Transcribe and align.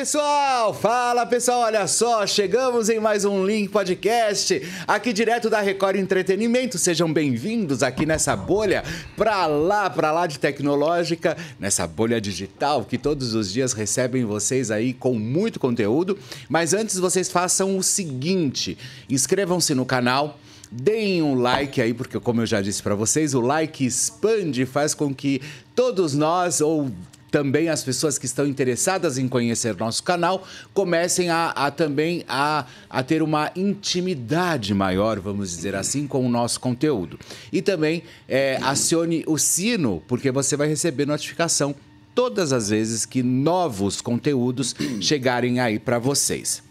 Pessoal, 0.00 0.72
fala 0.72 1.26
pessoal, 1.26 1.60
olha 1.60 1.86
só, 1.86 2.26
chegamos 2.26 2.88
em 2.88 2.98
mais 2.98 3.26
um 3.26 3.44
Link 3.44 3.68
Podcast, 3.68 4.66
aqui 4.88 5.12
direto 5.12 5.50
da 5.50 5.60
Record 5.60 5.96
Entretenimento. 5.96 6.78
Sejam 6.78 7.12
bem-vindos 7.12 7.82
aqui 7.82 8.06
nessa 8.06 8.34
bolha 8.34 8.82
pra 9.14 9.44
lá, 9.44 9.90
pra 9.90 10.10
lá 10.10 10.26
de 10.26 10.38
tecnológica, 10.38 11.36
nessa 11.58 11.86
bolha 11.86 12.18
digital 12.18 12.82
que 12.82 12.96
todos 12.96 13.34
os 13.34 13.52
dias 13.52 13.74
recebem 13.74 14.24
vocês 14.24 14.70
aí 14.70 14.94
com 14.94 15.12
muito 15.18 15.60
conteúdo. 15.60 16.18
Mas 16.48 16.72
antes 16.72 16.98
vocês 16.98 17.30
façam 17.30 17.76
o 17.76 17.82
seguinte: 17.82 18.78
inscrevam-se 19.06 19.74
no 19.74 19.84
canal. 19.84 20.38
Deem 20.72 21.20
um 21.20 21.34
like 21.34 21.82
aí, 21.82 21.92
porque 21.92 22.18
como 22.20 22.42
eu 22.42 22.46
já 22.46 22.62
disse 22.62 22.80
para 22.80 22.94
vocês, 22.94 23.34
o 23.34 23.40
like 23.40 23.84
expande, 23.84 24.64
faz 24.64 24.94
com 24.94 25.12
que 25.12 25.42
todos 25.74 26.14
nós 26.14 26.60
ou 26.60 26.88
também 27.30 27.68
as 27.68 27.82
pessoas 27.82 28.18
que 28.18 28.26
estão 28.26 28.46
interessadas 28.46 29.18
em 29.18 29.28
conhecer 29.28 29.76
nosso 29.76 30.02
canal 30.02 30.46
comecem 30.74 31.30
a, 31.30 31.50
a 31.50 31.70
também 31.70 32.24
a, 32.28 32.66
a 32.88 33.02
ter 33.02 33.22
uma 33.22 33.50
intimidade 33.54 34.74
maior, 34.74 35.20
vamos 35.20 35.50
dizer 35.50 35.74
assim, 35.74 36.06
com 36.06 36.26
o 36.26 36.28
nosso 36.28 36.60
conteúdo. 36.60 37.18
E 37.52 37.62
também 37.62 38.02
é, 38.28 38.58
acione 38.62 39.24
o 39.26 39.38
sino, 39.38 40.02
porque 40.08 40.30
você 40.30 40.56
vai 40.56 40.68
receber 40.68 41.06
notificação 41.06 41.74
todas 42.14 42.52
as 42.52 42.70
vezes 42.70 43.06
que 43.06 43.22
novos 43.22 44.00
conteúdos 44.00 44.74
chegarem 45.00 45.60
aí 45.60 45.78
para 45.78 45.98
vocês. 45.98 46.69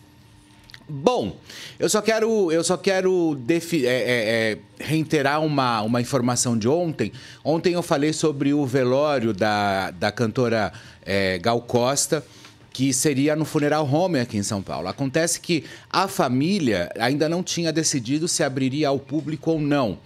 Bom, 0.91 1.37
eu 1.77 1.87
só 1.87 2.01
quero, 2.01 2.51
eu 2.51 2.63
só 2.63 2.75
quero 2.75 3.39
é, 3.47 3.53
é, 3.53 3.87
é, 3.87 4.57
reiterar 4.79 5.39
uma, 5.39 5.83
uma 5.83 6.01
informação 6.01 6.57
de 6.57 6.67
ontem. 6.67 7.11
Ontem 7.45 7.73
eu 7.73 7.83
falei 7.83 8.11
sobre 8.11 8.55
o 8.55 8.65
velório 8.65 9.31
da, 9.31 9.91
da 9.91 10.11
cantora 10.11 10.73
é, 11.05 11.37
Gal 11.37 11.61
Costa, 11.61 12.25
que 12.73 12.91
seria 12.91 13.35
no 13.35 13.45
funeral 13.45 13.87
home 13.87 14.19
aqui 14.19 14.37
em 14.37 14.43
São 14.43 14.63
Paulo. 14.63 14.87
Acontece 14.87 15.39
que 15.39 15.63
a 15.91 16.07
família 16.07 16.91
ainda 16.99 17.29
não 17.29 17.43
tinha 17.43 17.71
decidido 17.71 18.27
se 18.27 18.43
abriria 18.43 18.87
ao 18.87 18.97
público 18.97 19.51
ou 19.51 19.61
não. 19.61 19.99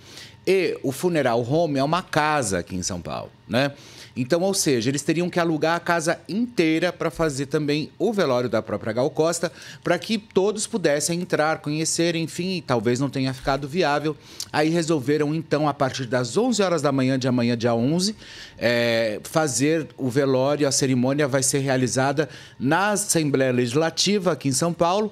E 0.46 0.78
o 0.84 0.92
funeral 0.92 1.42
home 1.50 1.80
é 1.80 1.84
uma 1.84 2.02
casa 2.02 2.60
aqui 2.60 2.76
em 2.76 2.84
São 2.84 3.00
Paulo, 3.00 3.32
né? 3.48 3.72
Então, 4.16 4.42
ou 4.42 4.54
seja, 4.54 4.90
eles 4.90 5.02
teriam 5.02 5.30
que 5.30 5.40
alugar 5.40 5.76
a 5.76 5.80
casa 5.80 6.20
inteira 6.30 6.94
para 6.94 7.10
fazer 7.10 7.48
também 7.48 7.90
o 7.98 8.14
velório 8.14 8.48
da 8.48 8.62
própria 8.62 8.94
Gal 8.94 9.10
Costa, 9.10 9.52
para 9.84 9.98
que 9.98 10.18
todos 10.18 10.68
pudessem 10.68 11.22
entrar, 11.22 11.60
conhecer, 11.60 12.16
enfim, 12.16 12.64
talvez 12.66 13.00
não 13.00 13.10
tenha 13.10 13.34
ficado 13.34 13.68
viável. 13.68 14.16
Aí 14.52 14.70
resolveram, 14.70 15.34
então, 15.34 15.68
a 15.68 15.74
partir 15.74 16.06
das 16.06 16.38
11 16.38 16.62
horas 16.62 16.82
da 16.82 16.92
manhã 16.92 17.18
de 17.18 17.28
amanhã, 17.28 17.58
dia 17.58 17.74
11, 17.74 18.16
é, 18.58 19.20
fazer 19.24 19.88
o 19.98 20.10
velório. 20.10 20.68
A 20.68 20.72
cerimônia 20.72 21.28
vai 21.28 21.42
ser 21.42 21.60
realizada 21.60 22.30
na 22.60 22.92
Assembleia 22.92 23.52
Legislativa, 23.52 24.34
aqui 24.34 24.50
em 24.50 24.54
São 24.54 24.74
Paulo 24.74 25.12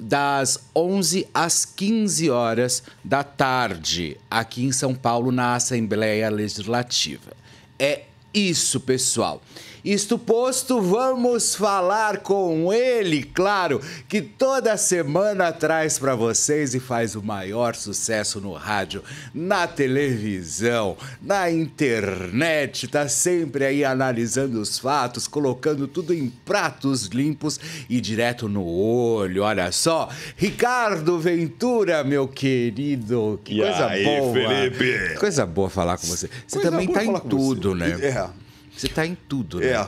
das 0.00 0.58
11 0.74 1.28
às 1.34 1.64
15 1.64 2.30
horas 2.30 2.82
da 3.04 3.22
tarde, 3.22 4.16
aqui 4.28 4.64
em 4.64 4.72
São 4.72 4.94
Paulo, 4.94 5.30
na 5.30 5.54
Assembleia 5.54 6.28
Legislativa. 6.30 7.32
É 7.78 8.02
isso, 8.34 8.80
pessoal. 8.80 9.42
Isto 9.84 10.16
posto, 10.16 10.80
vamos 10.80 11.56
falar 11.56 12.18
com 12.18 12.72
ele, 12.72 13.24
claro, 13.24 13.80
que 14.08 14.22
toda 14.22 14.76
semana 14.76 15.50
traz 15.50 15.98
para 15.98 16.14
vocês 16.14 16.72
e 16.72 16.78
faz 16.78 17.16
o 17.16 17.22
maior 17.22 17.74
sucesso 17.74 18.40
no 18.40 18.52
rádio, 18.52 19.02
na 19.34 19.66
televisão, 19.66 20.96
na 21.20 21.50
internet, 21.50 22.86
tá 22.86 23.08
sempre 23.08 23.64
aí 23.64 23.84
analisando 23.84 24.60
os 24.60 24.78
fatos, 24.78 25.26
colocando 25.26 25.88
tudo 25.88 26.14
em 26.14 26.28
pratos 26.30 27.06
limpos 27.06 27.58
e 27.90 28.00
direto 28.00 28.48
no 28.48 28.64
olho. 28.64 29.42
Olha 29.42 29.72
só, 29.72 30.08
Ricardo 30.36 31.18
Ventura, 31.18 32.04
meu 32.04 32.28
querido, 32.28 33.40
que 33.42 33.54
E 33.54 33.60
coisa 33.62 33.86
aí, 33.86 34.04
boa. 34.04 34.32
Felipe? 34.32 35.18
Coisa 35.18 35.44
boa 35.44 35.68
falar 35.68 35.98
com 35.98 36.06
você. 36.06 36.28
Você 36.46 36.60
Coisa 36.60 36.70
também 36.70 36.86
tá 36.86 37.04
em 37.04 37.18
tudo, 37.18 37.70
você. 37.70 37.78
né? 37.78 37.98
É. 38.00 38.41
Você 38.82 38.88
tá 38.88 39.06
em 39.06 39.16
tudo, 39.28 39.60
né? 39.60 39.68
É. 39.68 39.86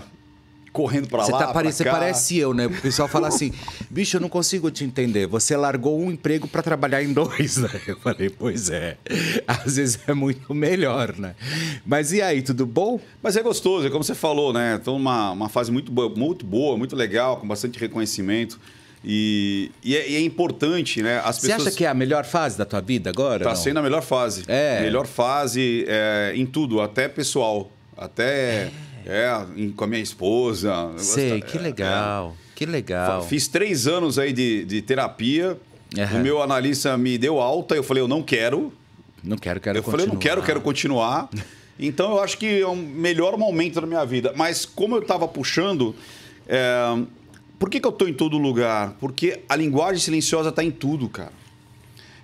Correndo 0.73 1.07
pra 1.09 1.23
Você, 1.23 1.31
lá, 1.31 1.39
tá, 1.39 1.53
pare- 1.53 1.73
você 1.73 1.85
parece 1.85 2.37
eu, 2.37 2.53
né? 2.53 2.67
O 2.67 2.81
pessoal 2.81 3.07
fala 3.07 3.29
assim, 3.29 3.53
bicho, 3.89 4.17
eu 4.17 4.21
não 4.21 4.29
consigo 4.29 4.73
te 4.73 4.83
entender. 4.83 5.27
Você 5.29 5.57
largou 5.57 6.01
um 6.01 6.11
emprego 6.11 6.49
pra 6.49 6.63
trabalhar 6.63 7.01
em 7.01 7.13
dois, 7.13 7.59
né? 7.59 7.71
Eu 7.87 7.97
falei, 8.01 8.29
pois 8.29 8.71
é. 8.71 8.97
Às 9.47 9.77
vezes 9.77 10.01
é 10.09 10.13
muito 10.13 10.53
melhor, 10.53 11.15
né? 11.17 11.37
Mas 11.87 12.13
e 12.13 12.21
aí, 12.21 12.43
tudo 12.43 12.67
bom? 12.67 12.99
Mas 13.23 13.37
é 13.37 13.43
gostoso, 13.43 13.87
é 13.87 13.91
como 13.91 14.03
você 14.03 14.17
falou, 14.17 14.53
né? 14.53 14.77
Então, 14.81 14.97
uma, 14.97 15.31
uma 15.31 15.49
fase 15.49 15.71
muito 15.71 15.93
boa, 15.93 16.09
muito 16.09 16.45
boa, 16.45 16.77
muito 16.77 16.97
legal, 16.97 17.37
com 17.37 17.47
bastante 17.47 17.79
reconhecimento. 17.79 18.59
E, 19.05 19.71
e, 19.83 19.95
é, 19.95 20.11
e 20.11 20.17
é 20.17 20.21
importante, 20.21 21.03
né? 21.03 21.21
As 21.25 21.37
Você 21.37 21.49
pessoas... 21.49 21.69
acha 21.69 21.77
que 21.77 21.85
é 21.85 21.89
a 21.89 21.95
melhor 21.95 22.25
fase 22.25 22.57
da 22.57 22.65
tua 22.65 22.81
vida 22.81 23.11
agora? 23.11 23.45
Tá 23.45 23.55
sendo 23.55 23.79
a 23.79 23.83
melhor 23.83 24.03
fase. 24.03 24.43
É. 24.49 24.81
Melhor 24.81 25.07
fase 25.07 25.85
é, 25.87 26.33
em 26.35 26.47
tudo, 26.47 26.81
até 26.81 27.07
pessoal. 27.07 27.71
Até 27.97 28.71
é, 29.07 29.31
com 29.77 29.85
a 29.85 29.87
minha 29.87 30.03
esposa. 30.03 30.91
Eu 30.93 30.99
Sei, 30.99 31.41
que 31.41 31.59
é, 31.59 31.61
legal. 31.61 32.37
Que 32.55 32.65
é. 32.65 32.67
legal. 32.67 33.23
Fiz 33.27 33.49
três 33.49 33.87
anos 33.87 34.19
aí 34.19 34.33
de, 34.33 34.65
de 34.65 34.83
terapia. 34.83 35.59
Aham. 35.97 36.19
O 36.19 36.23
meu 36.23 36.43
analista 36.43 36.97
me 36.97 37.17
deu 37.17 37.41
alta, 37.41 37.75
eu 37.75 37.83
falei, 37.83 38.03
eu 38.03 38.09
não 38.09 38.23
quero. 38.23 38.73
Não 39.23 39.39
quero, 39.39 39.61
quero 39.61 39.79
eu 39.79 39.83
falei, 39.83 40.07
eu 40.07 40.13
não 40.13 40.17
quero, 40.17 40.43
continuar. 40.43 41.29
quero 41.29 41.41
continuar. 41.41 41.55
Então 41.77 42.13
eu 42.13 42.23
acho 42.23 42.39
que 42.39 42.61
é 42.61 42.69
um 42.69 42.77
melhor 42.77 43.37
momento 43.37 43.81
da 43.81 43.87
minha 43.87 44.05
vida. 44.05 44.33
Mas 44.37 44.65
como 44.65 44.95
eu 44.95 45.03
estava 45.03 45.27
puxando, 45.27 45.93
é, 46.47 47.03
por 47.59 47.69
que, 47.69 47.81
que 47.81 47.87
eu 47.87 47.91
estou 47.91 48.09
em 48.09 48.15
todo 48.15 48.39
lugar? 48.39 48.95
Porque 49.01 49.41
a 49.49 49.57
linguagem 49.57 50.01
silenciosa 50.01 50.51
está 50.51 50.63
em 50.63 50.71
tudo, 50.71 51.09
cara. 51.09 51.33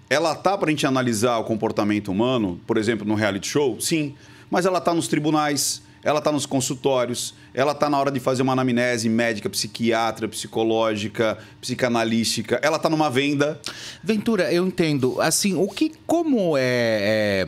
Ela 0.09 0.35
tá 0.35 0.57
para 0.57 0.69
a 0.69 0.71
gente 0.71 0.87
analisar 0.87 1.39
o 1.39 1.45
comportamento 1.45 2.11
humano, 2.11 2.61
por 2.67 2.77
exemplo, 2.77 3.07
no 3.07 3.15
reality 3.15 3.49
show? 3.49 3.81
Sim. 3.81 4.15
Mas 4.51 4.67
ela 4.67 4.81
tá 4.81 4.93
nos 4.93 5.07
tribunais, 5.07 5.81
ela 6.03 6.21
tá 6.21 6.33
nos 6.33 6.45
consultórios, 6.47 7.35
ela 7.55 7.75
tá 7.75 7.89
na 7.89 7.99
hora 7.99 8.11
de 8.11 8.19
fazer 8.19 8.43
uma 8.43 8.53
anamnese 8.53 9.09
médica, 9.09 9.49
psiquiatra, 9.49 10.27
psicológica, 10.29 11.39
psicanalística, 11.61 12.59
ela 12.63 12.79
tá 12.79 12.89
numa 12.89 13.09
venda. 13.11 13.61
Ventura, 14.03 14.53
eu 14.53 14.67
entendo. 14.67 15.21
Assim, 15.21 15.55
o 15.55 15.69
que, 15.69 15.93
como 16.07 16.57
é, 16.57 17.47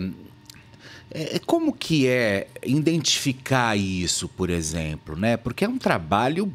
é, 1.11 1.37
é- 1.37 1.39
como 1.41 1.73
que 1.73 2.07
é 2.07 2.47
identificar 2.65 3.77
isso, 3.77 4.29
por 4.29 4.49
exemplo, 4.51 5.17
né? 5.17 5.37
Porque 5.37 5.65
é 5.65 5.69
um 5.69 5.79
trabalho 5.79 6.51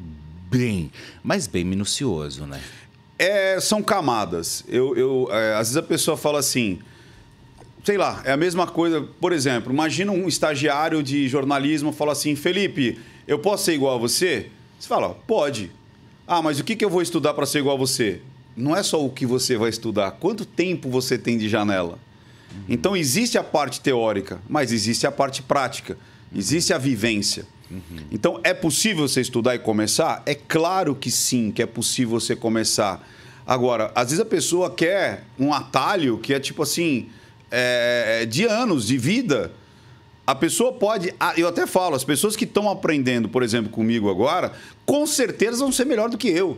bem, 0.50 0.91
mas 1.24 1.47
bem 1.47 1.63
minucioso, 1.66 2.46
né? 2.46 2.62
É, 3.19 3.59
são 3.59 3.81
camadas. 3.81 4.63
Eu, 4.68 4.96
eu, 4.96 5.28
é, 5.31 5.53
às 5.56 5.69
vezes 5.69 5.78
a 5.78 5.84
pessoa 5.84 6.16
fala 6.16 6.40
assim, 6.40 6.80
sei 7.88 7.98
lá, 7.98 8.22
é 8.25 8.34
a 8.34 8.38
mesma 8.38 8.68
coisa. 8.68 9.08
Por 9.22 9.31
exemplo, 9.31 9.72
imagina 9.72 10.12
um 10.12 10.28
estagiário 10.28 11.02
de 11.02 11.25
jornalismo 11.30 11.94
fala 11.94 12.12
assim, 12.12 12.36
Felipe, 12.36 13.00
eu 13.25 13.39
posso 13.39 13.63
ser 13.63 13.75
igual 13.75 13.95
a 13.95 13.98
você? 13.98 14.48
Você 14.78 14.89
fala, 14.89 15.12
pode. 15.25 15.72
Ah, 16.28 16.42
mas 16.42 16.60
o 16.60 16.66
que, 16.66 16.75
que 16.75 16.84
eu 16.84 16.89
vou 16.89 17.01
estudar 17.01 17.34
para 17.34 17.45
ser 17.45 17.60
igual 17.60 17.78
a 17.78 17.80
você? 17.80 18.19
Não 18.57 18.75
é 18.75 18.84
só 18.84 19.01
o 19.01 19.10
que 19.10 19.25
você 19.25 19.56
vai 19.56 19.69
estudar, 19.69 20.12
quanto 20.12 20.45
tempo 20.45 20.89
você 20.89 21.18
tem 21.18 21.38
de 21.38 21.48
janela. 21.48 21.98
Então 22.68 22.98
existe 22.98 23.38
a 23.38 23.44
parte 23.44 23.80
teórica, 23.80 24.42
mas 24.50 24.74
existe 24.74 25.07
a 25.07 25.12
parte 25.12 25.42
prática, 25.42 25.98
existe 26.36 26.74
a 26.74 26.78
vivência. 26.78 27.45
Então 28.12 28.42
é 28.44 28.54
possível 28.54 29.07
você 29.07 29.22
estudar 29.22 29.56
e 29.56 29.60
começar? 29.60 30.24
É 30.25 30.36
claro 30.36 30.94
que 30.94 31.10
sim, 31.10 31.51
que 31.51 31.62
é 31.62 31.66
possível 31.66 32.19
você 32.19 32.36
começar. 32.36 33.07
Agora, 33.45 33.94
às 33.95 34.10
vezes 34.10 34.19
a 34.19 34.25
pessoa 34.25 34.69
quer 34.69 35.24
um 35.39 35.54
atalho 35.54 36.18
que 36.18 36.34
é 36.34 36.39
tipo 36.39 36.63
assim, 36.63 37.07
é, 37.52 38.26
de 38.26 38.46
anos 38.46 38.88
de 38.88 38.98
vida. 38.98 39.52
A 40.26 40.36
pessoa 40.36 40.74
pode. 40.74 41.14
ah, 41.20 41.34
Eu 41.38 41.48
até 41.48 41.66
falo, 41.66 41.96
as 41.96 42.04
pessoas 42.04 42.36
que 42.36 42.44
estão 42.44 42.70
aprendendo, 42.70 43.30
por 43.30 43.44
exemplo, 43.44 43.72
comigo 43.72 44.10
agora, 44.10 44.52
com 44.86 45.06
certeza 45.08 45.60
vão 45.60 45.72
ser 45.72 45.86
melhor 45.86 46.10
do 46.10 46.18
que 46.18 46.28
eu. 46.28 46.58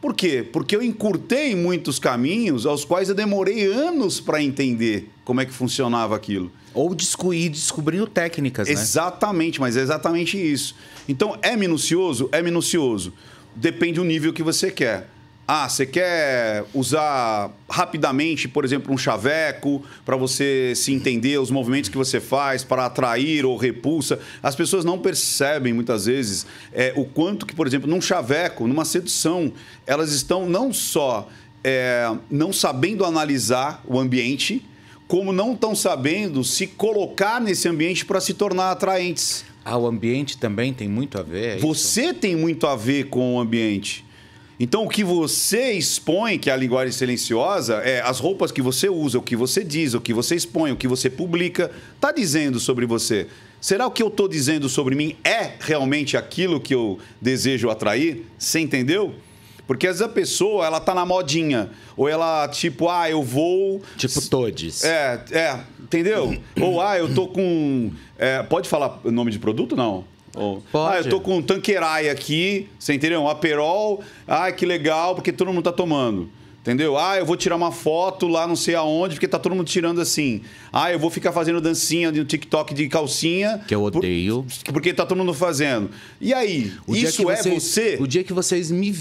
Por 0.00 0.14
quê? 0.14 0.46
Porque 0.52 0.76
eu 0.76 0.82
encurtei 0.82 1.56
muitos 1.56 1.98
caminhos 1.98 2.64
aos 2.64 2.84
quais 2.84 3.08
eu 3.08 3.14
demorei 3.16 3.64
anos 3.66 4.20
para 4.20 4.40
entender 4.40 5.10
como 5.24 5.40
é 5.40 5.44
que 5.44 5.52
funcionava 5.52 6.14
aquilo. 6.14 6.52
Ou 6.72 6.94
descobrir, 6.94 7.48
descobrindo 7.48 8.06
técnicas, 8.06 8.68
né? 8.68 8.74
Exatamente, 8.74 9.60
mas 9.60 9.76
é 9.76 9.80
exatamente 9.80 10.38
isso. 10.38 10.76
Então, 11.08 11.36
é 11.42 11.56
minucioso? 11.56 12.28
É 12.30 12.40
minucioso. 12.40 13.12
Depende 13.56 13.94
do 13.94 14.04
nível 14.04 14.32
que 14.32 14.44
você 14.44 14.70
quer. 14.70 15.08
Ah, 15.50 15.66
você 15.66 15.86
quer 15.86 16.66
usar 16.74 17.50
rapidamente, 17.70 18.46
por 18.46 18.66
exemplo, 18.66 18.92
um 18.92 18.98
chaveco 18.98 19.82
para 20.04 20.14
você 20.14 20.74
se 20.76 20.92
entender 20.92 21.40
os 21.40 21.50
movimentos 21.50 21.88
que 21.88 21.96
você 21.96 22.20
faz 22.20 22.62
para 22.62 22.84
atrair 22.84 23.46
ou 23.46 23.56
repulsa. 23.56 24.20
As 24.42 24.54
pessoas 24.54 24.84
não 24.84 24.98
percebem 24.98 25.72
muitas 25.72 26.04
vezes 26.04 26.44
é, 26.70 26.92
o 26.94 27.06
quanto 27.06 27.46
que, 27.46 27.54
por 27.54 27.66
exemplo, 27.66 27.88
num 27.88 27.98
chaveco, 27.98 28.66
numa 28.66 28.84
sedução, 28.84 29.50
elas 29.86 30.12
estão 30.12 30.46
não 30.46 30.70
só 30.70 31.26
é, 31.64 32.14
não 32.30 32.52
sabendo 32.52 33.02
analisar 33.02 33.82
o 33.86 33.98
ambiente, 33.98 34.62
como 35.06 35.32
não 35.32 35.54
estão 35.54 35.74
sabendo 35.74 36.44
se 36.44 36.66
colocar 36.66 37.40
nesse 37.40 37.66
ambiente 37.66 38.04
para 38.04 38.20
se 38.20 38.34
tornar 38.34 38.72
atraentes. 38.72 39.46
Ah, 39.64 39.78
o 39.78 39.86
ambiente 39.86 40.36
também 40.36 40.74
tem 40.74 40.88
muito 40.88 41.18
a 41.18 41.22
ver? 41.22 41.56
É 41.56 41.58
você 41.58 42.10
isso? 42.10 42.14
tem 42.14 42.36
muito 42.36 42.66
a 42.66 42.76
ver 42.76 43.04
com 43.04 43.36
o 43.36 43.40
ambiente. 43.40 44.06
Então, 44.60 44.84
o 44.84 44.88
que 44.88 45.04
você 45.04 45.72
expõe, 45.72 46.36
que 46.36 46.50
é 46.50 46.52
a 46.52 46.56
linguagem 46.56 46.92
silenciosa, 46.92 47.76
é 47.76 48.00
as 48.00 48.18
roupas 48.18 48.50
que 48.50 48.60
você 48.60 48.88
usa, 48.88 49.18
o 49.18 49.22
que 49.22 49.36
você 49.36 49.62
diz, 49.62 49.94
o 49.94 50.00
que 50.00 50.12
você 50.12 50.34
expõe, 50.34 50.72
o 50.72 50.76
que 50.76 50.88
você 50.88 51.08
publica, 51.08 51.70
está 51.94 52.10
dizendo 52.10 52.58
sobre 52.58 52.84
você. 52.84 53.28
Será 53.60 53.86
o 53.86 53.90
que 53.90 54.02
eu 54.02 54.08
estou 54.08 54.28
dizendo 54.28 54.68
sobre 54.68 54.94
mim 54.94 55.16
é 55.22 55.52
realmente 55.60 56.16
aquilo 56.16 56.60
que 56.60 56.74
eu 56.74 56.98
desejo 57.20 57.70
atrair? 57.70 58.24
Você 58.36 58.58
entendeu? 58.58 59.14
Porque 59.68 59.86
às 59.86 59.98
vezes 59.98 60.10
a 60.10 60.12
pessoa, 60.12 60.64
ela 60.64 60.80
tá 60.80 60.94
na 60.94 61.04
modinha. 61.04 61.70
Ou 61.96 62.08
ela, 62.08 62.48
tipo, 62.48 62.88
ah, 62.88 63.08
eu 63.08 63.22
vou. 63.22 63.82
Tipo 63.96 64.20
todes. 64.28 64.82
É, 64.82 65.22
é, 65.30 65.60
entendeu? 65.78 66.36
ou, 66.60 66.80
ah, 66.80 66.98
eu 66.98 67.14
tô 67.14 67.28
com. 67.28 67.92
É, 68.16 68.42
pode 68.42 68.68
falar 68.68 69.00
nome 69.04 69.30
de 69.30 69.38
produto? 69.38 69.76
Não. 69.76 70.04
Oh. 70.36 70.58
Ah, 70.74 70.98
eu 70.98 71.08
tô 71.08 71.20
com 71.20 71.36
um 71.36 71.42
tanqueray 71.42 72.10
aqui, 72.10 72.68
você 72.78 72.94
entendeu? 72.94 73.22
Um 73.22 73.28
aperol. 73.28 74.02
Ah, 74.26 74.50
que 74.52 74.66
legal, 74.66 75.14
porque 75.14 75.32
todo 75.32 75.52
mundo 75.52 75.64
tá 75.64 75.72
tomando. 75.72 76.30
Entendeu? 76.60 76.98
Ah, 76.98 77.16
eu 77.16 77.24
vou 77.24 77.36
tirar 77.36 77.56
uma 77.56 77.72
foto 77.72 78.26
lá 78.26 78.46
não 78.46 78.56
sei 78.56 78.74
aonde, 78.74 79.14
porque 79.14 79.28
tá 79.28 79.38
todo 79.38 79.54
mundo 79.54 79.66
tirando 79.66 80.00
assim. 80.00 80.42
Ah, 80.72 80.92
eu 80.92 80.98
vou 80.98 81.08
ficar 81.08 81.32
fazendo 81.32 81.60
dancinha 81.60 82.12
no 82.12 82.24
TikTok 82.24 82.74
de 82.74 82.88
calcinha. 82.88 83.62
Que 83.66 83.74
eu 83.74 83.82
odeio. 83.82 84.44
Por, 84.64 84.72
porque 84.74 84.92
tá 84.92 85.06
todo 85.06 85.16
mundo 85.16 85.32
fazendo. 85.32 85.88
E 86.20 86.34
aí, 86.34 86.72
o 86.86 86.94
isso 86.94 87.30
é 87.30 87.36
vocês, 87.36 87.62
você? 87.62 87.96
O 88.00 88.06
dia 88.06 88.22
que 88.22 88.32
vocês 88.32 88.70
me. 88.70 88.94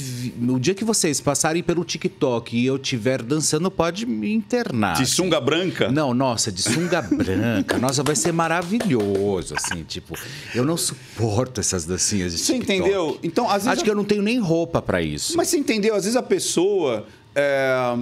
O 0.47 0.59
dia 0.59 0.73
que 0.73 0.85
vocês 0.85 1.19
passarem 1.19 1.61
pelo 1.61 1.83
TikTok 1.83 2.55
e 2.55 2.65
eu 2.65 2.77
estiver 2.77 3.21
dançando, 3.21 3.69
pode 3.69 4.05
me 4.05 4.31
internar. 4.31 4.95
De 4.95 5.05
sunga 5.05 5.41
branca? 5.41 5.91
Não, 5.91 6.13
nossa, 6.13 6.51
de 6.51 6.61
sunga 6.61 7.01
branca. 7.01 7.77
Nossa, 7.87 8.01
vai 8.01 8.15
ser 8.15 8.31
maravilhoso, 8.31 9.55
assim, 9.55 9.83
tipo. 9.83 10.17
Eu 10.53 10.63
não 10.63 10.77
suporto 10.77 11.59
essas 11.59 11.85
dancinhas 11.85 12.31
de 12.33 12.39
Você 12.39 12.53
TikTok. 12.53 12.79
entendeu? 12.79 13.19
Então, 13.21 13.45
às 13.45 13.63
vezes. 13.63 13.67
Acho 13.67 13.83
que 13.83 13.89
eu 13.89 13.95
não 13.95 14.05
tenho 14.05 14.21
nem 14.21 14.39
roupa 14.39 14.81
para 14.81 15.01
isso. 15.01 15.35
Mas 15.35 15.49
você 15.49 15.57
entendeu? 15.57 15.95
Às 15.95 16.03
vezes 16.03 16.15
a 16.15 16.23
pessoa 16.23 17.05
é... 17.37 17.97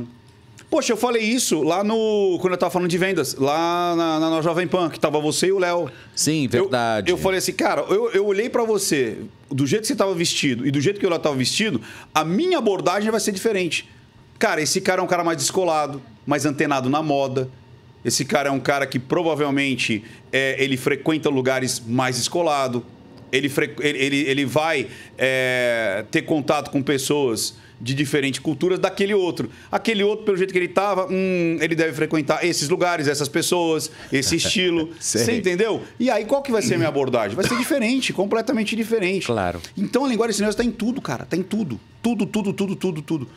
Poxa, 0.69 0.91
eu 0.91 0.97
falei 0.97 1.21
isso 1.21 1.61
lá 1.61 1.83
no. 1.83 2.37
Quando 2.41 2.53
eu 2.53 2.57
tava 2.57 2.71
falando 2.71 2.89
de 2.89 2.97
vendas, 2.97 3.35
lá 3.35 3.95
na, 3.95 4.19
na, 4.19 4.29
na 4.29 4.41
Jovem 4.41 4.67
Pan, 4.67 4.89
que 4.89 4.99
tava 4.99 5.19
você 5.21 5.47
e 5.47 5.51
o 5.51 5.59
Léo. 5.59 5.89
Sim, 6.15 6.47
verdade. 6.47 7.09
Eu, 7.09 7.15
eu 7.15 7.21
falei 7.21 7.37
assim, 7.37 7.53
cara, 7.53 7.81
eu, 7.83 8.09
eu 8.11 8.25
olhei 8.25 8.49
para 8.49 8.63
você, 8.63 9.19
do 9.49 9.65
jeito 9.65 9.83
que 9.83 9.87
você 9.87 9.95
tava 9.95 10.13
vestido 10.15 10.67
e 10.67 10.71
do 10.71 10.81
jeito 10.81 10.99
que 10.99 11.05
eu 11.05 11.09
lá 11.09 11.19
tava 11.19 11.35
vestido, 11.35 11.79
a 12.13 12.25
minha 12.25 12.57
abordagem 12.57 13.11
vai 13.11 13.19
ser 13.19 13.31
diferente. 13.31 13.87
Cara, 14.39 14.61
esse 14.61 14.81
cara 14.81 15.01
é 15.01 15.03
um 15.03 15.07
cara 15.07 15.23
mais 15.23 15.37
descolado, 15.37 16.01
mais 16.25 16.45
antenado 16.45 16.89
na 16.89 17.01
moda. 17.01 17.47
Esse 18.03 18.25
cara 18.25 18.49
é 18.49 18.51
um 18.51 18.59
cara 18.59 18.85
que 18.85 18.99
provavelmente 18.99 20.03
é, 20.31 20.61
ele 20.61 20.77
frequenta 20.77 21.29
lugares 21.29 21.81
mais 21.87 22.17
descolado. 22.17 22.85
Ele, 23.31 23.51
ele, 23.79 23.97
ele, 23.97 24.17
ele 24.27 24.45
vai 24.45 24.87
é, 25.17 26.03
ter 26.11 26.23
contato 26.23 26.69
com 26.69 26.81
pessoas 26.83 27.55
de 27.85 27.93
diferentes 27.93 28.39
culturas 28.39 28.79
daquele 28.79 29.13
outro. 29.13 29.47
Aquele 29.71 30.03
outro, 30.03 30.25
pelo 30.25 30.35
jeito 30.35 30.51
que 30.51 30.57
ele 30.57 30.65
estava, 30.65 31.05
hum, 31.05 31.59
ele 31.61 31.75
deve 31.75 31.93
frequentar 31.93 32.43
esses 32.43 32.67
lugares, 32.67 33.07
essas 33.07 33.29
pessoas, 33.29 33.91
esse 34.11 34.35
estilo. 34.41 34.89
Você 34.99 35.37
entendeu? 35.37 35.83
E 35.99 36.09
aí, 36.09 36.25
qual 36.25 36.41
que 36.41 36.51
vai 36.51 36.63
ser 36.63 36.73
a 36.73 36.77
minha 36.77 36.89
abordagem? 36.89 37.35
Vai 37.35 37.47
ser 37.47 37.55
diferente, 37.55 38.11
completamente 38.11 38.75
diferente. 38.75 39.27
Claro. 39.27 39.61
Então, 39.77 40.03
a 40.03 40.07
linguagem 40.07 40.33
silenciosa 40.33 40.63
está 40.63 40.63
em 40.63 40.71
tudo, 40.71 40.99
cara. 40.99 41.25
Está 41.25 41.37
em 41.37 41.43
tudo. 41.43 41.79
Tudo, 42.01 42.25
tudo, 42.25 42.53
tudo, 42.53 42.75
tudo, 42.75 43.01
tudo. 43.03 43.29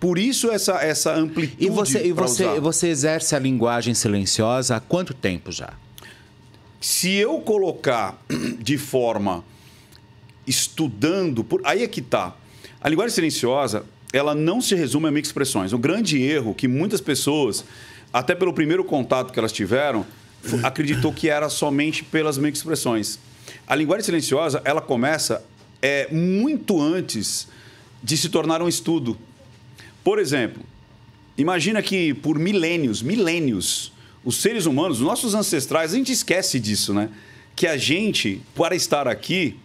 Por 0.00 0.18
isso 0.18 0.50
essa, 0.50 0.84
essa 0.84 1.14
amplitude. 1.14 1.64
E 1.64 1.70
você, 1.70 2.04
e 2.04 2.12
você, 2.12 2.58
você 2.58 2.88
exerce 2.88 3.36
a 3.36 3.38
linguagem 3.38 3.94
silenciosa 3.94 4.74
há 4.74 4.80
quanto 4.80 5.14
tempo 5.14 5.52
já? 5.52 5.72
Se 6.80 7.12
eu 7.12 7.38
colocar 7.38 8.20
de 8.58 8.76
forma 8.76 9.44
estudando, 10.44 11.44
por 11.44 11.60
aí 11.64 11.84
é 11.84 11.86
que 11.86 12.02
tá. 12.02 12.34
A 12.84 12.88
linguagem 12.90 13.14
silenciosa, 13.14 13.86
ela 14.12 14.34
não 14.34 14.60
se 14.60 14.74
resume 14.74 15.08
a 15.08 15.10
microexpressões. 15.10 15.72
O 15.72 15.78
grande 15.78 16.22
erro 16.22 16.54
que 16.54 16.68
muitas 16.68 17.00
pessoas, 17.00 17.64
até 18.12 18.34
pelo 18.34 18.52
primeiro 18.52 18.84
contato 18.84 19.32
que 19.32 19.38
elas 19.38 19.52
tiveram, 19.52 20.04
acreditou 20.62 21.10
que 21.10 21.30
era 21.30 21.48
somente 21.48 22.04
pelas 22.04 22.36
microexpressões. 22.36 23.18
A 23.66 23.74
linguagem 23.74 24.04
silenciosa, 24.04 24.60
ela 24.66 24.82
começa 24.82 25.42
é, 25.80 26.12
muito 26.12 26.78
antes 26.78 27.48
de 28.02 28.18
se 28.18 28.28
tornar 28.28 28.60
um 28.60 28.68
estudo. 28.68 29.16
Por 30.04 30.18
exemplo, 30.18 30.62
imagina 31.38 31.80
que 31.80 32.12
por 32.12 32.38
milênios, 32.38 33.00
milênios, 33.00 33.94
os 34.22 34.42
seres 34.42 34.66
humanos, 34.66 35.00
os 35.00 35.06
nossos 35.06 35.34
ancestrais, 35.34 35.94
a 35.94 35.96
gente 35.96 36.12
esquece 36.12 36.60
disso, 36.60 36.92
né? 36.92 37.08
Que 37.56 37.66
a 37.66 37.78
gente, 37.78 38.42
para 38.54 38.76
estar 38.76 39.08
aqui, 39.08 39.56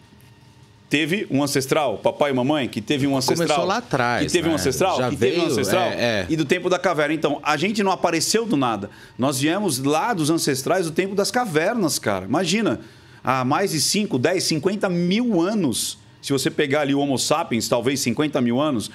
teve 0.89 1.27
um 1.29 1.43
ancestral, 1.43 1.99
papai 1.99 2.31
e 2.31 2.33
mamãe, 2.33 2.67
que 2.67 2.81
teve 2.81 3.05
um 3.05 3.15
ancestral. 3.15 3.47
Começou 3.47 3.65
lá 3.65 3.77
atrás. 3.77 4.25
Que 4.25 4.31
teve 4.31 4.47
né? 4.47 4.53
um 4.53 4.55
ancestral, 4.55 4.97
Já 4.97 5.09
que 5.09 5.15
veio, 5.15 5.33
teve 5.33 5.45
um 5.45 5.49
ancestral. 5.49 5.83
É, 5.83 5.95
é. 5.95 6.25
E 6.27 6.35
do 6.35 6.45
tempo 6.45 6.69
da 6.69 6.79
caverna. 6.79 7.13
Então, 7.13 7.39
a 7.43 7.55
gente 7.55 7.83
não 7.83 7.91
apareceu 7.91 8.45
do 8.45 8.57
nada. 8.57 8.89
Nós 9.17 9.39
viemos 9.39 9.77
lá 9.79 10.13
dos 10.13 10.31
ancestrais 10.31 10.87
do 10.87 10.91
tempo 10.91 11.13
das 11.13 11.29
cavernas, 11.29 11.99
cara. 11.99 12.25
Imagina, 12.25 12.81
há 13.23 13.45
mais 13.45 13.71
de 13.71 13.79
5, 13.79 14.17
10, 14.17 14.43
50 14.43 14.89
mil 14.89 15.39
anos. 15.39 15.99
Se 16.21 16.33
você 16.33 16.49
pegar 16.49 16.81
ali 16.81 16.95
o 16.95 16.99
Homo 16.99 17.17
sapiens, 17.19 17.67
talvez 17.69 17.99
50 17.99 18.41
mil 18.41 18.59
anos. 18.59 18.89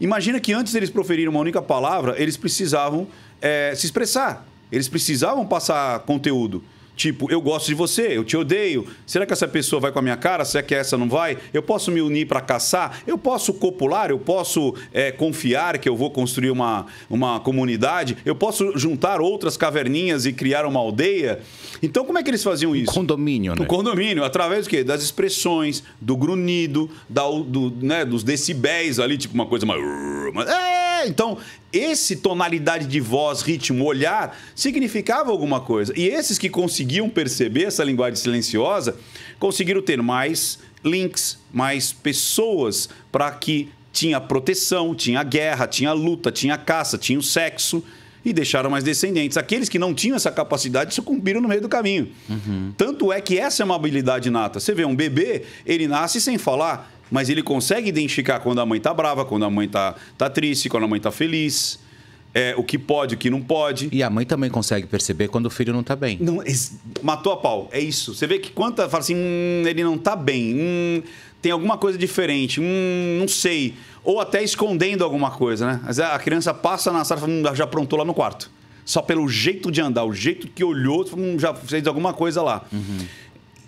Imagina 0.00 0.40
que 0.40 0.54
antes 0.54 0.72
deles 0.72 0.88
proferirem 0.88 1.28
uma 1.28 1.40
única 1.40 1.60
palavra, 1.60 2.14
eles 2.16 2.38
precisavam 2.38 3.06
é, 3.42 3.74
se 3.76 3.84
expressar. 3.84 4.46
Eles 4.72 4.88
precisavam 4.88 5.46
passar 5.46 6.00
conteúdo. 6.00 6.64
Tipo, 6.96 7.30
eu 7.30 7.40
gosto 7.40 7.66
de 7.66 7.74
você, 7.74 8.16
eu 8.16 8.24
te 8.24 8.36
odeio. 8.36 8.86
Será 9.06 9.24
que 9.24 9.32
essa 9.32 9.48
pessoa 9.48 9.80
vai 9.80 9.92
com 9.92 9.98
a 9.98 10.02
minha 10.02 10.16
cara? 10.16 10.44
Será 10.44 10.62
que 10.62 10.74
essa 10.74 10.98
não 10.98 11.08
vai? 11.08 11.38
Eu 11.52 11.62
posso 11.62 11.90
me 11.90 12.00
unir 12.00 12.26
para 12.26 12.40
caçar? 12.40 13.02
Eu 13.06 13.16
posso 13.16 13.54
copular? 13.54 14.10
Eu 14.10 14.18
posso 14.18 14.74
é, 14.92 15.10
confiar 15.10 15.78
que 15.78 15.88
eu 15.88 15.96
vou 15.96 16.10
construir 16.10 16.50
uma, 16.50 16.86
uma 17.08 17.40
comunidade? 17.40 18.16
Eu 18.24 18.34
posso 18.34 18.76
juntar 18.76 19.20
outras 19.20 19.56
caverninhas 19.56 20.26
e 20.26 20.32
criar 20.32 20.66
uma 20.66 20.80
aldeia? 20.80 21.40
Então, 21.82 22.04
como 22.04 22.18
é 22.18 22.22
que 22.22 22.30
eles 22.30 22.42
faziam 22.42 22.76
isso? 22.76 22.90
Um 22.90 22.94
condomínio, 22.94 23.54
né? 23.54 23.62
O 23.62 23.66
condomínio, 23.66 24.22
através 24.22 24.66
do 24.66 24.70
quê? 24.70 24.84
Das 24.84 25.02
expressões, 25.02 25.82
do 26.00 26.16
grunhido, 26.16 26.90
da, 27.08 27.22
do, 27.22 27.72
né, 27.80 28.04
dos 28.04 28.22
decibéis 28.22 28.98
ali, 28.98 29.16
tipo 29.16 29.34
uma 29.34 29.46
coisa 29.46 29.64
mais. 29.64 29.80
É, 29.80 30.89
então, 31.06 31.38
esse 31.72 32.16
tonalidade 32.16 32.86
de 32.86 33.00
voz, 33.00 33.42
ritmo, 33.42 33.84
olhar, 33.84 34.38
significava 34.54 35.30
alguma 35.30 35.60
coisa. 35.60 35.92
E 35.96 36.06
esses 36.06 36.38
que 36.38 36.48
conseguiam 36.48 37.08
perceber 37.08 37.64
essa 37.64 37.84
linguagem 37.84 38.16
silenciosa, 38.16 38.96
conseguiram 39.38 39.82
ter 39.82 40.00
mais 40.02 40.58
links, 40.84 41.38
mais 41.52 41.92
pessoas 41.92 42.88
para 43.12 43.30
que 43.32 43.70
tinha 43.92 44.20
proteção, 44.20 44.94
tinha 44.94 45.22
guerra, 45.22 45.66
tinha 45.66 45.92
luta, 45.92 46.30
tinha 46.30 46.56
caça, 46.56 46.96
tinha 46.96 47.18
o 47.18 47.22
sexo 47.22 47.82
e 48.24 48.32
deixaram 48.32 48.70
mais 48.70 48.84
descendentes. 48.84 49.36
Aqueles 49.36 49.68
que 49.68 49.78
não 49.78 49.94
tinham 49.94 50.16
essa 50.16 50.30
capacidade 50.30 50.94
sucumbiram 50.94 51.40
no 51.40 51.48
meio 51.48 51.60
do 51.60 51.68
caminho. 51.68 52.08
Uhum. 52.28 52.72
Tanto 52.76 53.12
é 53.12 53.20
que 53.20 53.38
essa 53.38 53.62
é 53.62 53.64
uma 53.64 53.76
habilidade 53.76 54.30
nata. 54.30 54.60
Você 54.60 54.74
vê 54.74 54.84
um 54.84 54.94
bebê, 54.94 55.44
ele 55.64 55.88
nasce 55.88 56.20
sem 56.20 56.38
falar, 56.38 56.90
mas 57.10 57.28
ele 57.28 57.42
consegue 57.42 57.88
identificar 57.88 58.40
quando 58.40 58.60
a 58.60 58.66
mãe 58.66 58.78
está 58.78 58.94
brava, 58.94 59.24
quando 59.24 59.44
a 59.44 59.50
mãe 59.50 59.66
está 59.66 59.94
tá 60.16 60.30
triste, 60.30 60.68
quando 60.68 60.84
a 60.84 60.88
mãe 60.88 60.98
está 60.98 61.10
feliz. 61.10 61.78
É, 62.32 62.54
o 62.56 62.62
que 62.62 62.78
pode, 62.78 63.16
o 63.16 63.18
que 63.18 63.28
não 63.28 63.42
pode. 63.42 63.88
E 63.90 64.04
a 64.04 64.08
mãe 64.08 64.24
também 64.24 64.48
consegue 64.48 64.86
perceber 64.86 65.26
quando 65.26 65.46
o 65.46 65.50
filho 65.50 65.72
não 65.72 65.80
está 65.80 65.96
bem. 65.96 66.16
Não, 66.20 66.40
matou 67.02 67.32
a 67.32 67.36
pau, 67.36 67.68
é 67.72 67.80
isso. 67.80 68.14
Você 68.14 68.24
vê 68.24 68.38
que 68.38 68.52
quando 68.52 68.76
fala 68.76 68.98
assim, 68.98 69.16
hum, 69.16 69.64
ele 69.66 69.82
não 69.82 69.96
está 69.96 70.14
bem, 70.14 70.54
hum, 70.54 71.02
tem 71.42 71.50
alguma 71.50 71.76
coisa 71.76 71.98
diferente, 71.98 72.60
hum, 72.60 73.18
não 73.18 73.26
sei. 73.26 73.74
Ou 74.04 74.20
até 74.20 74.44
escondendo 74.44 75.02
alguma 75.02 75.32
coisa, 75.32 75.66
né? 75.66 75.80
Mas 75.84 75.98
a 75.98 76.16
criança 76.20 76.54
passa 76.54 76.92
na 76.92 77.04
sala 77.04 77.20
e 77.28 77.30
hum, 77.30 77.42
já 77.52 77.64
aprontou 77.64 77.98
lá 77.98 78.04
no 78.04 78.14
quarto. 78.14 78.48
Só 78.84 79.02
pelo 79.02 79.28
jeito 79.28 79.68
de 79.70 79.80
andar, 79.80 80.04
o 80.04 80.12
jeito 80.12 80.46
que 80.46 80.62
olhou, 80.62 81.04
hum, 81.16 81.36
já 81.36 81.52
fez 81.52 81.84
alguma 81.86 82.12
coisa 82.12 82.42
lá. 82.42 82.64
Uhum. 82.72 83.06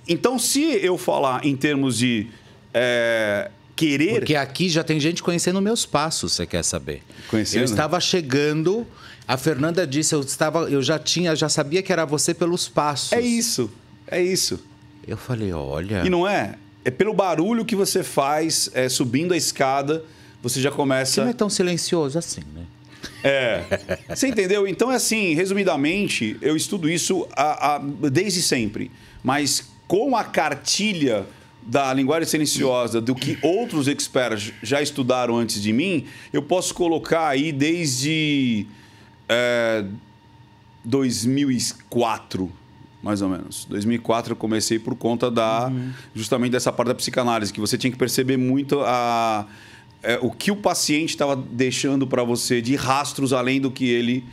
Então, 0.09 0.39
se 0.39 0.63
eu 0.63 0.97
falar 0.97 1.45
em 1.45 1.57
termos 1.57 1.99
de 1.99 2.29
é, 2.75 3.51
querer. 3.77 4.15
Porque 4.21 4.37
aqui 4.37 4.69
já 4.69 4.83
tem 4.85 4.99
gente 5.01 5.23
conhecendo 5.23 5.61
meus 5.61 5.85
passos, 5.87 6.33
você 6.33 6.47
quer 6.47 6.63
saber? 6.65 7.03
Conhecendo? 7.29 7.61
Eu 7.61 7.65
estava 7.65 7.99
chegando, 8.01 8.87
a 9.27 9.37
Fernanda 9.37 9.87
disse, 9.87 10.15
eu 10.15 10.21
estava, 10.21 10.61
eu 10.71 10.83
já 10.83 10.99
tinha, 10.99 11.35
já 11.37 11.49
sabia 11.49 11.83
que 11.83 11.93
era 11.93 12.05
você 12.05 12.33
pelos 12.35 12.69
passos. 12.69 13.13
É 13.13 13.21
isso. 13.21 13.71
É 14.07 14.23
isso. 14.23 14.61
Eu 15.07 15.17
falei, 15.17 15.53
olha. 15.53 16.03
E 16.05 16.11
não 16.11 16.27
é? 16.29 16.57
É 16.85 16.91
pelo 16.91 17.15
barulho 17.15 17.65
que 17.65 17.77
você 17.77 18.03
faz 18.03 18.69
é, 18.75 18.89
subindo 18.89 19.33
a 19.33 19.37
escada, 19.37 20.05
você 20.43 20.61
já 20.61 20.71
Você 20.71 20.77
começa. 20.77 21.23
não 21.23 21.31
é 21.31 21.33
tão 21.33 21.49
silencioso 21.49 22.19
assim, 22.19 22.41
né? 22.55 22.67
É. 23.25 23.65
Você 24.09 24.29
entendeu? 24.29 24.67
Então, 24.67 24.91
é 24.91 24.97
assim, 24.97 25.35
resumidamente, 25.35 26.37
eu 26.43 26.57
estudo 26.57 26.89
isso 26.91 27.27
a- 27.37 27.77
a- 27.77 27.79
desde 28.11 28.43
sempre. 28.43 28.91
Mas 29.23 29.65
com 29.87 30.17
a 30.17 30.25
cartilha 30.25 31.25
da 31.65 31.93
linguagem 31.93 32.29
silenciosa, 32.29 33.01
do 33.01 33.15
que 33.15 33.39
outros 33.43 33.87
experts 33.87 34.53
já 34.63 34.83
estudaram 34.83 35.37
antes 35.37 35.63
de 35.63 35.73
mim, 35.73 36.07
eu 36.33 36.43
posso 36.43 36.75
colocar 36.75 37.29
aí 37.29 37.53
desde 37.53 38.67
é, 39.29 39.85
2004, 40.85 42.51
mais 43.03 43.23
ou 43.23 43.29
menos. 43.29 43.65
2004 43.67 44.33
eu 44.33 44.37
comecei 44.37 44.79
por 44.79 44.95
conta 44.97 45.31
da 45.31 45.71
justamente 46.15 46.53
dessa 46.53 46.73
parte 46.73 46.89
da 46.89 46.95
psicanálise, 46.95 47.53
que 47.53 47.61
você 47.61 47.79
tinha 47.79 47.91
que 47.91 47.99
perceber 47.99 48.37
muito 48.37 48.81
a, 48.81 49.47
é, 50.03 50.19
o 50.21 50.31
que 50.31 50.51
o 50.51 50.57
paciente 50.57 51.11
estava 51.11 51.37
deixando 51.37 52.07
para 52.07 52.25
você 52.25 52.61
de 52.61 52.75
rastros 52.75 53.33
além 53.33 53.61
do 53.61 53.71
que 53.71 53.89
ele 53.89 54.25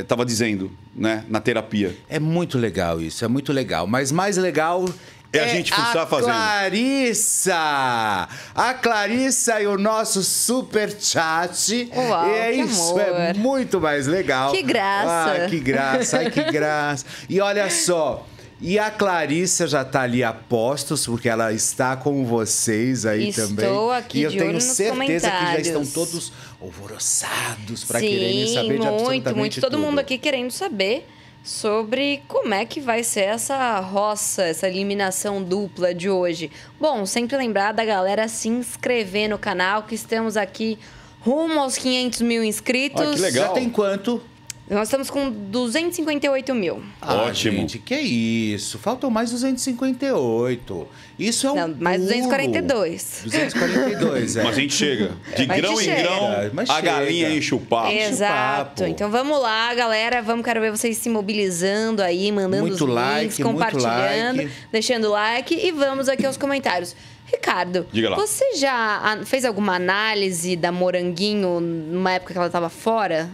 estava 0.00 0.24
dizendo 0.24 0.70
né, 0.94 1.24
na 1.28 1.40
terapia. 1.40 1.96
É 2.08 2.20
muito 2.20 2.56
legal 2.58 3.00
isso, 3.00 3.24
é 3.24 3.28
muito 3.28 3.52
legal. 3.52 3.86
Mas 3.88 4.12
mais 4.12 4.36
legal 4.36 4.84
É 5.32 5.44
a 5.44 5.48
gente 5.48 5.72
fuçar 5.72 5.98
a 5.98 6.06
fazendo. 6.06 6.26
Clarissa! 6.34 8.28
A 8.54 8.74
Clarissa 8.74 9.60
e 9.60 9.66
o 9.66 9.78
nosso 9.78 10.22
super 10.22 10.94
chat. 11.00 11.90
Uau, 11.94 12.28
e 12.28 12.30
é 12.32 12.52
que 12.52 12.60
isso, 12.60 12.98
é 13.00 13.30
amor. 13.30 13.36
muito 13.36 13.80
mais 13.80 14.06
legal. 14.06 14.52
Que 14.52 14.62
graça. 14.62 15.44
Ah, 15.44 15.48
que 15.48 15.58
graça, 15.58 16.18
ai 16.18 16.30
que 16.30 16.42
graça. 16.44 17.06
E 17.30 17.40
olha 17.40 17.70
só, 17.70 18.26
e 18.60 18.78
a 18.78 18.90
Clarissa 18.90 19.66
já 19.66 19.84
tá 19.84 20.02
ali 20.02 20.22
a 20.22 20.32
postos, 20.32 21.04
porque 21.06 21.28
ela 21.28 21.52
está 21.52 21.96
com 21.96 22.24
vocês 22.24 23.04
aí 23.04 23.30
Estou 23.30 23.48
também. 23.48 23.92
aqui 23.96 24.18
e 24.20 24.22
eu 24.22 24.30
de 24.30 24.36
tenho 24.36 24.50
olho 24.50 24.54
nos 24.54 24.64
certeza 24.64 25.30
que 25.30 25.46
já 25.46 25.58
estão 25.58 25.84
todos 25.84 26.32
alvoroçados 26.60 27.84
para 27.84 27.98
quererem 27.98 28.54
saber 28.54 28.68
de 28.68 28.78
muito, 28.78 28.86
absolutamente 28.86 29.36
muito. 29.38 29.60
Todo 29.60 29.72
tudo. 29.72 29.82
mundo 29.82 29.98
aqui 29.98 30.16
querendo 30.16 30.52
saber 30.52 31.08
sobre 31.42 32.22
como 32.28 32.54
é 32.54 32.64
que 32.64 32.80
vai 32.80 33.02
ser 33.02 33.22
essa 33.22 33.80
roça, 33.80 34.44
essa 34.44 34.68
eliminação 34.68 35.42
dupla 35.42 35.92
de 35.94 36.08
hoje. 36.08 36.50
Bom, 36.80 37.04
sempre 37.04 37.36
lembrar 37.36 37.72
da 37.72 37.84
galera 37.84 38.28
se 38.28 38.48
inscrever 38.48 39.28
no 39.28 39.38
canal, 39.38 39.82
que 39.82 39.94
estamos 39.94 40.36
aqui 40.36 40.78
rumo 41.20 41.60
aos 41.60 41.76
500 41.76 42.20
mil 42.22 42.44
inscritos. 42.44 43.00
Ah, 43.00 43.14
que 43.14 43.20
legal. 43.20 43.46
Já 43.48 43.52
tem 43.52 43.68
quanto? 43.68 44.22
Nós 44.70 44.88
estamos 44.88 45.10
com 45.10 45.30
258 45.30 46.54
mil. 46.54 46.82
Ah, 47.00 47.14
Ótimo. 47.24 47.58
gente, 47.58 47.78
que 47.78 47.96
isso? 47.96 48.78
Faltam 48.78 49.10
mais 49.10 49.30
258. 49.30 50.88
Isso 51.18 51.46
é 51.46 51.52
um 51.52 51.54
Não, 51.68 51.76
mais 51.78 51.96
pulo. 51.98 52.08
242. 52.08 53.22
242, 53.24 54.36
é. 54.36 54.42
Mas 54.44 54.56
a 54.56 54.60
gente 54.60 54.74
chega. 54.74 55.10
De 55.36 55.46
Mas 55.46 55.56
grão 55.60 55.72
em 55.80 55.84
chega. 55.84 56.02
grão, 56.02 56.50
Mas 56.52 56.70
a 56.70 56.74
chega. 56.76 56.92
galinha 56.92 57.30
enche 57.36 57.54
o 57.54 57.60
papo. 57.60 57.90
Exato. 57.92 58.82
papo. 58.82 58.84
Então 58.84 59.10
vamos 59.10 59.40
lá, 59.40 59.74
galera. 59.74 60.22
Vamos 60.22 60.44
quero 60.44 60.60
ver 60.60 60.70
vocês 60.70 60.96
se 60.96 61.08
mobilizando 61.08 62.02
aí, 62.02 62.32
mandando 62.32 62.62
Muito 62.62 62.74
os 62.74 62.80
links, 62.80 62.94
like, 62.94 63.42
muito 63.44 63.52
compartilhando, 63.52 64.36
like. 64.38 64.50
deixando 64.72 65.10
like 65.10 65.54
e 65.54 65.70
vamos 65.70 66.08
aqui 66.08 66.26
aos 66.26 66.36
comentários. 66.36 66.96
Ricardo, 67.26 67.86
Diga 67.92 68.10
lá. 68.10 68.16
você 68.16 68.56
já 68.56 69.18
fez 69.24 69.44
alguma 69.46 69.76
análise 69.76 70.54
da 70.56 70.70
Moranguinho 70.70 71.60
numa 71.60 72.12
época 72.12 72.32
que 72.32 72.38
ela 72.38 72.46
estava 72.48 72.68
fora 72.68 73.30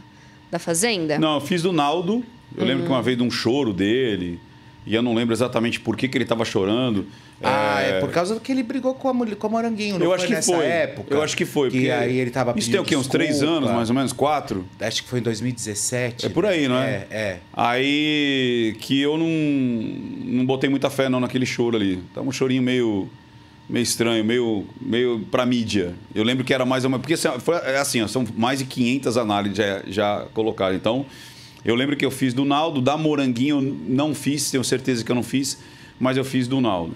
da 0.53 0.59
fazenda? 0.59 1.19
Não, 1.19 1.35
eu 1.37 1.41
fiz 1.41 1.63
do 1.63 1.73
Naldo. 1.73 2.25
Eu 2.57 2.65
lembro 2.65 2.83
Hum. 2.85 2.87
que 2.87 2.93
uma 2.93 3.03
vez 3.03 3.17
de 3.17 3.23
um 3.25 3.31
choro 3.31 3.73
dele. 3.73 4.39
E 4.89 4.95
eu 4.95 5.03
não 5.03 5.13
lembro 5.15 5.35
exatamente 5.35 5.79
por 5.79 5.95
que, 5.99 6.09
que 6.09 6.17
ele 6.17 6.25
estava 6.25 6.47
chorando. 6.47 7.07
Ah, 7.43 7.81
é 7.83 8.01
por 8.01 8.11
causa 8.11 8.41
que 8.41 8.51
ele 8.51 8.63
brigou 8.63 8.95
com 8.95 9.07
a, 9.09 9.13
mulher- 9.13 9.37
com 9.37 9.47
a 9.47 9.51
Moranguinho, 9.51 9.99
não 9.99 10.07
eu 10.07 10.13
acho 10.15 10.27
que 10.27 10.33
nessa 10.33 10.57
foi. 10.57 10.65
época? 10.65 11.15
Eu 11.15 11.23
acho 11.23 11.37
que 11.37 11.45
foi. 11.45 11.71
Que 11.71 11.91
aí 11.91 12.17
ele 12.19 12.31
tava 12.31 12.59
Isso 12.59 12.71
tem 12.71 12.81
o 12.81 12.85
quê? 12.85 12.97
Uns 12.97 13.07
três 13.07 13.43
anos, 13.43 13.71
mais 13.71 13.91
ou 13.91 13.95
menos? 13.95 14.15
Quatro? 14.15 14.65
Acho 14.81 15.03
que 15.03 15.09
foi 15.11 15.19
em 15.21 15.23
2017. 15.23 16.25
É 16.25 16.29
por 16.31 16.47
aí, 16.47 16.67
não 16.67 16.79
é? 16.79 16.89
É, 16.89 17.07
é. 17.11 17.39
Aí 17.53 18.75
que 18.81 18.99
eu 19.01 19.19
não, 19.19 19.29
não 19.29 20.47
botei 20.47 20.71
muita 20.71 20.89
fé 20.89 21.09
não 21.11 21.21
naquele 21.21 21.45
choro 21.47 21.77
ali. 21.77 22.03
Tava 22.15 22.27
um 22.27 22.33
chorinho 22.33 22.63
meio 22.63 23.09
meio 23.69 23.83
estranho, 23.83 24.25
meio 24.25 24.67
meio 24.81 25.21
para 25.31 25.45
mídia. 25.45 25.95
Eu 26.15 26.25
lembro 26.25 26.45
que 26.45 26.55
era 26.55 26.65
mais 26.65 26.85
uma 26.87 26.99
porque 26.99 27.13
assim, 27.15 27.29
foi 27.41 27.57
é 27.57 27.77
assim, 27.77 28.01
ó, 28.01 28.07
são 28.09 28.27
mais 28.37 28.59
de 28.61 28.65
500 28.65 29.19
análises 29.19 29.59
já, 29.59 29.83
já 29.87 30.27
colocadas. 30.33 30.75
Então, 30.77 31.05
eu 31.65 31.75
lembro 31.75 31.97
que 31.97 32.05
eu 32.05 32.11
fiz 32.11 32.33
do 32.35 32.45
Naldo, 32.45 32.81
da 32.81 32.97
Moranguinho 32.97 33.57
eu 33.59 33.77
não 33.89 34.15
fiz, 34.15 34.51
tenho 34.51 34.65
certeza 34.65 35.05
que 35.05 35.11
eu 35.11 35.17
não 35.17 35.23
fiz, 35.23 35.59
mas 35.99 36.17
eu 36.17 36.25
fiz 36.25 36.47
do 36.49 36.61
Naldo. 36.61 36.95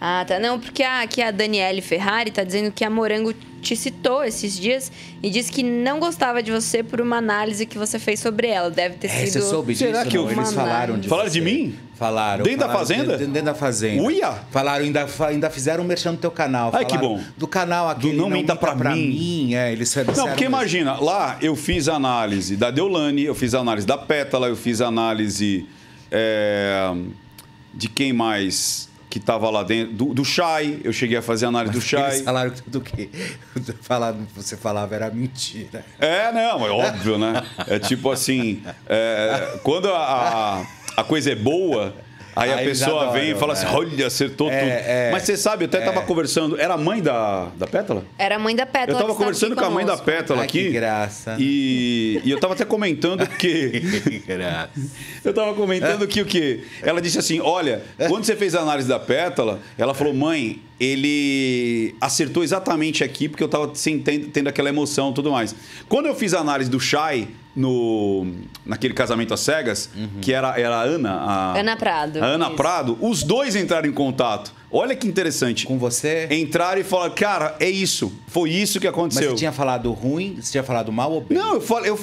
Ah, 0.00 0.24
tá. 0.26 0.40
Não, 0.40 0.58
porque 0.58 0.82
a- 0.82 1.02
aqui 1.02 1.22
a 1.22 1.30
Daniele 1.30 1.80
Ferrari 1.80 2.30
tá 2.32 2.42
dizendo 2.42 2.72
que 2.72 2.84
a 2.84 2.90
Morango 2.90 3.32
te 3.60 3.76
citou 3.76 4.24
esses 4.24 4.58
dias 4.58 4.90
e 5.22 5.30
disse 5.30 5.52
que 5.52 5.62
não 5.62 6.00
gostava 6.00 6.42
de 6.42 6.50
você 6.50 6.82
por 6.82 7.00
uma 7.00 7.18
análise 7.18 7.64
que 7.66 7.78
você 7.78 8.00
fez 8.00 8.18
sobre 8.18 8.48
ela. 8.48 8.68
Deve 8.68 8.96
ter 8.96 9.06
É, 9.06 9.26
sido. 9.26 9.32
você 9.34 9.42
soube 9.42 9.72
disso? 9.74 9.84
Será 9.84 10.04
que 10.04 10.16
eu? 10.18 10.28
Eles 10.28 10.52
falaram 10.52 10.98
de 10.98 11.08
Falaram 11.08 11.30
de 11.30 11.40
mim? 11.40 11.76
Falaram. 12.02 12.42
Dentro 12.42 12.58
da 12.60 12.66
falaram 12.66 12.86
Fazenda? 12.86 13.16
de- 13.18 13.26
Dentro 13.26 13.44
da 13.44 13.54
Fazenda. 13.54 14.02
Uia! 14.02 14.34
Falaram, 14.50 14.84
ainda, 14.84 15.06
ainda 15.28 15.50
fizeram 15.50 15.84
um 15.84 15.86
merchan 15.86 16.12
no 16.12 16.18
teu 16.18 16.30
canal. 16.32 16.70
Ai, 16.74 16.84
que 16.84 16.98
bom. 16.98 17.20
Do 17.36 17.46
canal 17.46 17.88
aqui. 17.88 18.12
Não 18.12 18.28
Minta 18.28 18.56
Pra 18.56 18.74
Mim. 18.74 19.54
É, 19.54 19.70
eles 19.72 19.94
Não, 19.94 20.04
porque 20.04 20.44
isso. 20.44 20.44
imagina, 20.44 20.98
lá 21.00 21.36
eu 21.40 21.54
fiz 21.54 21.88
análise 21.88 22.56
da 22.56 22.70
Deolane, 22.72 23.22
eu 23.22 23.34
fiz 23.36 23.54
análise 23.54 23.86
da 23.86 23.96
Pétala, 23.96 24.48
eu 24.48 24.56
fiz 24.56 24.80
análise 24.80 25.64
é, 26.10 26.92
de 27.72 27.88
quem 27.88 28.12
mais 28.12 28.90
que 29.08 29.18
estava 29.18 29.50
lá 29.50 29.62
dentro, 29.62 29.92
do, 29.94 30.14
do 30.14 30.24
Shai, 30.24 30.78
eu 30.82 30.90
cheguei 30.92 31.18
a 31.18 31.22
fazer 31.22 31.44
análise 31.44 31.70
do 31.72 31.78
Eles 31.78 31.86
Shai. 31.88 32.22
falaram 32.22 32.50
tudo 32.50 32.80
que 32.80 33.10
falaram, 33.82 34.26
você 34.34 34.56
falava 34.56 34.94
era 34.94 35.10
mentira. 35.10 35.84
É, 36.00 36.32
não, 36.32 36.66
é 36.66 36.70
óbvio, 36.70 37.18
né? 37.18 37.42
É 37.68 37.78
tipo 37.78 38.10
assim, 38.10 38.62
é, 38.88 39.58
quando 39.62 39.88
a, 39.92 39.98
a, 39.98 40.66
a 40.96 41.04
coisa 41.04 41.32
é 41.32 41.34
boa, 41.34 41.94
aí 42.34 42.50
a 42.50 42.56
Aí 42.56 42.64
eles 42.66 42.78
pessoa 42.80 43.02
adoram, 43.02 43.12
vem 43.20 43.30
e 43.32 43.34
fala 43.34 43.52
assim, 43.52 43.66
né? 43.66 43.72
olha, 43.74 44.06
acertou 44.06 44.50
É, 44.50 44.58
tudo. 44.60 44.70
é, 44.70 45.10
Mas 45.12 45.22
você 45.24 45.36
sabe, 45.36 45.64
eu 45.64 45.68
até 45.68 45.78
estava 45.80 46.00
conversando, 46.02 46.58
era 46.60 46.74
a 46.74 46.78
mãe 46.78 47.02
da, 47.02 47.48
da 47.56 47.66
Pétala? 47.66 48.04
Era 48.18 48.36
a 48.36 48.38
mãe 48.38 48.56
da 48.56 48.64
Pétala. 48.64 48.92
Eu 48.92 48.94
tava 48.94 49.06
que 49.06 49.12
está 49.12 49.18
conversando 49.24 49.54
com 49.56 49.64
a 49.64 49.70
mãe 49.70 49.84
da. 49.84 49.96
Pétala 49.98 50.40
Ai, 50.40 50.46
aqui. 50.46 50.64
que 50.64 50.70
graça. 50.70 51.36
E, 51.38 52.20
e 52.24 52.30
eu 52.30 52.40
tava 52.40 52.54
até 52.54 52.64
comentando 52.64 53.26
que. 53.26 53.82
Que 54.02 54.18
graça. 54.20 54.70
Eu 55.24 55.32
tava 55.34 55.54
comentando 55.54 56.06
que 56.08 56.20
o 56.22 56.24
quê? 56.26 56.64
Ela 56.82 57.00
disse 57.00 57.18
assim: 57.18 57.40
olha, 57.40 57.82
quando 58.08 58.24
você 58.24 58.34
fez 58.34 58.54
a 58.54 58.60
análise 58.60 58.88
da 58.88 58.98
pétala, 58.98 59.60
ela 59.78 59.92
falou, 59.94 60.12
mãe, 60.14 60.60
ele 60.84 61.94
acertou 62.00 62.42
exatamente 62.42 63.04
aqui, 63.04 63.28
porque 63.28 63.42
eu 63.42 63.48
tava 63.48 63.70
sem, 63.74 63.98
tendo, 64.00 64.48
aquela 64.48 64.68
emoção 64.68 65.10
e 65.10 65.14
tudo 65.14 65.30
mais. 65.30 65.54
Quando 65.88 66.06
eu 66.06 66.14
fiz 66.14 66.34
a 66.34 66.40
análise 66.40 66.68
do 66.68 66.80
Shai 66.80 67.28
no, 67.54 68.26
naquele 68.66 68.92
casamento 68.94 69.32
às 69.32 69.40
cegas, 69.40 69.90
que 70.20 70.32
era, 70.32 70.58
era 70.58 70.76
a 70.76 70.82
Ana. 70.82 71.10
A, 71.12 71.58
Ana 71.58 71.76
Prado, 71.76 72.18
A 72.22 72.26
Ana 72.26 72.46
isso. 72.46 72.56
Prado, 72.56 72.98
os 73.00 73.22
dois 73.22 73.54
entraram 73.54 73.88
em 73.88 73.92
contato. 73.92 74.52
Olha 74.70 74.96
que 74.96 75.06
interessante. 75.06 75.66
Com 75.66 75.78
você? 75.78 76.26
Entraram 76.30 76.80
e 76.80 76.84
falaram, 76.84 77.14
cara, 77.14 77.54
é 77.60 77.68
isso. 77.68 78.12
Foi 78.26 78.50
isso 78.50 78.80
que 78.80 78.86
Mas 78.86 78.94
aconteceu. 78.94 79.30
você 79.30 79.36
tinha 79.36 79.52
falado 79.52 79.92
ruim? 79.92 80.36
Você 80.40 80.50
tinha 80.52 80.64
falado 80.64 80.90
mal 80.90 81.12
ou 81.12 81.20
bem? 81.20 81.38
Não, 81.38 81.54
eu 81.54 81.60
falei. 81.60 81.90
Eu, 81.90 81.96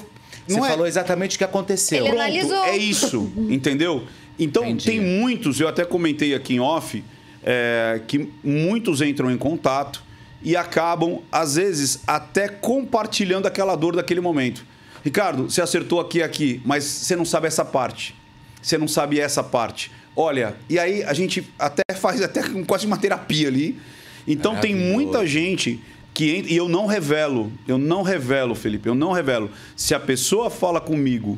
Você 0.48 0.58
não 0.58 0.66
é- 0.66 0.70
falou 0.70 0.86
exatamente 0.88 1.36
o 1.36 1.38
que 1.40 1.44
aconteceu. 1.44 1.98
Ele 2.06 2.10
Pronto, 2.10 2.22
analisou. 2.22 2.64
é 2.66 2.78
isso, 2.78 3.32
entendeu? 3.50 4.04
Então 4.38 4.64
Entendi. 4.64 4.86
tem 4.86 5.02
muitos, 5.02 5.60
eu 5.60 5.68
até 5.68 5.84
comentei 5.84 6.34
aqui 6.34 6.54
em 6.54 6.60
off, 6.62 7.04
é, 7.44 8.02
que 8.08 8.30
muitos 8.44 9.02
entram 9.02 9.32
em 9.32 9.38
contato 9.38 10.04
e 10.42 10.56
acabam, 10.56 11.20
às 11.32 11.56
vezes, 11.56 12.02
até 12.08 12.48
compartilhando 12.48 13.46
aquela 13.46 13.76
dor 13.76 13.96
daquele 13.96 14.22
momento. 14.22 14.66
Ricardo, 15.04 15.50
você 15.50 15.62
acertou 15.62 16.00
aqui 16.00 16.20
e 16.20 16.24
aqui, 16.24 16.62
mas 16.66 16.84
você 16.84 17.16
não 17.16 17.26
sabe 17.26 17.48
essa 17.48 17.66
parte. 17.66 18.16
Você 18.62 18.78
não 18.78 18.88
sabe 18.88 19.20
essa 19.20 19.44
parte. 19.44 19.92
Olha, 20.16 20.56
e 20.70 20.78
aí 20.78 21.04
a 21.04 21.14
gente 21.14 21.48
até 21.58 21.84
faz 21.96 22.22
até 22.22 22.42
quase 22.66 22.86
uma 22.86 22.98
terapia 22.98 23.48
ali. 23.48 23.80
Então 24.28 24.58
tem 24.58 24.74
Maravilhoso. 24.76 25.04
muita 25.06 25.28
gente 25.28 25.80
que 26.14 26.36
entra, 26.36 26.52
e 26.52 26.58
eu 26.58 26.68
não 26.68 26.86
revelo, 26.86 27.52
eu 27.68 27.78
não 27.78 28.02
revelo, 28.02 28.54
Felipe, 28.54 28.90
eu 28.90 28.96
não 28.96 29.12
revelo. 29.12 29.50
Se 29.76 29.96
a 29.96 30.00
pessoa 30.00 30.50
fala 30.50 30.82
comigo 30.82 31.38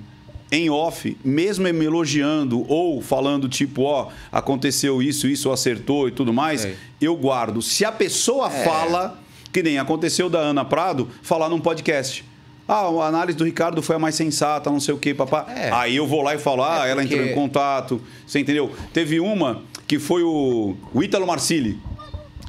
em 0.52 0.70
off, 0.70 1.18
mesmo 1.24 1.64
me 1.74 1.86
elogiando 1.86 2.66
ou 2.68 3.02
falando 3.02 3.48
tipo, 3.48 3.84
ó, 3.84 4.10
aconteceu 4.32 5.02
isso, 5.02 5.28
isso 5.28 5.50
acertou 5.52 6.08
e 6.08 6.12
tudo 6.12 6.34
mais, 6.34 6.62
Sei. 6.62 6.76
eu 7.00 7.16
guardo. 7.16 7.62
Se 7.62 7.86
a 7.86 7.92
pessoa 7.92 8.48
É. 8.54 8.64
fala, 8.66 9.18
que 9.54 9.64
nem 9.64 9.80
aconteceu 9.80 10.30
da 10.30 10.40
Ana 10.40 10.66
Prado, 10.66 11.08
falar 11.22 11.48
num 11.50 11.60
podcast. 11.60 12.26
Ah, 12.68 12.82
a 12.88 13.08
análise 13.08 13.38
do 13.38 13.44
Ricardo 13.44 13.82
foi 13.82 13.96
a 13.96 14.00
mais 14.00 14.16
sensata, 14.16 14.70
não 14.70 14.80
sei 14.80 14.94
o 14.94 14.98
quê, 14.98 15.14
papá. 15.14 15.46
É. 15.50 15.72
Aí 15.72 15.96
eu 15.96 16.06
vou 16.08 16.22
lá 16.22 16.36
e 16.36 16.38
falo, 16.38 16.64
ah, 16.64 16.86
É 16.88 16.92
ela 16.92 17.04
entrou 17.04 17.22
em 17.26 17.34
contato, 17.34 18.02
você 18.28 18.40
entendeu? 18.40 18.72
Teve 18.94 19.20
uma 19.20 19.62
que 19.88 20.00
foi 20.00 20.24
o, 20.24 20.76
o 20.94 21.04
Ítalo 21.04 21.26
Marcilli. 21.28 21.78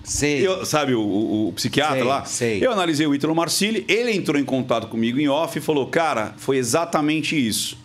Sei. 0.05 0.45
Eu- 0.47 0.65
sabe 0.67 0.95
o, 0.95 1.01
o- 1.01 1.49
o 1.49 1.53
psiquiatra 1.53 1.95
Sei, 1.97 2.05
lá? 2.05 2.25
sei. 2.25 2.65
Eu 2.67 2.73
analisei 2.73 3.07
o 3.07 3.15
Ítalo 3.15 3.35
Marcilli, 3.35 3.85
ele 3.89 4.13
entrou 4.13 4.41
em 4.41 4.45
contato 4.45 4.89
comigo 4.89 5.19
em 5.21 5.29
off 5.29 5.57
e 5.59 5.63
falou: 5.63 5.87
Cara, 5.87 6.35
foi 6.37 6.57
exatamente 6.57 7.37
isso. 7.37 7.79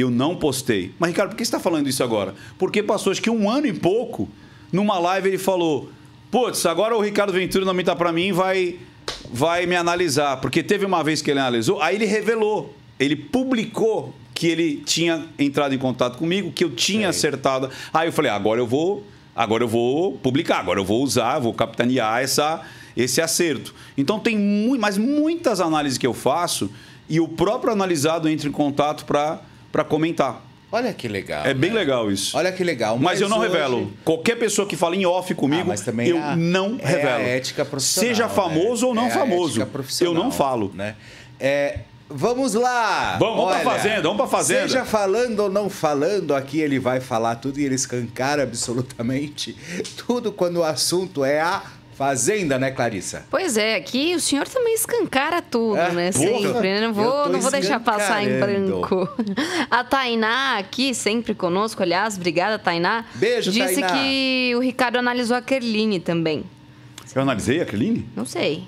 Eu 0.00 0.10
não 0.10 0.36
postei. 0.36 0.92
Mas, 0.98 1.10
Ricardo, 1.10 1.30
por 1.30 1.36
que 1.36 1.44
você 1.44 1.48
está 1.48 1.60
falando 1.60 1.88
isso 1.88 2.02
agora? 2.02 2.34
Porque 2.58 2.82
passou 2.82 3.10
acho 3.10 3.20
que 3.20 3.30
um 3.30 3.50
ano 3.50 3.66
e 3.66 3.72
pouco, 3.72 4.28
numa 4.72 4.98
live 4.98 5.28
ele 5.28 5.38
falou: 5.38 5.90
Putz, 6.30 6.64
agora 6.66 6.96
o 6.96 7.00
Ricardo 7.00 7.32
Ventura 7.32 7.64
não 7.64 7.74
me 7.74 7.84
tá 7.84 7.94
pra 7.94 8.12
mim 8.12 8.28
e 8.28 8.32
vai, 8.32 8.78
vai 9.32 9.66
me 9.66 9.76
analisar. 9.76 10.38
Porque 10.38 10.62
teve 10.62 10.86
uma 10.86 11.02
vez 11.02 11.20
que 11.20 11.30
ele 11.30 11.40
analisou, 11.40 11.80
aí 11.82 11.96
ele 11.96 12.06
revelou, 12.06 12.74
ele 12.98 13.16
publicou 13.16 14.14
que 14.34 14.46
ele 14.46 14.82
tinha 14.86 15.26
entrado 15.38 15.74
em 15.74 15.78
contato 15.78 16.16
comigo, 16.16 16.50
que 16.50 16.64
eu 16.64 16.70
tinha 16.70 17.08
acertado. 17.08 17.68
Aí 17.92 18.08
eu 18.08 18.12
falei: 18.12 18.30
agora 18.30 18.60
eu 18.60 18.66
vou. 18.66 19.04
Agora 19.34 19.62
eu 19.62 19.68
vou 19.68 20.18
publicar, 20.18 20.58
agora 20.58 20.80
eu 20.80 20.84
vou 20.84 21.02
usar, 21.02 21.38
vou 21.38 21.54
capitanear 21.54 22.20
essa, 22.20 22.62
esse 22.96 23.22
acerto. 23.22 23.74
Então 23.96 24.18
tem 24.18 24.36
muito, 24.36 24.80
mas 24.80 24.98
muitas 24.98 25.60
análises 25.60 25.96
que 25.96 26.06
eu 26.06 26.12
faço 26.12 26.70
e 27.08 27.20
o 27.20 27.28
próprio 27.28 27.72
analisado 27.72 28.28
entra 28.28 28.48
em 28.48 28.52
contato 28.52 29.04
para 29.04 29.40
comentar. 29.88 30.42
Olha 30.72 30.92
que 30.92 31.08
legal. 31.08 31.44
É 31.44 31.52
bem 31.52 31.70
né? 31.70 31.80
legal 31.80 32.12
isso. 32.12 32.36
Olha 32.36 32.52
que 32.52 32.62
legal. 32.62 32.96
Mas, 32.96 33.20
eu 33.20 33.28
não 33.28 33.38
hoje- 33.40 33.48
revelo. 33.48 33.92
Qualquer 34.04 34.36
pessoa 34.36 34.68
que 34.68 34.76
fala 34.76 34.94
em 34.94 35.04
off 35.04 35.34
comigo, 35.34 35.62
Ah, 35.62 35.64
mas 35.66 35.84
eu 35.86 36.16
é 36.16 36.20
a- 36.22 36.36
não 36.36 36.78
é 36.80 36.86
revelo. 36.86 37.22
ética 37.24 37.64
profissional, 37.64 38.08
Seja 38.08 38.28
famoso 38.28 38.82
né? 38.82 38.88
ou 38.88 38.94
não 38.94 39.06
É 39.06 39.10
famoso. 39.10 39.50
ética 39.60 39.66
profissional, 39.66 40.14
Eu 40.14 40.22
não 40.22 40.30
falo. 40.30 40.70
Né? 40.72 40.94
É, 41.40 41.80
vamos 42.08 42.54
lá. 42.54 43.16
Vamos, 43.18 43.46
pra 43.46 43.54
Olha, 43.56 43.64
fazenda, 43.64 44.02
vamos 44.02 44.16
pra 44.18 44.26
fazenda. 44.28 44.62
Seja 44.68 44.84
falando 44.84 45.40
ou 45.40 45.50
não 45.50 45.68
falando, 45.68 46.36
aqui 46.36 46.60
ele 46.60 46.78
vai 46.78 47.00
falar 47.00 47.34
tudo 47.36 47.58
e 47.58 47.64
ele 47.64 47.74
escancara 47.74 48.44
absolutamente 48.44 49.56
tudo 50.06 50.30
quando 50.30 50.58
o 50.58 50.64
assunto 50.64 51.24
é 51.24 51.40
a 51.40 51.62
fazenda, 52.00 52.58
né, 52.58 52.70
Clarissa? 52.70 53.26
Pois 53.28 53.58
é, 53.58 53.74
aqui 53.76 54.14
o 54.14 54.20
senhor 54.20 54.48
também 54.48 54.72
escancara 54.72 55.42
tudo, 55.42 55.76
É, 55.76 55.92
né? 55.92 56.10
porra. 56.10 56.26
Sempre, 56.28 56.72
né? 56.72 56.80
Não 56.80 56.94
vou, 56.94 57.28
não 57.28 57.38
vou 57.42 57.50
deixar 57.50 57.78
passar 57.78 58.24
em 58.24 58.40
branco. 58.40 59.06
A 59.70 59.84
Tainá 59.84 60.56
aqui, 60.56 60.94
sempre 60.94 61.34
conosco, 61.34 61.82
aliás, 61.82 62.16
obrigada, 62.16 62.58
Tainá. 62.58 63.04
Beijo, 63.16 63.52
Disse 63.52 63.82
Tainá. 63.82 63.88
que 63.92 64.52
o 64.56 64.60
Ricardo 64.60 64.96
analisou 64.96 65.36
a 65.36 65.42
Kerline 65.42 66.00
também. 66.00 66.42
Eu 67.14 67.20
analisei 67.20 67.60
a 67.60 67.66
Keline? 67.66 68.08
Não 68.16 68.24
sei. 68.24 68.64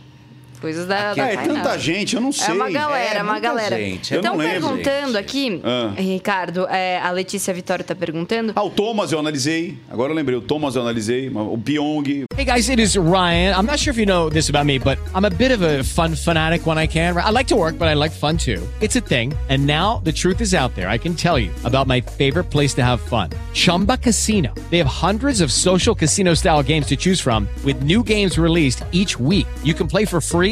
Coisas 0.63 0.87
da, 0.87 1.13
da 1.13 1.27
é 1.29 1.35
Tainá. 1.37 1.55
tanta 1.55 1.77
gente, 1.79 2.15
eu 2.15 2.23
não 2.23 2.31
sei. 2.33 2.47
É 2.49 2.53
uma 2.53 2.71
galera, 2.71 3.19
É, 3.19 3.23
uma 3.23 3.33
muita 3.33 3.49
galera. 3.49 3.77
gente, 3.77 4.15
Então, 4.15 4.39
perguntando 4.39 5.07
gente. 5.09 5.17
aqui, 5.19 5.61
Ah. 5.65 5.93
Ricardo, 6.01 6.67
é, 6.69 7.01
a 7.01 7.11
Letícia 7.11 7.53
Vitória 7.53 7.85
tá 7.85 7.95
perguntando. 7.97 8.53
Ah, 8.55 8.63
o 8.63 8.71
Thomas 8.71 9.11
eu 9.11 9.19
analisei. 9.19 9.77
Agora 9.91 10.13
eu 10.13 10.17
lembrei. 10.17 10.39
O 10.39 10.41
Thomas 10.41 10.77
eu 10.77 10.83
analisei. 10.83 11.29
O 11.35 11.59
Pyong. 11.59 12.25
Hey 12.37 12.45
guys, 12.45 12.69
it 12.71 12.81
is 12.81 12.95
Ryan. 12.97 13.57
I'm 13.59 13.67
not 13.67 13.79
sure 13.81 13.91
if 13.93 13.99
you 13.99 14.07
know 14.07 14.31
this 14.31 14.49
about 14.49 14.65
me, 14.65 14.79
but 14.79 14.99
I'm 15.15 15.25
a 15.27 15.31
bit 15.31 15.51
of 15.53 15.63
a 15.65 15.83
fun 15.83 16.15
fanatic 16.15 16.65
when 16.65 16.79
I 16.79 16.87
can. 16.87 17.17
I 17.19 17.31
like 17.33 17.49
to 17.49 17.57
work, 17.57 17.77
but 17.77 17.89
I 17.89 17.95
like 17.95 18.13
fun 18.13 18.37
too. 18.37 18.63
It's 18.81 18.95
a 18.95 19.01
thing. 19.01 19.35
And 19.49 19.67
now 19.67 20.01
the 20.05 20.13
truth 20.13 20.41
is 20.41 20.55
out 20.55 20.75
there. 20.77 20.89
I 20.89 20.97
can 20.97 21.15
tell 21.17 21.39
you 21.41 21.51
about 21.65 21.89
my 21.89 22.01
favorite 22.01 22.51
place 22.51 22.73
to 22.75 22.83
have 22.85 23.01
fun 23.01 23.31
Chumba 23.53 23.97
Casino. 23.99 24.55
They 24.71 24.79
have 24.79 24.87
hundreds 24.87 25.41
of 25.41 25.51
social 25.51 25.95
casino 25.97 26.35
style 26.35 26.63
games 26.63 26.87
to 26.87 26.97
choose 26.97 27.21
from, 27.21 27.49
with 27.65 27.83
new 27.83 28.05
games 28.05 28.39
released 28.39 28.85
each 28.93 29.19
week. 29.19 29.47
You 29.65 29.75
can 29.75 29.89
play 29.89 30.05
for 30.05 30.21
free 30.21 30.52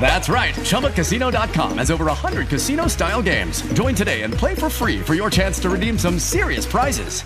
That's 0.00 0.28
right. 0.28 0.54
ChumbaCasino.com 0.54 1.78
has 1.78 1.90
over 1.90 2.06
100 2.06 2.48
casino 2.48 2.88
style 2.88 3.22
games. 3.22 3.62
Join 3.74 3.94
today 3.94 4.22
and 4.22 4.34
play 4.34 4.54
for 4.56 4.68
free 4.68 4.98
for 5.00 5.14
your 5.14 5.30
chance 5.30 5.60
to 5.60 5.70
redeem 5.70 5.96
some 5.96 6.18
serious 6.18 6.66
prizes. 6.66 7.22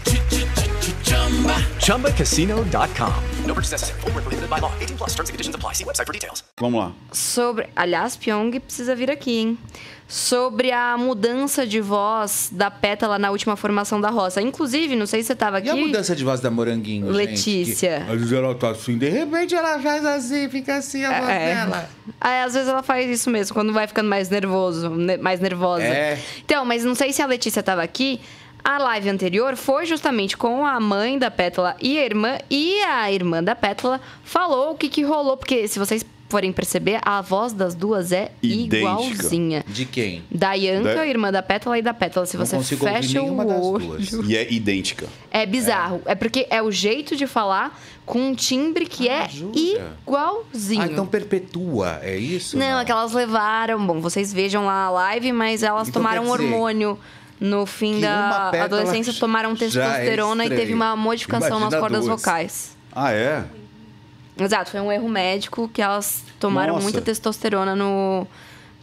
ChumbaCasino.com. 1.80 3.14
No 3.46 3.54
purchase 3.54 3.72
necessary. 3.72 4.00
Void 4.00 4.14
were 4.14 4.20
prohibited 4.22 4.50
by 4.50 4.58
law. 4.58 4.72
18 4.80 4.96
plus. 4.98 5.10
Terms 5.14 5.30
and 5.30 5.34
conditions 5.34 5.54
apply. 5.54 5.72
See 5.72 5.84
website 5.84 6.06
for 6.06 6.12
details. 6.12 6.42
Vamos 6.60 6.78
lá. 6.78 6.92
sobre. 7.12 7.70
Aliás, 7.74 8.16
Pyong 8.16 8.60
precisa 8.60 8.94
vir 8.94 9.10
aqui, 9.10 9.38
hein? 9.38 9.58
Sobre 10.08 10.70
a 10.70 10.96
mudança 10.96 11.66
de 11.66 11.80
voz 11.80 12.48
da 12.52 12.70
Pétala 12.70 13.18
na 13.18 13.32
última 13.32 13.56
formação 13.56 14.00
da 14.00 14.08
roça. 14.08 14.40
Inclusive, 14.40 14.94
não 14.94 15.04
sei 15.04 15.20
se 15.22 15.26
você 15.28 15.32
estava 15.32 15.58
aqui. 15.58 15.66
E 15.66 15.70
a 15.70 15.74
mudança 15.76 16.14
de 16.14 16.22
voz 16.22 16.38
da 16.40 16.48
Moranguinho, 16.48 17.08
Letícia. 17.10 17.98
gente? 17.98 18.10
Às 18.12 18.16
vezes 18.20 18.32
ela 18.32 18.54
tá 18.54 18.70
assim, 18.70 18.96
de 18.96 19.08
repente 19.08 19.54
ela 19.56 19.80
faz 19.80 20.04
assim, 20.06 20.48
fica 20.48 20.76
assim 20.76 21.04
a 21.04 21.18
voz 21.18 21.28
É. 21.30 21.54
dela. 21.56 21.90
Ah, 22.20 22.44
às 22.44 22.54
vezes 22.54 22.68
ela 22.68 22.84
faz 22.84 23.10
isso 23.10 23.28
mesmo, 23.28 23.52
quando 23.52 23.72
vai 23.72 23.88
ficando 23.88 24.08
mais 24.08 24.28
nervoso, 24.30 24.90
ne- 24.90 25.16
mais 25.16 25.40
nervosa. 25.40 25.82
É. 25.82 26.18
Então, 26.44 26.64
mas 26.64 26.84
não 26.84 26.94
sei 26.94 27.12
se 27.12 27.20
a 27.20 27.26
Letícia 27.26 27.58
estava 27.60 27.82
aqui. 27.82 28.20
A 28.62 28.78
live 28.78 29.08
anterior 29.10 29.54
foi 29.56 29.86
justamente 29.86 30.36
com 30.36 30.64
a 30.66 30.78
mãe 30.80 31.18
da 31.18 31.30
Pétala 31.30 31.76
e 31.80 31.98
a 31.98 32.04
irmã, 32.04 32.38
e 32.50 32.80
a 32.82 33.10
irmã 33.12 33.42
da 33.42 33.54
Pétala 33.56 34.00
falou 34.24 34.72
o 34.72 34.74
que, 34.76 34.88
que 34.88 35.02
rolou, 35.02 35.36
porque 35.36 35.66
se 35.68 35.78
vocês 35.78 36.04
forem 36.28 36.52
perceber, 36.52 36.98
a 37.02 37.20
voz 37.20 37.52
das 37.52 37.74
duas 37.74 38.10
é 38.12 38.32
Idêntica. 38.42 38.76
igualzinha. 38.78 39.64
De 39.66 39.84
quem? 39.84 40.24
Da 40.30 40.54
Yanka, 40.54 40.94
Da- 40.96 41.06
irmã 41.06 41.30
da 41.30 41.42
Pétala 41.42 41.78
e 41.78 41.82
da 41.82 41.94
Pétala. 41.94 42.26
Se 42.26 42.36
Não 42.36 42.44
você 42.44 42.76
fecha 42.76 43.22
o 43.22 43.36
das 43.44 43.62
olho. 43.64 43.86
duas. 43.86 44.12
E 44.28 44.36
é 44.36 44.52
idêntica. 44.52 45.06
É 45.30 45.46
bizarro. 45.46 46.02
É. 46.04 46.14
porque 46.14 46.46
é 46.50 46.60
o 46.62 46.70
jeito 46.72 47.14
de 47.14 47.26
falar 47.26 47.78
com 48.04 48.18
um 48.20 48.34
timbre 48.34 48.86
que 48.86 49.08
Ah, 49.08 49.24
é 49.24 49.28
jura? 49.28 49.92
igualzinho. 50.06 50.82
Ah, 50.82 50.86
então 50.86 51.06
perpetua, 51.06 52.00
é 52.02 52.16
isso? 52.16 52.56
Não, 52.56 52.78
é 52.80 52.84
que 52.84 52.90
elas 52.92 53.12
levaram. 53.12 53.84
Bom, 53.86 54.00
vocês 54.00 54.32
vejam 54.32 54.66
lá 54.66 54.84
a 54.86 54.90
live, 54.90 55.32
mas 55.32 55.62
elas 55.62 55.88
Então 55.88 56.00
tomaram 56.02 56.22
dizer 56.22 56.32
hormônio. 56.34 56.98
No 57.38 57.66
fim 57.66 58.00
da 58.00 58.48
adolescência, 58.64 59.12
tomaram 59.12 59.52
é 59.52 59.56
testosterona 59.56 60.46
e 60.46 60.48
teve 60.48 60.72
uma 60.72 60.96
modificação 60.96 61.60
nas 61.60 61.68
Imagina 61.68 61.80
cordas 61.80 62.04
duas. 62.06 62.20
vocais. 62.22 62.76
Ah, 62.90 63.12
é? 63.12 63.44
Exato, 64.38 64.70
foi 64.70 64.80
um 64.80 64.92
erro 64.92 65.08
médico 65.08 65.68
que 65.72 65.80
elas 65.80 66.22
tomaram 66.38 66.74
Nossa. 66.74 66.82
muita 66.84 67.00
testosterona 67.00 67.74
no. 67.74 68.26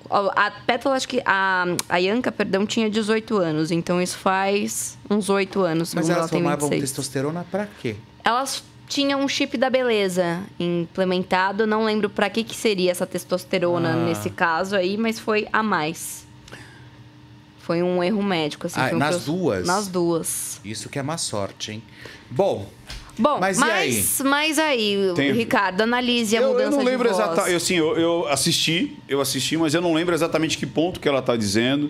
A 0.10 0.52
Pétala, 0.66 0.96
acho 0.96 1.08
que. 1.08 1.22
A, 1.26 1.66
a 1.88 1.98
Yanka, 1.98 2.32
perdão, 2.32 2.66
tinha 2.66 2.90
18 2.90 3.38
anos. 3.38 3.72
Então 3.72 4.02
isso 4.02 4.18
faz 4.18 4.98
uns 5.10 5.30
8 5.30 5.62
anos. 5.62 5.94
Mas 5.94 6.10
elas 6.10 6.20
ela 6.22 6.28
tem 6.30 6.40
tomavam 6.42 6.70
26. 6.70 6.82
testosterona 6.92 7.46
pra 7.50 7.68
quê? 7.82 7.96
Elas 8.24 8.64
tinham 8.88 9.22
um 9.22 9.28
chip 9.28 9.58
da 9.58 9.70
beleza 9.70 10.42
implementado. 10.60 11.66
Não 11.66 11.86
lembro 11.86 12.10
pra 12.10 12.30
que, 12.30 12.44
que 12.44 12.56
seria 12.56 12.92
essa 12.92 13.06
testosterona 13.08 13.94
Ah. 13.94 14.06
nesse 14.06 14.30
caso 14.30 14.76
aí, 14.76 14.98
mas 14.98 15.20
foi 15.20 15.48
a 15.54 15.64
mais. 15.64 16.24
Foi 17.60 17.82
um 17.82 18.04
erro 18.04 18.22
médico. 18.22 18.68
Assim, 18.68 18.80
Ah, 18.80 18.92
nas 18.92 19.16
eu- 19.28 19.34
duas? 19.34 19.66
Nas 19.66 19.88
duas. 19.88 20.60
Isso 20.66 20.90
que 20.90 21.00
é 21.00 21.04
má 21.04 21.18
sorte, 21.18 21.72
hein? 21.72 21.84
Bom, 22.30 22.68
Bom, 23.18 23.40
Mas 23.40 23.58
mas, 23.60 23.72
aí? 23.72 24.28
mas 24.28 24.60
aí, 24.60 24.98
Tem- 25.16 25.32
Ricardo, 25.34 25.82
analise 25.82 26.36
a 26.36 26.42
Eu, 26.42 26.50
mudança 26.50 26.66
eu 26.66 26.72
não 26.78 26.84
lembro 26.84 27.08
exatamente. 27.10 27.56
Assim, 27.56 27.76
eu, 27.76 27.96
eu 27.96 28.28
assisti, 28.28 28.98
eu 29.08 29.22
assisti, 29.22 29.56
mas 29.56 29.74
eu 29.76 29.82
não 29.82 29.94
lembro 29.94 30.16
exatamente 30.16 30.58
que 30.58 30.66
ponto 30.66 31.00
que 31.00 31.08
ela 31.08 31.20
está 31.20 31.36
dizendo 31.36 31.90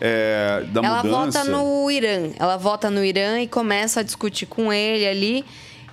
é, 0.00 0.64
da 0.72 0.80
Ela 0.84 1.02
mudança. 1.04 1.44
vota 1.44 1.50
no 1.50 1.90
Irã. 1.90 2.30
Ela 2.38 2.56
vota 2.56 2.90
no 2.90 3.04
Irã 3.04 3.40
e 3.40 3.46
começa 3.46 4.00
a 4.00 4.02
discutir 4.02 4.46
com 4.46 4.72
ele 4.72 5.06
ali. 5.06 5.44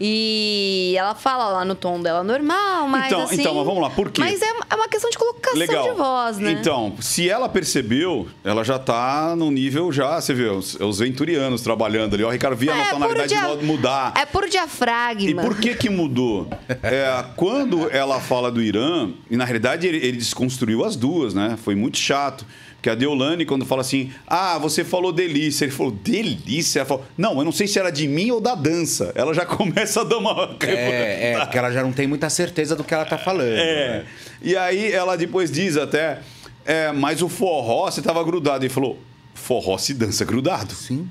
E 0.03 0.95
ela 0.97 1.13
fala 1.13 1.49
lá 1.49 1.63
no 1.63 1.75
tom 1.75 2.01
dela 2.01 2.23
normal, 2.23 2.87
mas 2.87 3.05
Então- 3.05 3.21
assim... 3.21 3.35
então, 3.39 3.53
mas 3.53 3.65
vamos 3.65 3.81
lá, 3.83 3.89
por 3.91 4.09
quê? 4.09 4.19
Mas 4.19 4.41
é, 4.41 4.45
é 4.71 4.75
uma 4.75 4.87
questão 4.87 5.11
de 5.11 5.17
colocação 5.17 5.59
Legal. 5.59 5.83
de 5.91 5.95
voz, 5.95 6.37
né? 6.39 6.51
Então, 6.53 6.95
se 6.99 7.29
ela 7.29 7.47
percebeu, 7.47 8.27
ela 8.43 8.63
já 8.63 8.79
tá 8.79 9.35
num 9.37 9.51
nível 9.51 9.91
já, 9.91 10.19
você 10.19 10.33
vê, 10.33 10.45
os, 10.49 10.73
os 10.73 10.97
venturianos 10.99 11.61
trabalhando 11.61 12.15
ali. 12.15 12.23
Ó, 12.23 12.31
Ricardo, 12.31 12.55
vi 12.57 12.67
a 12.69 12.75
É, 12.75 12.77
nacionalidade 12.85 13.35
puro 13.35 13.57
dia- 13.57 13.67
mudar. 13.67 14.13
É 14.17 14.25
por 14.25 14.49
diafragma. 14.49 15.29
E 15.29 15.35
por 15.35 15.55
que 15.59 15.75
que 15.75 15.89
mudou? 15.89 16.47
É, 16.81 17.23
quando 17.35 17.87
ela 17.91 18.19
fala 18.19 18.51
do 18.51 18.59
Irã, 18.61 19.11
e 19.29 19.37
na 19.37 19.45
realidade 19.45 19.85
ele, 19.85 19.97
ele 19.97 20.17
desconstruiu 20.17 20.83
as 20.83 20.95
duas, 20.95 21.35
né? 21.35 21.57
Foi 21.63 21.75
muito 21.75 21.97
chato. 21.99 22.43
Porque 22.81 22.89
a 22.89 22.95
Deolane, 22.95 23.45
quando 23.45 23.63
fala 23.63 23.81
assim, 23.81 24.11
ah, 24.25 24.57
você 24.57 24.83
falou 24.83 25.13
delícia. 25.13 25.65
Ele 25.65 25.71
falou, 25.71 25.91
delícia? 25.91 26.79
Ela 26.79 26.87
falou, 26.87 27.05
não, 27.15 27.37
eu 27.37 27.45
não 27.45 27.51
sei 27.51 27.67
se 27.67 27.77
era 27.77 27.91
de 27.91 28.07
mim 28.07 28.31
ou 28.31 28.41
da 28.41 28.55
dança. 28.55 29.11
Ela 29.13 29.35
já 29.35 29.45
começa 29.45 30.01
a 30.01 30.03
dar 30.03 30.17
uma... 30.17 30.57
é, 30.61 31.33
é, 31.33 31.39
porque 31.41 31.59
ela 31.59 31.71
já 31.71 31.83
não 31.83 31.91
tem 31.91 32.07
muita 32.07 32.27
certeza 32.27 32.75
do 32.75 32.83
que 32.83 32.91
ela 32.91 33.05
tá 33.05 33.19
falando. 33.19 33.53
É. 33.53 33.99
né? 33.99 34.05
E 34.41 34.57
aí 34.57 34.91
ela 34.91 35.15
depois 35.15 35.51
diz 35.51 35.77
até, 35.77 36.21
é, 36.65 36.91
mas 36.91 37.21
o 37.21 37.29
forró 37.29 37.85
você 37.85 38.01
tava 38.01 38.23
grudado. 38.23 38.65
Ele 38.65 38.73
falou, 38.73 38.97
forró 39.35 39.77
se 39.77 39.93
dança 39.93 40.25
grudado. 40.25 40.73
Sim. 40.73 41.07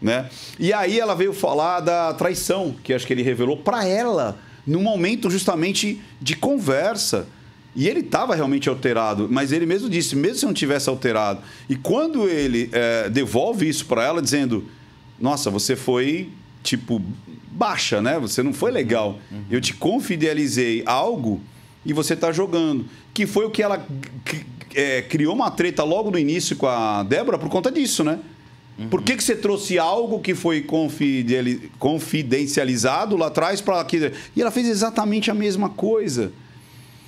Né? 0.00 0.30
E 0.58 0.72
aí 0.72 0.98
ela 0.98 1.14
veio 1.14 1.34
falar 1.34 1.80
da 1.80 2.14
traição, 2.14 2.74
que 2.82 2.94
acho 2.94 3.06
que 3.06 3.12
ele 3.12 3.22
revelou 3.22 3.58
pra 3.58 3.86
ela 3.86 4.38
num 4.66 4.80
momento 4.82 5.28
justamente 5.28 6.00
de 6.18 6.34
conversa. 6.36 7.26
E 7.74 7.88
ele 7.88 8.00
estava 8.00 8.34
realmente 8.34 8.68
alterado, 8.68 9.28
mas 9.30 9.50
ele 9.50 9.64
mesmo 9.64 9.88
disse, 9.88 10.14
mesmo 10.14 10.36
se 10.36 10.46
não 10.46 10.52
tivesse 10.52 10.90
alterado. 10.90 11.40
E 11.68 11.74
quando 11.74 12.28
ele 12.28 12.68
é, 12.70 13.08
devolve 13.08 13.66
isso 13.66 13.86
para 13.86 14.04
ela, 14.04 14.20
dizendo: 14.20 14.66
Nossa, 15.18 15.50
você 15.50 15.74
foi, 15.74 16.28
tipo, 16.62 17.00
baixa, 17.50 18.02
né? 18.02 18.18
Você 18.18 18.42
não 18.42 18.52
foi 18.52 18.70
legal. 18.70 19.18
Eu 19.50 19.60
te 19.60 19.72
confidelizei 19.72 20.82
algo 20.84 21.40
e 21.84 21.92
você 21.92 22.12
está 22.12 22.30
jogando. 22.30 22.84
Que 23.14 23.26
foi 23.26 23.46
o 23.46 23.50
que 23.50 23.62
ela 23.62 23.86
é, 24.74 25.02
criou 25.02 25.34
uma 25.34 25.50
treta 25.50 25.82
logo 25.82 26.10
no 26.10 26.18
início 26.18 26.56
com 26.56 26.66
a 26.66 27.02
Débora 27.02 27.38
por 27.38 27.48
conta 27.48 27.70
disso, 27.70 28.04
né? 28.04 28.18
Por 28.90 29.02
que, 29.02 29.16
que 29.16 29.22
você 29.22 29.36
trouxe 29.36 29.78
algo 29.78 30.18
que 30.20 30.34
foi 30.34 30.66
confidencializado 31.78 33.16
lá 33.16 33.26
atrás 33.28 33.60
para 33.60 33.84
que. 33.84 34.12
E 34.34 34.40
ela 34.40 34.50
fez 34.50 34.66
exatamente 34.66 35.30
a 35.30 35.34
mesma 35.34 35.68
coisa. 35.68 36.32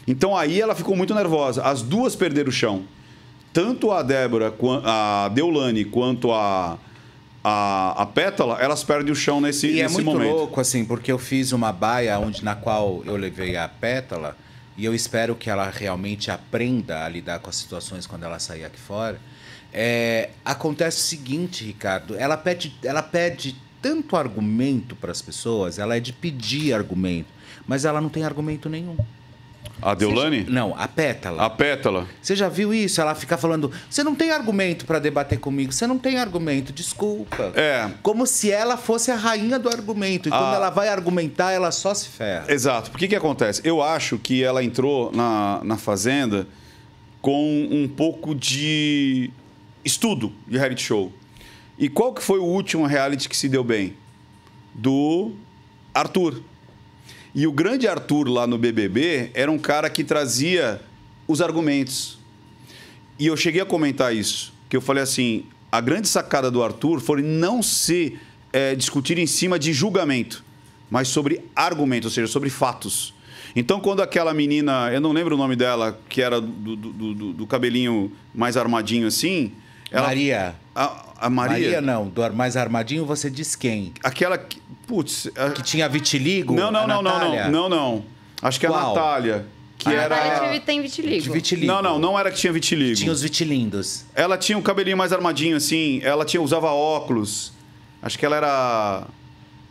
Então 0.07 0.37
aí 0.37 0.61
ela 0.61 0.75
ficou 0.75 0.97
muito 0.97 1.15
nervosa. 1.15 1.63
As 1.63 1.83
duas 1.83 2.15
perderam 2.15 2.49
o 2.49 2.53
chão. 2.53 2.85
Tanto 3.53 3.93
a 3.93 4.03
Débora, 4.03 4.53
a 4.85 5.29
Deulane, 5.33 5.85
quanto 5.85 6.33
a, 6.33 6.77
a, 7.43 8.03
a 8.03 8.07
Pétala, 8.07 8.59
elas 8.61 8.83
perdem 8.83 9.13
o 9.13 9.17
chão 9.17 9.41
nesse, 9.41 9.69
E 9.69 9.81
é 9.81 9.85
nesse 9.85 9.95
muito 9.95 10.11
momento. 10.11 10.35
louco, 10.35 10.61
assim, 10.61 10.85
porque 10.85 11.13
eu 11.13 11.19
fiz 11.19 11.53
uma 11.53 11.73
baia 11.73 12.19
onde, 12.19 12.45
na 12.45 12.57
qual 12.57 13.03
eu 13.07 13.17
levei 13.17 13.57
a 13.57 13.69
pétala 13.69 14.37
e 14.77 14.85
eu 14.85 14.93
espero 14.93 15.37
que 15.37 15.49
ela 15.49 15.71
realmente 15.71 16.31
aprenda 16.33 17.05
a 17.05 17.09
lidar 17.09 17.39
com 17.39 17.49
as 17.49 17.55
situações 17.57 18.07
quando 18.09 18.25
ela 18.25 18.41
sair 18.41 18.65
aqui 18.65 18.79
fora. 18.79 19.21
É, 19.73 20.31
acontece 20.45 20.99
o 20.99 21.03
seguinte, 21.03 21.65
Ricardo, 21.65 22.17
ela 22.17 22.37
pede, 22.37 22.77
ela 22.83 23.03
pede 23.03 23.55
tanto 23.81 24.17
argumento 24.17 24.97
para 24.97 25.13
as 25.13 25.21
pessoas, 25.23 25.79
ela 25.79 25.97
é 25.97 26.01
de 26.01 26.13
pedir 26.13 26.73
argumento, 26.73 27.29
mas 27.67 27.85
ela 27.85 28.01
não 28.01 28.09
tem 28.09 28.25
argumento 28.25 28.69
nenhum. 28.69 28.97
A 29.83 29.95
Deulane? 29.95 30.45
Não, 30.49 30.75
a 30.79 30.87
pétala. 30.89 31.45
A 31.45 31.51
Pétala. 31.51 32.07
Você 32.23 32.35
já 32.37 32.49
viu 32.49 32.73
isso? 32.73 33.01
Ela 33.01 33.15
fica 33.15 33.37
falando: 33.37 33.71
você 33.91 34.03
não 34.03 34.15
tem 34.15 34.31
argumento 34.31 34.87
para 34.87 34.99
debater 34.99 35.39
comigo, 35.39 35.73
você 35.73 35.87
não 35.87 35.99
tem 35.99 36.19
argumento, 36.19 36.73
desculpa. 36.73 37.53
É. 37.55 37.91
Como 38.03 38.27
se 38.27 38.51
ela 38.51 38.77
fosse 38.77 39.11
a 39.11 39.17
rainha 39.17 39.59
do 39.59 39.69
argumento. 39.69 40.29
E 40.29 40.33
quando 40.33 40.53
Ah. 40.53 40.57
ela 40.57 40.71
vai 40.71 40.89
argumentar, 40.89 41.53
ela 41.53 41.71
só 41.71 41.93
se 41.93 42.09
ferra. 42.09 42.47
Exato. 42.49 42.91
Por 42.91 42.99
que 42.99 43.09
que 43.09 43.17
acontece? 43.17 43.61
Eu 43.65 43.83
acho 43.83 44.17
que 44.19 44.43
ela 44.43 44.63
entrou 44.63 45.11
na, 45.13 45.61
na 45.65 45.77
Fazenda 45.77 46.47
com 47.21 47.69
um 47.71 47.89
pouco 47.89 48.35
de 48.35 49.31
estudo 49.85 50.33
de 50.47 50.57
reality 50.57 50.83
show. 50.83 51.13
E 51.79 51.89
qual 51.89 52.15
que 52.15 52.23
foi 52.23 52.39
o 52.39 52.45
último 52.45 52.87
reality 52.87 53.29
que 53.29 53.37
se 53.37 53.49
deu 53.49 53.65
bem? 53.65 53.95
Do 54.75 55.33
Arthur. 55.93 56.41
E 57.35 57.47
o 57.47 57.53
grande 57.53 57.89
Arthur 57.89 58.29
lá 58.29 58.47
no 58.47 58.57
BBB 58.57 59.31
era 59.35 59.51
um 59.51 59.59
cara 59.59 59.91
que 59.91 60.05
trazia 60.05 60.81
os 61.27 61.41
argumentos. 61.41 62.19
E 63.19 63.27
eu 63.27 63.37
cheguei 63.37 63.61
a 63.61 63.67
comentar 63.67 64.15
isso, 64.15 64.53
que 64.69 64.77
eu 64.77 64.81
falei 64.81 65.03
assim, 65.03 65.45
a 65.71 65.81
grande 65.81 66.07
sacada 66.09 66.51
do 66.51 66.63
Arthur 66.63 67.01
foi 67.01 67.23
não 67.23 67.63
se 67.63 68.17
eh, 68.53 68.75
discutir 68.77 69.19
em 69.19 69.27
cima 69.27 69.59
de 69.59 69.73
julgamento, 69.73 70.45
mas 70.91 71.09
sobre 71.09 71.41
argumento, 71.57 72.05
ou 72.07 72.11
seja, 72.11 72.27
sobre 72.29 72.51
fatos. 72.51 73.13
Então, 73.57 73.81
quando 73.81 74.01
aquela 74.03 74.33
menina, 74.35 74.91
eu 74.93 75.01
não 75.01 75.13
lembro 75.13 75.35
o 75.35 75.39
nome 75.39 75.55
dela, 75.57 75.99
que 76.09 76.21
era 76.21 76.41
do- 76.41 76.77
do- 76.77 77.15
do- 77.15 77.33
do 77.33 77.47
cabelinho 77.47 78.13
mais 78.35 78.57
armadinho 78.57 79.07
assim... 79.09 79.53
ela- 79.95 80.07
Maria. 80.07 80.55
A, 80.75 81.05
a 81.21 81.31
Maria? 81.31 81.53
Maria 81.55 81.81
não, 81.81 82.09
do 82.09 82.21
mais 82.35 82.57
armadinho 82.57 83.05
você 83.07 83.31
diz 83.31 83.55
quem? 83.57 83.93
Aquela 84.03 84.37
que... 84.37 84.61
Putz... 84.87 85.29
a- 85.37 85.51
Que 85.51 85.63
tinha 85.63 85.89
vitiligo? 85.89 86.55
Não, 86.55 86.71
não, 86.71 86.81
A 86.81 86.87
não, 86.87 87.03
não, 87.03 87.19
não, 87.19 87.51
não, 87.51 87.69
não. 87.69 88.05
Acho 88.43 88.61
que 88.61 88.67
é 88.67 88.69
a? 88.69 88.73
Natália. 88.73 89.47
Que 89.79 89.89
A 89.89 89.93
era... 89.93 90.17
Natália 90.17 90.61
tem 90.61 90.81
vitiligo. 90.83 91.23
De 91.23 91.31
vitiligo. 91.31 91.67
Não, 91.73 91.83
não, 91.83 91.99
não 91.99 92.19
era 92.19 92.31
que 92.31 92.37
tinha 92.39 92.53
vitiligo. 92.53 92.97
Tinha 92.97 93.13
os 93.13 93.23
vitilindos. 93.23 94.05
Ela 94.15 94.37
tinha 94.39 94.57
um 94.59 94.63
cabelinho 94.63 94.97
mais 94.97 95.13
armadinho, 95.13 95.57
assim. 95.57 96.01
Ela 96.03 96.25
tinha, 96.25 96.41
usava 96.43 96.69
óculos. 96.71 97.53
Acho 98.03 98.19
que 98.19 98.27
ela 98.27 98.37
era 98.37 99.07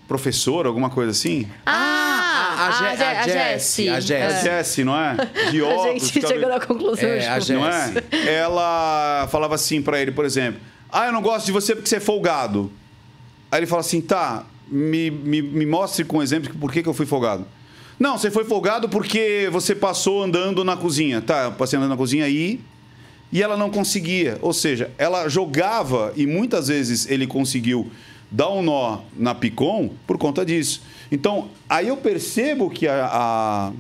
professora, 0.07 0.67
alguma 0.67 0.89
coisa 0.89 1.12
assim. 1.12 1.47
Ah, 1.65 2.22
a, 2.67 2.71
Je- 2.71 2.97
Je- 2.97 3.04
a 3.04 3.28
Jessie. 3.54 3.89
A 3.89 3.95
A 3.95 3.99
Jessie. 3.99 4.43
Jessie, 4.43 4.84
não 4.84 4.95
é? 4.97 5.15
De 5.52 5.62
A 5.63 5.67
óculos. 5.67 6.02
gente 6.04 6.21
cabe- 6.21 6.34
chegou 6.34 6.49
na 6.49 6.60
conclusão. 6.60 7.10
É, 7.10 7.28
a 7.28 7.39
junto. 7.39 7.60
Não 7.60 7.67
é? 7.67 7.93
Ela 8.34 9.28
falava 9.32 9.56
assim 9.56 9.82
pra 9.82 9.99
ele, 10.02 10.12
por 10.12 10.26
exemplo: 10.26 10.60
Ah, 10.91 11.06
eu 11.08 11.12
não 11.12 11.21
gosto 11.21 11.45
de 11.45 11.52
você 11.52 11.76
porque 11.76 11.89
você 11.89 11.97
é 11.97 11.99
folgado. 11.99 12.71
Aí 13.52 13.60
ele 13.60 13.67
fala 13.67 13.82
assim: 13.82 14.02
tá, 14.02 14.45
me, 14.67 15.10
me, 15.12 15.41
me 15.41 15.65
mostre 15.65 16.04
com 16.04 16.21
exemplo 16.21 16.54
por 16.60 16.71
que, 16.71 16.82
que 16.84 16.89
eu 16.89 16.93
fui 16.93 17.06
folgado. 17.06 17.45
Não, 17.99 18.17
você 18.17 18.32
foi 18.32 18.43
folgado 18.43 18.89
porque 18.89 19.47
você 19.52 19.76
passou 19.76 20.23
andando 20.23 20.63
na 20.63 20.76
cozinha. 20.76 21.21
Tá, 21.21 21.43
eu 21.45 21.52
passei 21.54 21.78
andando 21.78 21.91
na 21.91 21.97
cozinha 21.97 22.26
aí. 22.26 22.60
E 23.32 23.41
ela 23.41 23.56
não 23.58 23.69
conseguia. 23.69 24.38
Ou 24.41 24.54
seja, 24.54 24.91
ela 24.97 25.28
jogava 25.28 26.13
e 26.15 26.26
muitas 26.28 26.67
vezes 26.67 27.10
ele 27.10 27.26
conseguiu 27.26 27.91
dar 28.36 28.50
um 28.50 28.63
nó 28.63 29.02
na 29.15 29.36
Picon 29.36 29.91
por 30.08 30.17
conta 30.17 30.43
disso. 30.43 30.82
Então, 31.12 31.50
aí 31.69 31.88
eu 31.89 31.98
percebo 31.98 32.67
que 32.72 32.88
a, 32.88 33.06
a, 33.06 33.72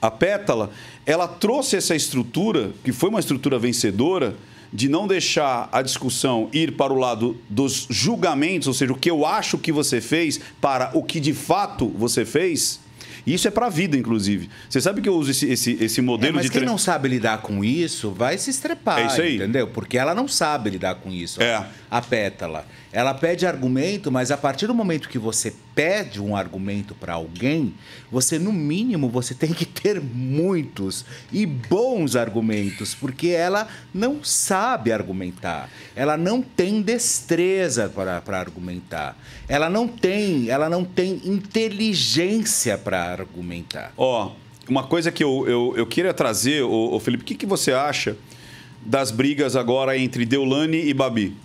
a 0.00 0.10
Pétala, 0.12 0.70
ela 1.04 1.26
trouxe 1.26 1.74
essa 1.76 1.96
estrutura, 1.96 2.70
que 2.84 2.92
foi 2.92 3.08
uma 3.08 3.18
estrutura 3.18 3.58
vencedora, 3.58 4.36
de 4.72 4.88
não 4.88 5.08
deixar 5.08 5.68
a 5.72 5.82
discussão 5.82 6.48
ir 6.52 6.72
para 6.76 6.92
o 6.92 6.96
lado 6.96 7.36
dos 7.48 7.86
julgamentos, 7.90 8.68
ou 8.68 8.74
seja, 8.74 8.92
o 8.92 8.96
que 8.98 9.10
eu 9.10 9.26
acho 9.26 9.58
que 9.58 9.72
você 9.72 10.00
fez, 10.00 10.38
para 10.60 10.90
o 10.94 11.02
que 11.02 11.18
de 11.18 11.32
fato 11.34 11.88
você 11.88 12.24
fez. 12.24 12.78
E 13.26 13.34
Isso 13.34 13.48
é 13.48 13.50
para 13.50 13.66
a 13.66 13.70
vida, 13.70 13.94
inclusive. 13.96 14.48
Você 14.70 14.80
sabe 14.80 15.02
que 15.02 15.08
eu 15.08 15.14
uso 15.14 15.30
esse, 15.32 15.46
esse, 15.50 15.72
esse 15.80 16.00
É, 16.00 16.02
modelo 16.02 16.34
mas 16.36 16.44
de 16.46 16.50
quem 16.50 16.60
tre- 16.60 16.66
não 16.70 16.78
sabe 16.78 17.08
lidar 17.08 17.38
com 17.42 17.62
isso 17.64 18.10
vai 18.10 18.38
se 18.38 18.48
estrepar. 18.48 19.00
É 19.00 19.06
isso 19.06 19.20
aí. 19.20 19.36
Entendeu? 19.36 19.66
Porque 19.66 19.98
ela 19.98 20.14
não 20.14 20.26
sabe 20.28 20.70
lidar 20.70 20.94
com 20.96 21.10
isso. 21.10 21.42
É. 21.42 21.66
A 21.90 22.00
pétala. 22.00 22.64
Ela 22.92 23.12
pede 23.12 23.46
argumento, 23.46 24.10
mas 24.10 24.30
a 24.30 24.36
partir 24.36 24.66
do 24.66 24.74
momento 24.74 25.08
que 25.08 25.18
você 25.18 25.52
pede 25.74 26.20
um 26.20 26.34
argumento 26.34 26.94
para 26.94 27.14
alguém, 27.14 27.74
você, 28.10 28.38
no 28.38 28.52
mínimo, 28.52 29.08
você 29.10 29.34
tem 29.34 29.52
que 29.52 29.66
ter 29.66 30.00
muitos 30.00 31.04
e 31.30 31.44
bons 31.44 32.16
argumentos, 32.16 32.94
porque 32.94 33.28
ela 33.28 33.68
não 33.92 34.24
sabe 34.24 34.90
argumentar. 34.90 35.68
Ela 35.94 36.16
não 36.16 36.40
tem 36.40 36.80
destreza 36.80 37.88
para 37.90 38.38
argumentar. 38.38 39.16
Ela 39.48 39.68
não 39.68 39.86
tem, 39.86 40.48
ela 40.48 40.70
não 40.70 40.84
tem 40.84 41.20
inteligência 41.24 42.78
para 42.78 43.02
argumentar. 43.02 43.92
Ó, 43.96 44.32
uma 44.68 44.84
coisa 44.84 45.12
que 45.12 45.22
eu, 45.22 45.46
eu, 45.46 45.74
eu 45.76 45.86
queria 45.86 46.14
trazer, 46.14 46.62
ô 46.62 46.98
Felipe, 47.00 47.22
o 47.22 47.26
que, 47.26 47.34
que 47.34 47.46
você 47.46 47.72
acha 47.72 48.16
das 48.84 49.10
brigas 49.10 49.56
agora 49.56 49.96
entre 49.98 50.24
Deulane 50.24 50.88
e 50.88 50.94
Babi? 50.94 51.36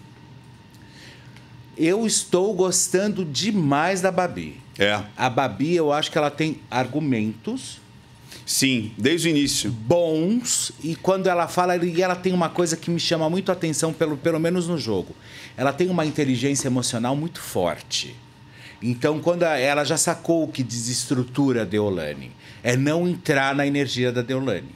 Eu 1.78 2.06
estou 2.06 2.54
gostando 2.54 3.26
demais 3.26 4.02
da 4.02 4.12
Babi. 4.12 4.62
É. 4.78 5.02
A 5.16 5.30
Babi, 5.30 5.76
eu 5.76 5.92
acho 5.92 6.12
que 6.12 6.18
ela 6.18 6.32
tem 6.32 6.60
argumentos 6.70 7.82
Sim, 8.46 8.92
desde 8.98 9.28
o 9.28 9.32
início. 9.32 9.72
bons 9.72 10.72
e 10.84 10.96
quando 10.96 11.28
ela 11.28 11.48
fala, 11.48 11.78
e 11.78 12.02
ela 12.02 12.16
tem 12.16 12.34
uma 12.34 12.50
coisa 12.50 12.76
que 12.76 12.90
me 12.92 13.00
chama 13.00 13.30
muito 13.30 13.50
a 13.50 13.54
atenção, 13.54 13.94
pelo, 13.94 14.18
pelo 14.18 14.40
menos 14.40 14.68
no 14.68 14.78
jogo. 14.78 15.16
Ela 15.56 15.72
tem 15.72 15.90
uma 15.90 16.06
inteligência 16.06 16.68
emocional 16.68 17.16
muito 17.16 17.40
forte. 17.40 18.16
Então, 18.82 19.20
quando 19.20 19.44
ela 19.44 19.86
já 19.86 19.96
sacou 19.96 20.44
o 20.44 20.48
que 20.48 20.62
desestrutura 20.62 21.62
a 21.62 21.66
Deolane, 21.66 22.32
é 22.62 22.76
não 22.76 23.08
entrar 23.08 23.56
na 23.56 23.66
energia 23.66 24.12
da 24.12 24.22
Deolane. 24.22 24.68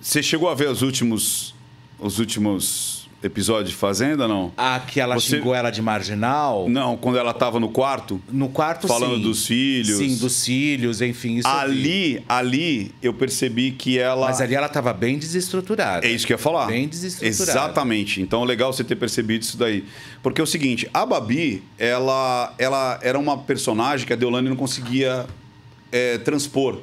Você 0.00 0.22
chegou 0.22 0.48
a 0.48 0.54
ver 0.54 0.68
os 0.68 0.82
últimos, 0.82 1.54
os 1.98 2.18
últimos 2.18 3.03
episódios 3.24 3.70
de 3.70 3.76
Fazenda, 3.76 4.28
não? 4.28 4.52
A 4.56 4.78
que 4.78 5.00
ela 5.00 5.14
Você- 5.14 5.36
xingou 5.38 5.54
ela 5.54 5.70
de 5.70 5.80
marginal, 5.82 6.68
Não, 6.68 6.96
quando 6.96 7.18
ela 7.18 7.30
estava 7.30 7.58
no 7.58 7.70
quarto. 7.70 8.20
no 8.30 8.48
quarto 8.50 8.86
Falando 8.86 9.16
sim. 9.16 9.22
dos 9.22 9.46
filhos. 9.46 9.96
Sim, 9.98 10.16
dos 10.16 10.44
filhos, 10.44 11.00
enfim. 11.00 11.40
Ali, 11.42 12.22
ali, 12.28 12.94
eu 13.02 13.14
percebi 13.14 13.70
que 13.72 13.98
ela. 13.98 14.26
Mas 14.26 14.40
ali 14.40 14.54
ela 14.54 14.66
estava 14.66 14.92
bem 14.92 15.18
desestruturada. 15.18 16.06
É 16.06 16.10
isso 16.10 16.26
que 16.26 16.32
eu 16.32 16.36
ia 16.36 16.38
falar. 16.42 16.66
Bem 16.66 16.86
desestruturada. 16.86 17.50
Exatamente. 17.50 18.20
Então, 18.20 18.44
legal 18.44 18.72
você 18.72 18.84
ter 18.84 18.96
percebido 18.96 19.42
isso 19.42 19.56
daí. 19.56 19.84
Porque 20.22 20.40
é 20.40 20.44
o 20.44 20.46
seguinte, 20.46 20.88
a 20.92 21.06
Babi, 21.06 21.62
ela, 21.78 22.54
ela 22.58 22.98
era 23.02 23.18
uma 23.18 23.38
personagem 23.38 24.06
que 24.06 24.12
a 24.12 24.16
Deolane 24.16 24.48
não 24.48 24.56
conseguia 24.56 25.26
é, 25.90 26.18
transpor 26.18 26.80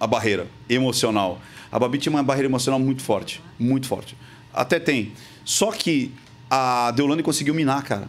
a 0.00 0.06
barreira 0.06 0.46
emocional. 0.68 1.40
A 1.70 1.78
Babi 1.78 1.98
tinha 1.98 2.10
uma 2.12 2.22
barreira 2.22 2.48
emocional 2.48 2.80
muito 2.80 3.02
forte. 3.02 3.42
Muito 3.58 3.86
forte. 3.86 4.16
Até 4.54 4.78
tem. 4.78 5.12
Só 5.44 5.70
que 5.72 6.12
a 6.50 6.90
Deolane 6.92 7.22
conseguiu 7.22 7.54
minar, 7.54 7.82
cara. 7.82 8.08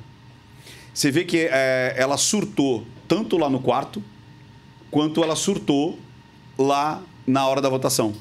Você 0.94 1.10
vê 1.10 1.24
que 1.24 1.48
é, 1.50 1.96
ela 1.98 2.18
surtou 2.18 2.86
tanto 3.08 3.38
lá 3.38 3.50
no 3.50 3.60
quarto, 3.60 4.04
quanto 4.92 5.24
ela 5.24 5.36
surtou 5.36 5.98
lá 6.58 7.02
na 7.26 7.48
hora 7.48 7.62
da 7.62 7.70
votação. 7.70 8.14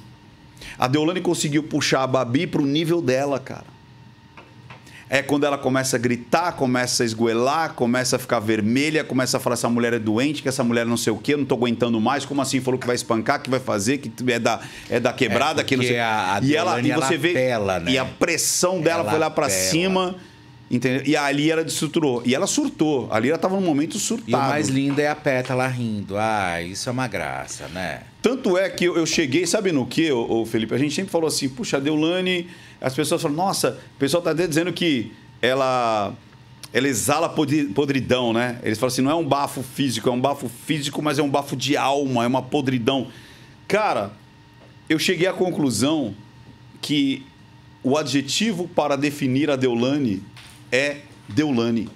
A 0.79 0.87
Deolane 0.89 1.21
conseguiu 1.21 1.65
puxar 1.65 2.03
a 2.03 2.07
Babi 2.07 2.47
pro 2.47 2.65
nível 2.65 3.03
dela, 3.03 3.39
cara. 3.39 3.72
É 5.15 5.21
quando 5.21 5.45
ela 5.45 5.59
começa 5.59 5.97
a 5.97 5.99
gritar, 5.99 6.53
começa 6.53 7.03
a 7.03 7.07
esgoelar, 7.07 7.75
começa 7.75 8.17
a 8.17 8.19
ficar 8.19 8.41
vermelha, 8.41 9.05
começa 9.05 9.37
a 9.37 9.41
falar 9.41 9.53
essa 9.53 9.69
mulher 9.69 9.93
é 9.93 9.99
doente, 9.99 10.41
que 10.43 10.49
essa 10.49 10.65
mulher 10.65 10.87
não 10.87 10.97
sei 10.97 11.13
o 11.13 11.19
quê, 11.19 11.35
eu 11.35 11.39
não 11.39 11.45
tô 11.45 11.55
aguentando 11.55 12.01
mais, 12.01 12.25
como 12.25 12.41
assim? 12.41 12.63
Falou 12.63 12.81
que 12.81 12.87
vai 12.87 12.97
espancar, 12.97 13.43
que 13.43 13.51
vai 13.51 13.61
fazer, 13.61 13.99
que 13.99 14.11
é 14.33 14.39
da, 14.39 14.61
é 14.89 14.99
da 14.99 15.13
quebrada, 15.13 15.61
É, 15.61 15.65
que 15.65 15.77
não 15.77 15.85
sei. 15.85 15.99
a- 15.99 16.37
a 16.37 16.41
e 16.43 16.57
ela 16.57 16.81
e 16.81 16.85
você 16.85 16.91
ela 16.93 17.09
vê 17.19 17.31
apela, 17.33 17.81
né? 17.81 17.91
e 17.93 17.99
a 17.99 18.07
pressão 18.07 18.81
dela 18.81 19.03
Ela 19.03 19.11
foi 19.11 19.19
lá 19.19 19.27
apela. 19.27 19.51
cima, 19.51 20.15
entendeu? 20.71 21.03
E 21.05 21.15
ali 21.15 21.51
ela 21.51 21.63
destruturou. 21.63 22.23
E 22.25 22.35
ela 22.35 22.47
surtou. 22.47 23.07
Ali 23.13 23.29
ela 23.29 23.37
tava 23.39 23.57
num 23.57 23.67
momento 23.67 23.99
surtado. 23.99 24.31
E 24.31 24.35
o 24.35 24.39
mais 24.39 24.69
lindo 24.71 24.99
é 24.99 25.09
a 25.09 25.15
pétala 25.15 25.67
rindo. 25.69 26.17
Ah, 26.17 26.63
isso 26.63 26.89
é 26.89 26.93
uma 26.93 27.07
graça, 27.07 27.69
né? 27.69 28.01
Tanto 28.23 28.57
é 28.57 28.71
que 28.71 28.87
eu, 28.87 28.97
eu 28.97 29.05
cheguei, 29.05 29.47
sabe 29.47 29.73
no 29.73 29.85
que, 29.85 30.11
ô, 30.11 30.41
ô, 30.41 30.47
Felipe? 30.47 30.75
A 30.75 30.79
gente 30.79 30.95
sempre 30.95 31.11
falou 31.13 31.29
assim, 31.29 31.51
puxa, 31.51 31.77
a 31.77 31.81
Deulane, 31.81 32.49
as 32.83 32.95
pessoas 32.95 33.23
falam, 33.23 33.37
nossa, 33.37 33.79
o 33.97 33.99
pessoal 33.99 34.23
tá 34.23 34.33
até 34.33 34.47
dizendo 34.47 34.73
que 34.73 35.13
ela, 35.41 36.13
ela 36.73 36.89
exala 36.89 37.29
podri- 37.29 37.67
podridão, 37.67 38.33
né? 38.33 38.59
Eles 38.63 38.79
falam 38.79 38.93
assim, 38.93 39.03
não 39.03 39.11
é 39.11 39.15
um 39.15 39.27
bafo 39.27 39.63
físico, 39.63 40.09
é 40.09 40.13
um 40.13 40.21
bafo 40.21 40.49
físico, 40.49 41.01
mas 41.01 41.19
é 41.19 41.23
um 41.23 41.31
bafo 41.31 41.57
de 41.57 41.77
alma, 41.77 42.25
é 42.25 42.27
uma 42.27 42.43
podridão. 42.43 43.09
Cara, 43.69 44.13
eu 44.89 44.99
cheguei 44.99 45.27
à 45.27 45.33
conclusão 45.33 46.15
que 46.81 47.25
o 47.83 47.97
adjetivo 47.97 48.69
para 48.69 48.97
definir 48.97 49.51
a 49.51 49.57
Deulane 49.57 50.23
é 50.71 50.99
Deulane. 51.29 51.89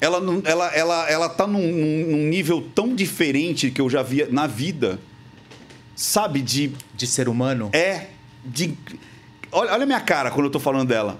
Ela, 0.00 0.18
ela, 0.44 0.66
ela, 0.74 1.10
ela 1.10 1.28
tá 1.28 1.46
num, 1.46 1.60
num- 1.72 2.06
num 2.12 2.26
nível 2.28 2.60
tão 2.74 2.94
diferente 2.94 3.70
que 3.70 3.80
eu 3.80 3.88
já 3.88 4.02
via 4.02 4.28
na 4.30 4.46
vida. 4.46 4.98
Sabe, 5.94 6.42
de. 6.42 6.72
De 6.94 7.06
ser 7.06 7.28
humano. 7.28 7.70
É. 7.72 8.08
De. 8.44 8.74
Olha, 9.58 9.72
olha 9.72 9.82
a 9.84 9.86
minha 9.86 10.00
cara 10.00 10.30
quando 10.30 10.46
eu 10.46 10.50
tô 10.50 10.60
falando 10.60 10.86
dela. 10.86 11.18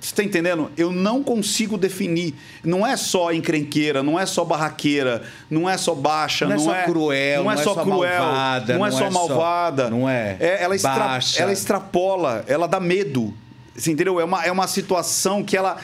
Você 0.00 0.14
tá 0.14 0.22
entendendo? 0.24 0.70
Eu 0.76 0.90
não 0.90 1.22
consigo 1.22 1.76
definir. 1.78 2.34
Não 2.62 2.86
é 2.86 2.96
só 2.96 3.30
encrenqueira, 3.32 4.02
não 4.02 4.18
é 4.18 4.24
só 4.26 4.42
barraqueira, 4.44 5.22
não 5.50 5.68
é 5.68 5.76
só 5.76 5.94
baixa, 5.94 6.46
Não 6.46 6.56
não, 6.56 6.74
é 6.74 6.80
só 6.80 6.90
cruel, 6.90 7.44
não 7.44 7.50
é 7.52 7.56
só 7.58 7.74
cruel, 7.74 8.22
malvada, 8.22 8.78
não 8.78 8.86
é 8.86 8.90
não 8.90 8.98
só 8.98 9.04
é 9.06 9.10
só- 9.10 9.18
malvada. 9.18 9.90
não 9.90 10.08
é 10.08 10.36
ela, 10.60 10.74
extra- 10.74 11.18
ela 11.42 11.52
extrapola, 11.52 12.44
ela 12.48 12.66
dá 12.66 12.80
medo. 12.80 13.34
Você 13.76 13.92
entendeu? 13.92 14.18
É 14.20 14.24
uma, 14.24 14.44
é 14.44 14.50
uma 14.52 14.66
situação 14.66 15.42
que 15.44 15.56
ela. 15.56 15.76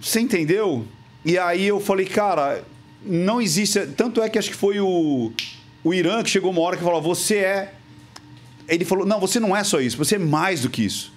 Você 0.00 0.20
entendeu? 0.20 0.84
E 1.24 1.36
aí 1.38 1.66
eu 1.66 1.80
falei, 1.80 2.06
cara, 2.06 2.62
não 3.04 3.40
existe. 3.40 3.86
Tanto 3.96 4.22
é 4.22 4.28
que 4.28 4.38
acho 4.38 4.50
que 4.50 4.56
foi 4.56 4.78
o, 4.80 5.32
o 5.82 5.94
Irã 5.94 6.22
que 6.22 6.30
chegou 6.30 6.50
uma 6.50 6.60
hora 6.60 6.76
que 6.76 6.82
falou: 6.84 7.00
você 7.02 7.36
é. 7.38 7.74
Ele 8.68 8.84
falou: 8.84 9.06
não, 9.06 9.18
você 9.18 9.40
não 9.40 9.56
é 9.56 9.64
só 9.64 9.80
isso, 9.80 9.96
você 9.96 10.16
é 10.16 10.18
mais 10.18 10.62
do 10.62 10.70
que 10.70 10.84
isso. 10.84 11.12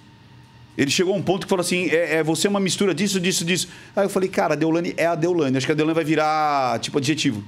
Ele 0.76 0.90
chegou 0.90 1.14
a 1.14 1.16
um 1.16 1.22
ponto 1.22 1.46
que 1.46 1.50
falou 1.50 1.60
assim: 1.60 1.88
é, 1.90 2.16
é 2.16 2.22
você 2.22 2.46
é 2.46 2.50
uma 2.50 2.60
mistura 2.60 2.94
disso, 2.94 3.20
disso, 3.20 3.44
disso. 3.44 3.68
Aí 3.94 4.04
eu 4.04 4.08
falei, 4.08 4.28
cara, 4.28 4.54
a 4.54 4.56
Deolane 4.56 4.94
é 4.96 5.06
a 5.06 5.14
Deolane. 5.14 5.56
Acho 5.56 5.66
que 5.66 5.72
a 5.72 5.74
Deolane 5.74 5.94
vai 5.94 6.04
virar 6.04 6.78
tipo 6.80 6.98
adjetivo. 6.98 7.44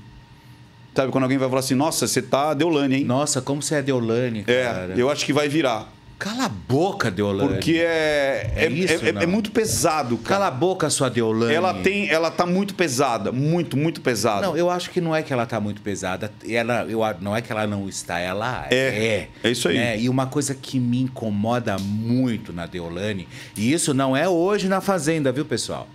Sabe, 0.95 1.11
quando 1.11 1.25
alguém 1.25 1.39
vai 1.39 1.49
falar 1.49 1.61
assim, 1.61 1.75
nossa, 1.75 2.07
você 2.07 2.23
tá 2.23 2.55
Deolane, 2.55 2.97
hein? 2.97 3.05
Nossa, 3.05 3.43
como 3.43 3.61
você 3.61 3.77
é 3.77 3.83
Deolane, 3.83 4.45
é, 4.47 4.63
cara. 4.63 4.95
eu 4.97 5.11
acho 5.11 5.25
que 5.25 5.33
vai 5.33 5.49
virar. 5.49 5.93
Cala 6.19 6.45
a 6.45 6.49
boca, 6.49 7.11
Deolane. 7.11 7.49
Porque 7.55 7.73
é. 7.79 8.53
É 8.57 8.65
É, 8.67 8.69
isso, 8.71 9.05
é- 9.05 9.25
é- 9.25 9.27
muito 9.27 9.51
pesado, 9.51 10.17
cara. 10.17 10.37
Cala 10.41 10.47
a 10.47 10.51
boca, 10.51 10.89
sua 10.89 11.11
Deolane. 11.11 11.53
Ela 11.53 11.75
tem. 11.75 12.09
Ela 12.09 12.31
tá 12.31 12.47
muito 12.47 12.75
pesada. 12.75 13.31
Muito, 13.33 13.77
muito 13.77 14.01
pesada. 14.01 14.47
Não, 14.47 14.57
eu 14.57 14.71
acho 14.71 14.91
que 14.91 15.01
não 15.01 15.15
é 15.15 15.23
que 15.23 15.33
ela 15.33 15.45
tá 15.45 15.61
muito 15.61 15.83
pesada. 15.83 16.33
Ela, 16.49 16.87
eu, 16.89 17.01
não 17.21 17.37
é 17.37 17.43
que 17.43 17.51
ela 17.53 17.67
não 17.67 17.89
está, 17.89 18.19
ela 18.21 18.67
É, 18.71 18.77
é. 18.77 19.29
é 19.43 19.51
isso 19.51 19.69
aí. 19.69 19.77
né? 19.77 19.99
E 19.99 20.09
uma 20.09 20.27
coisa 20.27 20.55
que 20.55 20.79
me 20.79 21.03
incomoda 21.03 21.77
muito 21.79 22.53
na 22.53 22.65
Deolane, 22.67 23.29
e 23.57 23.73
isso 23.73 23.93
não 23.93 24.17
é 24.17 24.29
hoje 24.29 24.69
na 24.69 24.81
Fazenda, 24.81 25.31
viu, 25.33 25.45
pessoal? 25.45 25.87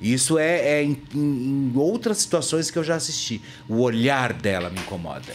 Isso 0.00 0.38
é, 0.38 0.58
é 0.80 0.82
em- 0.84 1.00
em 1.14 1.72
outras 1.76 2.18
situações 2.18 2.70
que 2.70 2.78
eu 2.78 2.84
já 2.84 2.96
assisti. 2.96 3.40
O 3.68 3.80
olhar 3.80 4.32
dela 4.32 4.68
me 4.68 4.78
incomoda. 4.80 5.32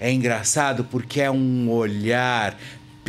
É 0.00 0.12
engraçado 0.12 0.84
porque 0.84 1.20
é 1.20 1.28
um 1.30 1.68
olhar 1.70 2.56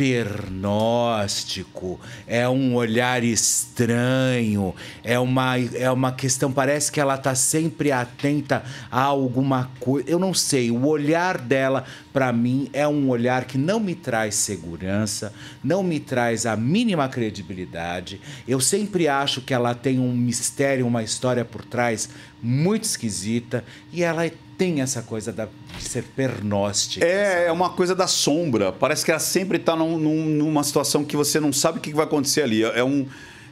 pernóstico, 0.00 2.00
é 2.26 2.48
um 2.48 2.74
olhar 2.74 3.22
estranho, 3.22 4.74
é 5.04 5.18
uma, 5.18 5.58
é 5.58 5.90
uma 5.90 6.10
questão, 6.10 6.50
parece 6.50 6.90
que 6.90 6.98
ela 6.98 7.18
tá 7.18 7.34
sempre 7.34 7.92
atenta 7.92 8.62
a 8.90 9.02
alguma 9.02 9.70
coisa. 9.78 10.08
Eu 10.08 10.18
não 10.18 10.32
sei, 10.32 10.70
o 10.70 10.86
olhar 10.86 11.36
dela, 11.36 11.84
para 12.14 12.32
mim, 12.32 12.70
é 12.72 12.88
um 12.88 13.10
olhar 13.10 13.44
que 13.44 13.58
não 13.58 13.78
me 13.78 13.94
traz 13.94 14.36
segurança, 14.36 15.34
não 15.62 15.82
me 15.82 16.00
traz 16.00 16.46
a 16.46 16.56
mínima 16.56 17.06
credibilidade. 17.06 18.22
Eu 18.48 18.58
sempre 18.58 19.06
acho 19.06 19.42
que 19.42 19.52
ela 19.52 19.74
tem 19.74 19.98
um 19.98 20.16
mistério, 20.16 20.86
uma 20.86 21.02
história 21.02 21.44
por 21.44 21.62
trás 21.62 22.08
muito 22.42 22.84
esquisita 22.84 23.62
e 23.92 24.02
ela 24.02 24.24
tem 24.60 24.82
essa 24.82 25.00
coisa 25.00 25.32
da, 25.32 25.48
de 25.78 25.82
ser 25.82 26.04
pernóstica. 26.14 27.02
É, 27.02 27.46
é 27.46 27.52
uma 27.52 27.70
coisa 27.70 27.94
da 27.94 28.06
sombra. 28.06 28.70
Parece 28.70 29.02
que 29.02 29.10
ela 29.10 29.18
sempre 29.18 29.58
tá 29.58 29.74
num- 29.74 29.98
num- 29.98 30.26
numa 30.26 30.62
situação 30.62 31.02
que 31.02 31.16
você 31.16 31.40
não 31.40 31.50
sabe 31.50 31.78
o 31.78 31.80
que 31.80 31.94
vai 31.94 32.04
acontecer 32.04 32.42
ali. 32.42 32.62
É 32.62 32.84
um, 32.84 33.06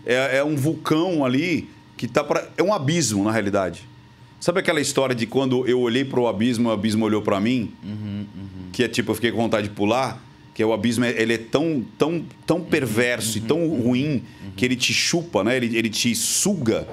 é, 0.04 0.36
é 0.36 0.44
um 0.44 0.54
vulcão 0.54 1.24
ali 1.24 1.70
que 1.96 2.06
tá 2.06 2.22
para 2.22 2.46
É 2.58 2.62
um 2.62 2.74
abismo, 2.74 3.24
na 3.24 3.32
realidade. 3.32 3.88
Sabe 4.38 4.60
aquela 4.60 4.82
história 4.82 5.14
de 5.14 5.26
quando 5.26 5.66
eu 5.66 5.80
olhei 5.80 6.04
para 6.04 6.20
o 6.20 6.28
abismo, 6.28 6.68
o 6.68 6.72
abismo 6.72 7.06
olhou 7.06 7.22
para 7.22 7.40
mim? 7.40 7.72
Que 8.70 8.84
é 8.84 8.88
tipo, 8.88 9.10
eu 9.10 9.14
fiquei 9.14 9.32
com 9.32 9.38
vontade 9.38 9.66
de 9.68 9.74
pular. 9.74 10.22
Que 10.58 10.62
é 10.64 10.66
o 10.66 10.72
abismo, 10.72 11.04
ele 11.04 11.34
é 11.34 11.38
tão, 11.38 11.84
tão, 11.96 12.24
tão 12.44 12.60
perverso 12.60 13.38
e 13.38 13.40
tão 13.40 13.68
ruim 13.68 14.24
que 14.56 14.64
ele 14.64 14.74
te 14.74 14.92
chupa, 14.92 15.44
né? 15.44 15.56
Ele, 15.56 15.78
ele 15.78 15.88
te 15.88 16.12
suga. 16.16 16.84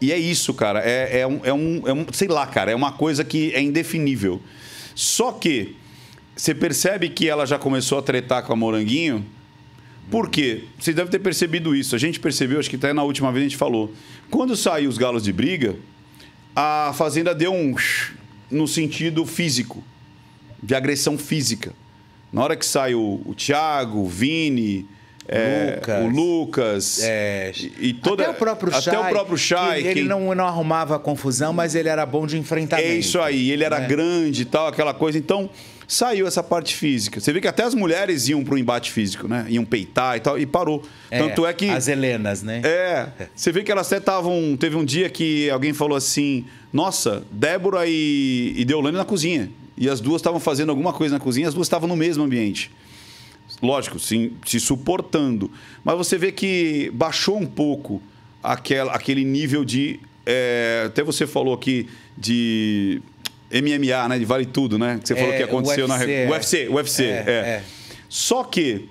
E 0.00 0.10
é 0.10 0.16
isso, 0.18 0.54
cara. 0.54 0.80
É, 0.82 1.20
é, 1.20 1.26
um, 1.26 1.40
é, 1.44 1.52
um, 1.52 1.82
é 1.84 1.92
um. 1.92 2.06
Sei 2.10 2.26
lá, 2.26 2.46
cara. 2.46 2.70
É 2.70 2.74
uma 2.74 2.92
coisa 2.92 3.22
que 3.22 3.52
é 3.52 3.60
indefinível. 3.60 4.40
Só 4.94 5.30
que 5.30 5.76
você 6.34 6.54
percebe 6.54 7.10
que 7.10 7.28
ela 7.28 7.44
já 7.44 7.58
começou 7.58 7.98
a 7.98 8.02
tretar 8.02 8.42
com 8.44 8.54
a 8.54 8.56
Moranguinho. 8.56 9.26
Por 10.10 10.30
quê? 10.30 10.64
Vocês 10.78 10.96
devem 10.96 11.10
ter 11.10 11.18
percebido 11.18 11.76
isso. 11.76 11.94
A 11.94 11.98
gente 11.98 12.18
percebeu, 12.18 12.58
acho 12.58 12.70
que 12.70 12.76
até 12.76 12.94
na 12.94 13.02
última 13.02 13.30
vez 13.30 13.44
a 13.44 13.48
gente 13.50 13.58
falou. 13.58 13.92
Quando 14.30 14.56
saiu 14.56 14.88
os 14.88 14.96
galos 14.96 15.22
de 15.22 15.34
briga, 15.34 15.76
a 16.54 16.94
Fazenda 16.96 17.34
deu 17.34 17.52
um 17.52 17.74
no 18.50 18.66
sentido 18.66 19.26
físico, 19.26 19.84
de 20.62 20.74
agressão 20.74 21.18
física. 21.18 21.74
Na 22.32 22.42
hora 22.42 22.56
que 22.56 22.66
sai 22.66 22.94
o, 22.94 23.20
o 23.24 23.34
Thiago, 23.34 24.00
o 24.00 24.06
Vini, 24.08 24.86
é, 25.28 25.74
Lucas. 25.76 26.04
o 26.04 26.08
Lucas 26.08 27.00
É, 27.02 27.52
e, 27.56 27.88
e 27.88 27.92
toda 27.94 28.22
até 28.24 28.32
o 28.32 28.34
próprio 28.34 28.70
até 28.70 28.80
Chay, 28.82 28.96
o 28.96 29.08
próprio 29.08 29.36
Chay, 29.38 29.82
que 29.82 29.88
ele 29.88 29.94
quem- 30.00 30.04
não, 30.04 30.34
não 30.34 30.46
arrumava 30.46 30.98
confusão, 30.98 31.52
mas 31.52 31.74
ele 31.74 31.88
era 31.88 32.06
bom 32.06 32.26
de 32.26 32.38
enfrentamento. 32.38 32.88
é 32.88 32.94
isso 32.94 33.20
aí, 33.20 33.50
ele 33.50 33.64
era 33.64 33.80
né? 33.80 33.86
grande 33.88 34.42
e 34.42 34.44
tal, 34.44 34.68
aquela 34.68 34.94
coisa. 34.94 35.18
Então, 35.18 35.50
saiu 35.88 36.26
essa 36.26 36.42
parte 36.42 36.74
física. 36.76 37.18
Você 37.20 37.32
vê 37.32 37.40
que 37.40 37.48
até 37.48 37.64
as 37.64 37.74
mulheres 37.74 38.28
iam 38.28 38.44
pro 38.44 38.58
embate 38.58 38.90
físico, 38.92 39.26
né? 39.28 39.46
Iam 39.48 39.64
peitar 39.64 40.16
e 40.16 40.20
tal, 40.20 40.38
e 40.38 40.46
parou. 40.46 40.82
Tanto 41.10 41.46
é 41.46 41.52
que. 41.52 41.68
As 41.70 41.88
Helenas, 41.88 42.42
né? 42.42 42.60
É, 42.64 43.06
você 43.34 43.50
vê 43.50 43.62
que 43.62 43.70
elas 43.72 43.86
até 43.86 43.98
estavam. 43.98 44.56
Teve 44.58 44.76
um 44.76 44.84
dia 44.84 45.08
que 45.10 45.48
alguém 45.50 45.72
falou 45.72 45.96
assim: 45.96 46.44
Nossa, 46.72 47.22
Débora 47.30 47.84
e, 47.86 48.52
e 48.56 48.64
Deolane 48.64 48.96
na 48.96 49.04
cozinha. 49.04 49.48
E 49.76 49.88
as 49.88 50.00
duas 50.00 50.20
estavam 50.20 50.40
fazendo 50.40 50.70
alguma 50.70 50.92
coisa 50.92 51.14
na 51.14 51.20
cozinha, 51.20 51.48
as 51.48 51.54
duas 51.54 51.66
estavam 51.66 51.88
no 51.88 51.96
mesmo 51.96 52.24
ambiente. 52.24 52.70
Lógico, 53.62 53.98
se, 53.98 54.32
se 54.44 54.58
suportando. 54.58 55.50
Mas 55.84 55.96
você 55.96 56.18
vê 56.18 56.32
que 56.32 56.90
baixou 56.94 57.38
um 57.38 57.46
pouco 57.46 58.02
aquela, 58.42 58.92
aquele 58.92 59.24
nível 59.24 59.64
de. 59.64 60.00
é, 60.24 60.84
até 60.86 61.02
você 61.02 61.26
falou 61.26 61.54
aqui 61.54 61.88
de 62.16 63.00
MMA, 63.50 64.08
né? 64.08 64.18
De 64.18 64.24
vale 64.24 64.46
tudo, 64.46 64.78
né? 64.78 64.98
Que 65.00 65.08
você 65.08 65.14
falou 65.14 65.32
É, 65.32 65.36
que 65.36 65.42
aconteceu 65.42 65.86
na. 65.86 65.96
UFC, 65.96 66.12
é. 66.12 66.28
UFC, 66.28 66.68
UFC, 66.68 67.04
É, 67.04 67.08
é. 67.08 67.30
é. 67.30 67.64
Só 68.08 68.44
que 68.44 68.88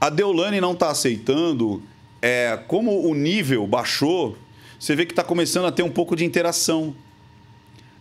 a 0.00 0.10
Deolane 0.10 0.60
não 0.60 0.72
está 0.72 0.90
aceitando, 0.90 1.82
é, 2.20 2.58
como 2.68 3.08
o 3.08 3.14
nível 3.14 3.66
baixou, 3.66 4.36
você 4.78 4.94
vê 4.94 5.06
que 5.06 5.12
está 5.12 5.24
começando 5.24 5.66
a 5.66 5.72
ter 5.72 5.82
um 5.82 5.90
pouco 5.90 6.14
de 6.14 6.24
interação. 6.24 6.94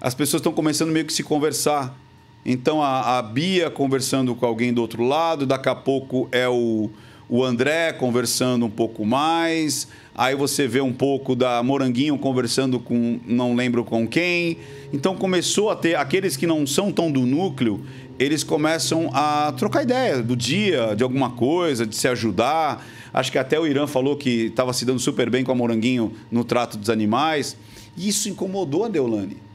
As 0.03 0.13
pessoas 0.13 0.41
estão 0.41 0.51
começando 0.51 0.91
meio 0.91 1.05
que 1.05 1.13
se 1.13 1.23
conversar. 1.23 1.97
Então 2.45 2.81
a, 2.81 3.19
a 3.19 3.21
Bia 3.21 3.69
conversando 3.69 4.35
com 4.35 4.45
alguém 4.45 4.73
do 4.73 4.81
outro 4.81 5.01
lado, 5.01 5.45
daqui 5.45 5.69
a 5.69 5.75
pouco 5.75 6.27
é 6.29 6.45
o, 6.45 6.89
o 7.29 7.41
André 7.41 7.93
conversando 7.93 8.65
um 8.65 8.69
pouco 8.69 9.05
mais. 9.05 9.87
Aí 10.13 10.35
você 10.35 10.67
vê 10.67 10.81
um 10.81 10.91
pouco 10.91 11.37
da 11.37 11.63
Moranguinho 11.63 12.17
conversando 12.17 12.81
com 12.81 13.17
não 13.25 13.55
lembro 13.55 13.85
com 13.85 14.05
quem. 14.05 14.57
Então 14.91 15.15
começou 15.15 15.69
a 15.69 15.75
ter 15.77 15.95
aqueles 15.95 16.35
que 16.35 16.45
não 16.45 16.67
são 16.67 16.91
tão 16.91 17.09
do 17.09 17.21
núcleo, 17.21 17.81
eles 18.19 18.43
começam 18.43 19.09
a 19.13 19.53
trocar 19.53 19.83
ideia 19.83 20.21
do 20.21 20.35
dia, 20.35 20.95
de 20.97 21.03
alguma 21.03 21.29
coisa, 21.29 21.85
de 21.85 21.95
se 21.95 22.09
ajudar. 22.09 22.85
Acho 23.13 23.31
que 23.31 23.37
até 23.37 23.57
o 23.57 23.65
Irã 23.65 23.87
falou 23.87 24.17
que 24.17 24.47
estava 24.47 24.73
se 24.73 24.83
dando 24.83 24.99
super 24.99 25.29
bem 25.29 25.45
com 25.45 25.53
a 25.53 25.55
Moranguinho 25.55 26.11
no 26.29 26.43
trato 26.43 26.77
dos 26.77 26.89
animais. 26.89 27.55
E 27.95 28.09
isso 28.09 28.27
incomodou 28.27 28.83
a 28.83 28.89
Deolane. 28.89 29.52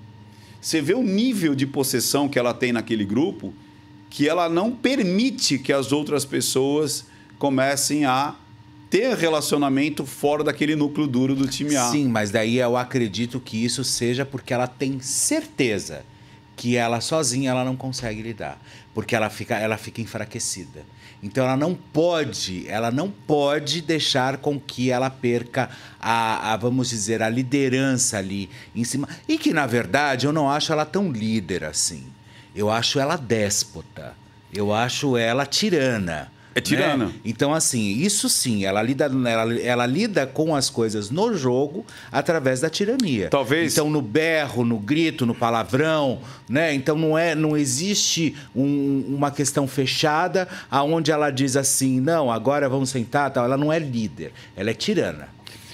Você 0.61 0.81
vê 0.81 0.95
o 0.95 1.03
nível 1.03 1.55
de 1.55 1.67
possessão 1.67 2.29
que 2.29 2.39
ela 2.39 2.53
tem 2.53 2.73
naquele 2.73 3.05
grupo, 3.05 3.55
que 4.11 4.29
ela 4.29 4.49
não 4.49 4.73
permite 4.73 5.59
que 5.59 5.73
as 5.73 5.93
outras 5.93 6.25
pessoas 6.25 7.07
comecem 7.39 8.05
a 8.05 8.35
ter 8.91 9.15
relacionamento 9.17 10.05
fora 10.07 10.43
daquele 10.43 10.75
núcleo 10.75 11.07
duro 11.07 11.35
do 11.35 11.47
time 11.47 11.77
A. 11.77 11.91
Sim, 11.91 12.09
mas 12.09 12.31
daí 12.31 12.59
eu 12.59 12.77
acredito 12.77 13.39
que 13.39 13.63
isso 13.63 13.85
seja 13.85 14.25
porque 14.25 14.53
ela 14.53 14.67
tem 14.67 14.99
certeza 15.01 16.05
que 16.57 16.77
ela 16.77 17.01
sozinha 17.01 17.51
ela 17.51 17.65
não 17.65 17.77
consegue 17.77 18.21
lidar, 18.21 18.61
porque 18.93 19.15
ela 19.15 19.31
fica, 19.31 19.57
ela 19.57 19.77
fica 19.77 20.01
enfraquecida. 20.01 20.85
Então 21.23 21.45
ela 21.45 21.57
não 21.57 21.75
pode, 21.75 22.69
ela 22.69 22.91
não 22.91 23.11
pode 23.11 23.81
deixar 23.81 24.37
com 24.37 24.59
que 24.59 24.91
ela 24.91 25.11
perca 25.11 25.69
a, 26.01 26.53
a, 26.53 26.57
vamos 26.57 26.91
dizer, 26.91 27.23
a 27.23 27.29
liderança 27.29 28.19
ali 28.19 28.49
em 28.75 28.85
cima. 28.85 29.09
E 29.29 29.37
que 29.37 29.53
na 29.53 29.67
verdade 29.67 30.27
eu 30.27 30.33
não 30.33 30.49
acho 30.49 30.73
ela 30.73 30.85
tão 30.85 31.11
líder 31.11 31.65
assim. 31.65 32.05
Eu 32.55 32.71
acho 32.71 33.01
ela 33.01 33.17
déspota. 33.17 34.15
Eu 34.53 34.73
acho 34.73 35.17
ela 35.17 35.45
tirana. 35.45 36.31
É 36.59 36.61
tirana. 36.61 37.07
né? 37.07 37.13
Então, 37.25 37.55
assim, 37.55 37.81
isso 37.99 38.29
sim, 38.29 38.65
ela 38.65 38.83
lida, 38.83 39.05
ela, 39.07 39.59
ela 39.61 39.87
lida 39.87 40.27
com 40.27 40.55
as 40.55 40.69
coisas 40.69 41.11
no 41.11 41.35
jogo 41.37 41.85
através 42.13 42.61
da 42.61 42.69
tirania. 42.69 43.29
Talvez- 43.29 43.73
Então, 43.73 43.89
no 43.89 44.03
berro, 44.03 44.65
no 44.65 44.79
grito, 44.79 45.25
no 45.25 45.35
palavrão, 45.35 46.21
né? 46.49 46.73
Então 46.75 46.97
não 46.97 47.17
é, 47.17 47.35
não 47.35 47.57
existe 47.57 48.35
um- 48.55 49.05
uma 49.09 49.31
questão 49.31 49.67
fechada 49.67 50.49
aonde 50.71 51.11
ela 51.11 51.31
diz 51.31 51.57
assim, 51.57 52.01
não, 52.01 52.31
agora 52.31 52.69
vamos 52.69 52.91
sentar, 52.91 53.31
tal. 53.31 53.45
Ela 53.45 53.57
não 53.57 53.73
é 53.73 53.79
líder, 53.79 54.33
ela 54.57 54.71
é 54.71 54.75
tirana. 54.75 55.29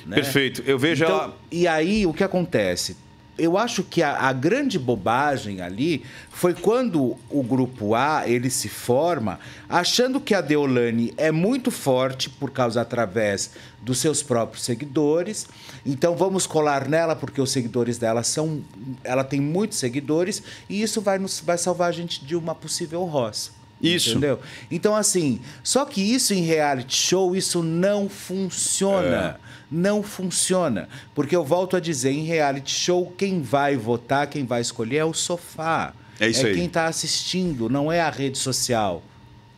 né? 0.07 0.17
Perfeito. 0.17 0.63
Eu 0.67 0.79
vejo 0.79 1.03
Então, 1.05 1.17
ela. 1.17 1.37
E 1.51 1.67
aí, 1.67 2.05
o 2.07 2.13
que 2.13 2.23
acontece? 2.23 2.95
Eu 3.37 3.59
acho 3.59 3.83
que 3.83 4.03
a, 4.03 4.29
a 4.29 4.33
grande 4.33 4.79
bobagem 4.79 5.61
ali 5.61 6.05
foi 6.31 6.55
quando 6.55 7.17
o 7.29 7.43
grupo 7.43 7.95
A 7.95 8.29
ele 8.29 8.49
se 8.49 8.69
forma 8.69 9.41
achando 9.69 10.21
que 10.21 10.35
a 10.35 10.41
Deolane 10.41 11.13
é 11.17 11.33
muito 11.33 11.71
forte 11.71 12.31
por 12.31 12.51
causa 12.51 12.81
através 12.81 13.51
dos 13.83 13.99
seus 13.99 14.23
próprios 14.23 14.65
seguidores. 14.65 15.49
Então 15.85 16.15
vamos 16.17 16.47
colar 16.47 16.89
nela 16.89 17.17
porque 17.17 17.41
os 17.41 17.51
seguidores 17.51 17.99
dela 17.99 18.23
são, 18.23 18.63
ela 19.03 19.25
tem 19.25 19.41
muitos 19.41 19.79
seguidores 19.79 20.43
e 20.69 20.81
isso 20.81 21.01
vai 21.01 21.19
nos 21.19 21.41
vai 21.41 21.59
salvar 21.59 21.89
a 21.89 21.93
gente 21.93 22.25
de 22.25 22.37
uma 22.37 22.55
possível 22.55 23.05
roça. 23.05 23.64
Isso. 23.87 24.11
Entendeu? 24.11 24.41
Então, 24.71 24.95
assim, 24.97 25.41
só 25.63 25.85
que 25.85 26.01
isso 26.01 26.33
em 26.33 26.43
reality 26.43 26.97
show, 26.97 27.37
isso 27.37 27.63
não 27.63 28.09
funciona. 28.09 29.39
É. 29.41 29.55
Não 29.71 30.03
funciona. 30.03 30.89
Porque 31.15 31.35
eu 31.35 31.45
volto 31.45 31.77
a 31.77 31.81
dizer, 31.81 32.11
em 32.11 32.25
reality 32.25 32.73
show, 32.73 33.13
quem 33.17 33.43
vai 33.43 33.77
votar, 33.77 34.27
quem 34.29 34.45
vai 34.45 34.61
escolher 34.61 34.99
é 34.99 35.05
o 35.05 35.13
sofá. 35.13 35.93
É 36.21 36.29
isso 36.29 36.47
aí. 36.47 36.55
quem 36.55 36.67
está 36.67 36.87
assistindo, 36.87 37.69
não 37.69 37.91
é 37.91 38.01
a 38.01 38.11
rede 38.11 38.39
social. 38.39 39.03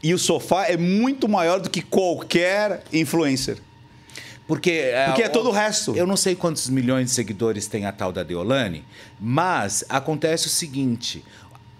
E 0.02 0.14
o 0.14 0.18
sofá 0.18 0.66
é 0.66 0.76
muito 0.76 1.28
maior 1.28 1.60
do 1.60 1.68
que 1.68 1.82
qualquer 1.82 2.82
influencer. 2.92 3.58
Porque, 4.46 4.92
Porque 5.06 5.22
é 5.22 5.28
todo 5.28 5.48
o 5.48 5.52
resto. 5.52 5.96
Eu 5.96 6.06
não 6.06 6.16
sei 6.16 6.36
quantos 6.36 6.68
milhões 6.68 7.06
de 7.06 7.10
seguidores 7.10 7.66
tem 7.66 7.84
a 7.84 7.90
tal 7.90 8.12
da 8.12 8.22
Deolane, 8.22 8.84
mas 9.20 9.84
acontece 9.88 10.46
o 10.46 10.50
seguinte: 10.50 11.24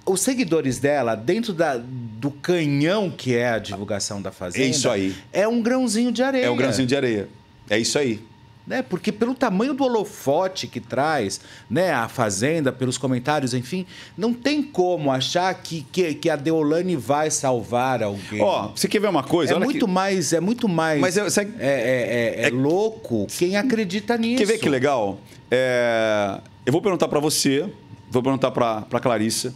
os 0.07 0.21
seguidores 0.21 0.79
dela, 0.79 1.15
dentro 1.17 1.53
da, 1.53 1.77
do 1.77 2.31
canhão 2.31 3.11
que 3.11 3.35
é 3.35 3.49
a 3.51 3.59
divulgação 3.59 4.23
da 4.23 4.31
Fazenda, 4.31 4.65
É 4.65 4.69
isso 4.69 4.89
aí. 4.89 5.15
é 5.33 5.47
um 5.49 5.61
grãozinho 5.61 6.13
de 6.13 6.23
areia. 6.23 6.45
É 6.47 6.51
o 6.51 6.55
grãozinho 6.57 6.87
de 6.87 6.95
areia. 6.97 7.29
É 7.69 7.79
isso 7.79 7.99
aí. 7.99 8.21
né? 8.67 8.83
Porque 8.83 9.13
pelo 9.13 9.33
tamanho 9.33 9.75
do 9.75 9.85
holofote 9.85 10.67
que 10.67 10.81
traz, 10.81 11.41
né, 11.71 11.93
a 11.93 12.09
Fazenda, 12.09 12.73
pelos 12.73 12.99
comentários, 12.99 13.55
enfim, 13.55 13.87
não 14.19 14.33
tem 14.35 14.61
como 14.63 15.11
achar 15.13 15.55
que, 15.55 15.87
que, 15.93 16.15
que 16.15 16.29
a 16.29 16.35
Deolane 16.35 16.97
vai 16.97 17.31
salvar 17.31 18.03
alguém. 18.03 18.41
Ó, 18.41 18.69
você 18.75 18.89
quer 18.89 19.01
ver 19.01 19.09
uma 19.09 19.23
coisa? 19.23 19.55
é 19.55 19.59
muito 19.59 19.87
que- 19.87 19.93
mais, 19.93 20.33
é 20.33 20.41
muito 20.41 20.69
mais. 20.69 21.01
Mas 21.01 21.17
eu- 21.17 21.27
é, 21.27 21.31
é, 21.61 22.43
é- 22.45 22.47
é 22.47 22.51
louco 22.51 23.27
quem 23.39 23.57
acredita 23.57 24.17
nisso. 24.17 24.39
Quer 24.39 24.47
ver 24.47 24.59
que 24.59 24.69
legal? 24.69 25.21
É, 25.51 26.41
Eu 26.65 26.73
vou 26.73 26.83
perguntar 26.83 27.07
pra 27.07 27.21
você, 27.21 27.69
vou 28.11 28.21
perguntar 28.23 28.51
pra 28.51 28.83
Clarissa 29.01 29.55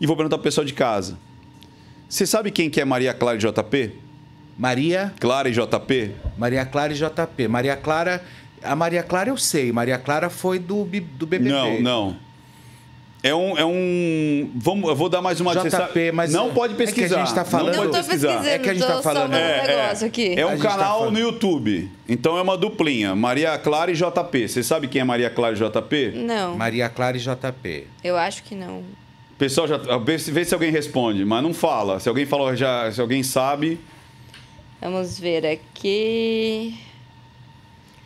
e 0.00 0.06
vou 0.06 0.16
perguntar 0.16 0.36
pro 0.38 0.44
pessoal 0.44 0.64
de 0.64 0.72
casa. 0.72 1.18
Você 2.08 2.26
sabe 2.26 2.50
quem 2.50 2.70
que 2.70 2.80
é 2.80 2.84
Maria 2.84 3.12
Clara 3.12 3.36
e 3.36 3.40
JP? 3.40 3.92
Maria, 4.56 5.12
Clara 5.20 5.48
e 5.48 5.52
JP? 5.52 6.12
Maria 6.36 6.64
Clara 6.64 6.92
e 6.92 6.96
JP. 6.96 7.48
Maria 7.48 7.76
Clara, 7.76 8.22
a 8.62 8.74
Maria 8.74 9.02
Clara 9.02 9.28
eu 9.30 9.36
sei. 9.36 9.70
Maria 9.70 9.98
Clara 9.98 10.28
foi 10.30 10.58
do, 10.58 10.84
do 10.84 11.26
BBB. 11.26 11.50
Não, 11.50 11.80
não. 11.80 12.16
É 13.20 13.34
um, 13.34 13.58
é 13.58 13.64
um. 13.64 14.50
Vamos, 14.54 14.88
eu 14.88 14.94
vou 14.94 15.08
dar 15.08 15.20
mais 15.20 15.40
uma. 15.40 15.52
JP, 15.52 16.12
mas 16.12 16.32
não 16.32 16.50
é- 16.50 16.52
pode 16.52 16.72
é 16.74 16.76
que 16.76 16.82
a 16.82 16.86
pesquisar. 16.86 17.18
gente 17.18 17.34
tá 17.34 17.44
falando- 17.44 17.74
Não 17.76 17.84
Não 17.84 17.90
pode 17.90 18.06
pesquisar. 18.06 18.28
pesquisando, 18.28 18.48
É 18.54 18.58
que 18.60 18.70
a 18.70 18.74
gente 18.74 18.86
tá 18.86 19.02
falando- 19.02 19.34
É, 19.34 19.62
um 19.62 19.66
negócio 19.66 20.06
aqui. 20.06 20.34
É 20.38 20.42
A 20.42 20.46
um 20.46 20.56
tá 20.56 20.68
canal 20.70 20.98
falando- 21.00 21.14
no 21.14 21.18
YouTube. 21.20 21.90
Então 22.08 22.38
é 22.38 22.42
uma 22.42 22.56
duplinha. 22.56 23.16
Maria 23.16 23.58
Clara 23.58 23.90
e 23.90 23.94
JP. 23.94 24.48
Você 24.48 24.62
sabe 24.62 24.86
quem 24.86 25.00
é 25.00 25.04
Maria 25.04 25.28
Clara 25.30 25.54
e 25.54 25.58
JP? 25.58 26.12
Não, 26.14 26.56
Maria 26.56 26.88
Clara 26.88 27.16
e 27.16 27.20
JP. 27.20 27.86
eu 28.04 28.16
acho 28.16 28.44
que 28.44 28.54
não. 28.54 28.82
Pessoal, 29.38 29.68
já, 29.68 29.76
vê, 29.98 30.18
se- 30.18 30.30
vê 30.32 30.44
se 30.44 30.52
alguém 30.52 30.70
responde, 30.72 31.24
mas 31.24 31.42
não 31.42 31.54
fala. 31.54 32.00
Se 32.00 32.08
alguém 32.08 32.26
falou 32.26 32.54
já, 32.56 32.90
se 32.90 33.00
alguém 33.00 33.22
sabe. 33.22 33.78
Vamos 34.80 35.18
ver 35.18 35.46
aqui. 35.46 36.76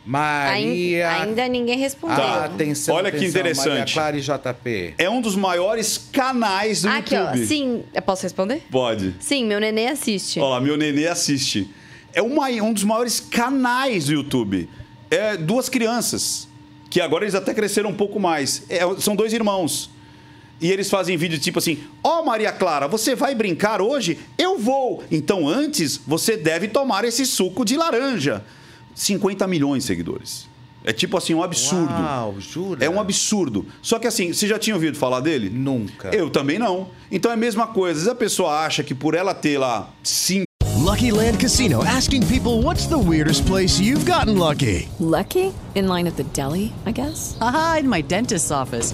Maria. 0.05 1.09
Ainda, 1.21 1.47
ninguém 1.47 1.77
respondeu. 1.77 2.17
Ah, 2.23 2.45
atenção, 2.45 2.95
Olha 2.95 3.09
que 3.09 3.17
atenção, 3.17 3.41
Maria 3.41 3.51
interessante. 3.53 3.93
Clara 3.93 4.17
e 4.17 4.21
JP. 4.21 4.93
É 4.97 5.09
um 5.09 5.21
dos 5.21 5.35
maiores 5.35 5.97
canais 5.97 6.81
do 6.81 6.89
aqui, 6.89 7.15
ó. 7.15 7.21
YouTube. 7.21 7.45
Sim, 7.47 7.83
eu 7.93 8.01
posso 8.01 8.23
responder? 8.23 8.61
Pode. 8.69 9.15
Sim, 9.19 9.45
meu 9.45 9.59
neném 9.59 9.87
assiste. 9.87 10.39
Ó 10.39 10.49
lá, 10.49 10.59
meu 10.59 10.75
nenê 10.75 11.07
assiste. 11.07 11.69
É 12.13 12.21
uma- 12.21 12.47
um 12.49 12.73
dos 12.73 12.83
maiores 12.83 13.19
canais 13.19 14.05
do 14.05 14.13
YouTube. 14.13 14.69
É 15.09 15.37
duas 15.37 15.69
crianças, 15.69 16.47
que 16.89 16.99
agora 16.99 17.23
eles 17.23 17.33
até 17.35 17.53
cresceram 17.53 17.89
um 17.89 17.95
pouco 17.95 18.19
mais. 18.19 18.63
É, 18.69 18.81
são 18.99 19.15
dois 19.15 19.31
irmãos. 19.31 19.89
E 20.63 20.71
eles 20.71 20.89
fazem 20.89 21.17
vídeo 21.17 21.37
tipo 21.37 21.59
assim: 21.59 21.77
Ó, 22.01 22.23
Maria 22.23 22.49
Clara, 22.53 22.87
você 22.87 23.15
vai 23.15 23.35
brincar 23.35 23.81
hoje? 23.81 24.17
Eu 24.37 24.57
vou. 24.57 25.03
Então 25.11 25.45
antes 25.45 25.99
você 26.07 26.37
deve 26.37 26.69
tomar 26.69 27.03
esse 27.03 27.25
suco 27.25 27.65
de 27.65 27.75
laranja. 27.75 28.41
50 28.95 29.45
milhões 29.45 29.83
de 29.83 29.87
seguidores. 29.87 30.47
É 30.85 30.93
tipo 30.93 31.17
assim, 31.17 31.33
um 31.33 31.43
absurdo. 31.43 31.93
Uau, 31.93 32.35
jura? 32.39 32.83
É 32.83 32.89
um 32.89 32.99
absurdo. 32.99 33.65
Só 33.81 33.99
que 33.99 34.07
assim, 34.07 34.31
você 34.31 34.47
já 34.47 34.57
tinha 34.57 34.75
ouvido 34.75 34.97
falar 34.97 35.19
dele? 35.19 35.49
Nunca. 35.49 36.15
Eu 36.15 36.29
também 36.29 36.57
não. 36.57 36.89
Então 37.11 37.29
é 37.29 37.33
a 37.33 37.37
mesma 37.37 37.67
coisa. 37.67 37.91
Às 37.91 38.03
vezes 38.03 38.09
a 38.09 38.15
pessoa 38.15 38.65
acha 38.65 38.83
que 38.83 38.95
por 38.95 39.15
ela 39.15 39.33
ter 39.33 39.57
lá 39.57 39.89
cinco 40.01 40.45
Lucky 40.83 41.11
Land 41.11 41.39
Casino 41.39 41.81
asking 41.83 42.27
people 42.27 42.61
what's 42.61 42.87
the 42.87 42.97
weirdest 42.97 43.45
place 43.45 43.79
you've 43.79 44.05
gotten 44.05 44.37
lucky? 44.37 44.89
Lucky? 44.99 45.53
In 45.75 45.87
line 45.87 46.07
at 46.07 46.17
the 46.17 46.25
deli, 46.33 46.73
I 46.85 46.91
guess? 46.91 47.37
Aha, 47.39 47.77
in 47.79 47.89
my 47.89 48.01
dentist's 48.01 48.51
office. 48.51 48.93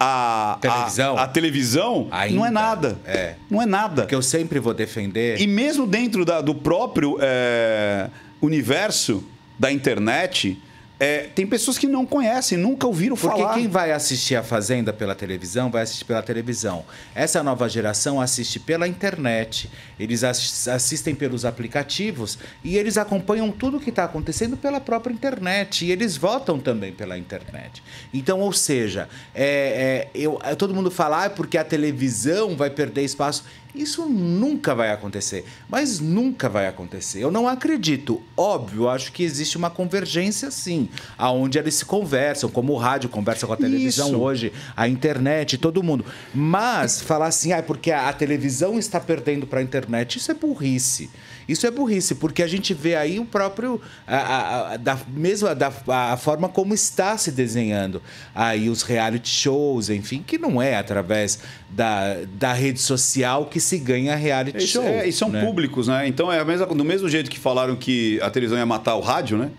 a 0.00 0.52
a- 0.54 0.58
Televisão. 0.60 1.18
a, 1.18 1.26
televisão 1.28 2.08
Ainda. 2.10 2.36
não 2.36 2.46
é 2.46 2.50
nada. 2.50 2.98
É. 3.04 3.34
Não 3.50 3.60
é 3.60 3.66
nada. 3.66 4.06
Que 4.06 4.14
eu 4.14 4.22
sempre 4.22 4.58
vou 4.58 4.72
defender. 4.72 5.38
E 5.40 5.46
mesmo 5.46 5.86
dentro 5.86 6.24
da- 6.24 6.40
do 6.40 6.54
próprio 6.54 7.18
é, 7.20 8.08
universo 8.40 9.22
da 9.58 9.70
internet, 9.70 10.58
é, 11.00 11.20
tem 11.34 11.46
pessoas 11.46 11.78
que 11.78 11.86
não 11.86 12.04
conhecem, 12.04 12.58
nunca 12.58 12.86
ouviram 12.86 13.16
Porque 13.16 13.40
falar. 13.40 13.54
quem 13.54 13.66
vai 13.66 13.90
assistir 13.90 14.36
a 14.36 14.42
Fazenda 14.42 14.92
pela 14.92 15.14
televisão, 15.14 15.70
vai 15.70 15.82
assistir 15.82 16.04
pela 16.04 16.22
televisão. 16.22 16.84
Essa 17.14 17.42
nova 17.42 17.66
geração 17.70 18.20
assiste 18.20 18.60
pela 18.60 18.86
internet, 18.86 19.70
eles 19.98 20.22
ass- 20.22 20.68
assistem 20.68 21.14
pelos 21.14 21.46
aplicativos 21.46 22.38
e 22.62 22.76
eles 22.76 22.98
acompanham 22.98 23.50
tudo 23.50 23.80
que 23.80 23.88
está 23.88 24.04
acontecendo 24.04 24.56
pela 24.58 24.78
própria 24.78 25.12
internet. 25.14 25.86
E 25.86 25.90
eles 25.90 26.18
votam 26.18 26.58
também 26.60 26.92
pela 26.92 27.16
internet. 27.16 27.82
Então, 28.12 28.38
ou 28.40 28.52
seja, 28.52 29.08
é, 29.34 30.06
é, 30.14 30.20
eu, 30.20 30.38
é, 30.44 30.54
todo 30.54 30.74
mundo 30.74 30.90
fala, 30.90 31.22
ah, 31.22 31.24
é 31.24 31.28
porque 31.30 31.56
a 31.56 31.64
televisão 31.64 32.54
vai 32.56 32.68
perder 32.68 33.02
espaço. 33.04 33.42
Isso 33.74 34.06
nunca 34.06 34.74
vai 34.74 34.90
acontecer, 34.90 35.44
mas 35.68 36.00
nunca 36.00 36.48
vai 36.48 36.66
acontecer. 36.66 37.20
Eu 37.20 37.30
não 37.30 37.46
acredito. 37.46 38.20
Óbvio, 38.36 38.88
acho 38.88 39.12
que 39.12 39.22
existe 39.22 39.56
uma 39.56 39.70
convergência 39.70 40.50
sim, 40.50 40.88
aonde 41.16 41.58
eles 41.58 41.74
se 41.74 41.84
conversam, 41.84 42.50
como 42.50 42.72
o 42.72 42.76
rádio 42.76 43.08
conversa 43.08 43.46
com 43.46 43.52
a 43.52 43.56
televisão 43.56 44.08
Isso. 44.08 44.18
hoje, 44.18 44.52
a 44.76 44.88
internet, 44.88 45.58
todo 45.58 45.82
mundo. 45.82 46.04
Mas 46.34 47.00
falar 47.00 47.26
assim, 47.26 47.52
ah, 47.52 47.58
é 47.58 47.62
porque 47.62 47.90
a, 47.90 48.08
a 48.08 48.12
televisão 48.12 48.78
está 48.78 48.98
perdendo 48.98 49.46
para 49.46 49.60
a 49.60 49.62
internet, 49.62 50.16
isso 50.16 50.30
é 50.30 50.34
burrice. 50.34 51.10
Isso 51.50 51.66
é 51.66 51.70
burrice, 51.70 52.14
porque 52.14 52.42
a 52.42 52.46
gente 52.46 52.72
vê 52.72 52.94
aí 52.94 53.18
o 53.18 53.24
próprio. 53.24 53.80
A, 54.06 54.16
a- 54.16 54.72
a- 54.72 54.76
da 54.76 54.98
mesma 55.08 55.54
da, 55.54 55.72
a 55.88 56.16
forma 56.16 56.48
como 56.48 56.72
está 56.74 57.16
se 57.18 57.30
desenhando 57.32 58.00
aí 58.34 58.68
os 58.68 58.82
reality 58.82 59.28
shows, 59.28 59.90
enfim, 59.90 60.22
que 60.26 60.38
não 60.38 60.60
é 60.62 60.76
através 60.76 61.40
da, 61.68 62.16
da 62.38 62.52
rede 62.52 62.80
social 62.80 63.46
que 63.46 63.60
se 63.60 63.78
ganha 63.78 64.14
reality 64.16 64.58
Isso, 64.58 64.74
show. 64.74 64.84
é, 64.84 65.08
e 65.08 65.12
são 65.12 65.28
né? 65.28 65.44
públicos, 65.44 65.88
né? 65.88 66.06
Então 66.06 66.32
é 66.32 66.38
a 66.38 66.44
mesma, 66.44 66.66
do 66.66 66.84
mesmo 66.84 67.08
jeito 67.08 67.30
que 67.30 67.38
falaram 67.38 67.74
que 67.76 68.20
a 68.22 68.30
televisão 68.30 68.58
ia 68.58 68.66
matar 68.66 68.94
o 68.96 69.00
rádio, 69.00 69.36
né? 69.38 69.50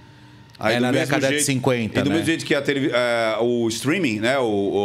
É, 0.64 0.76
do 0.76 0.82
na 0.82 0.92
mesmo 0.92 1.08
década 1.08 1.30
de 1.36 1.42
50, 1.42 2.00
E 2.00 2.04
do 2.04 2.10
né? 2.10 2.16
mesmo 2.16 2.26
jeito 2.28 2.46
que 2.46 2.54
a 2.54 2.62
é, 2.68 3.38
o 3.42 3.68
streaming, 3.68 4.20
né? 4.20 4.38
O, 4.38 4.44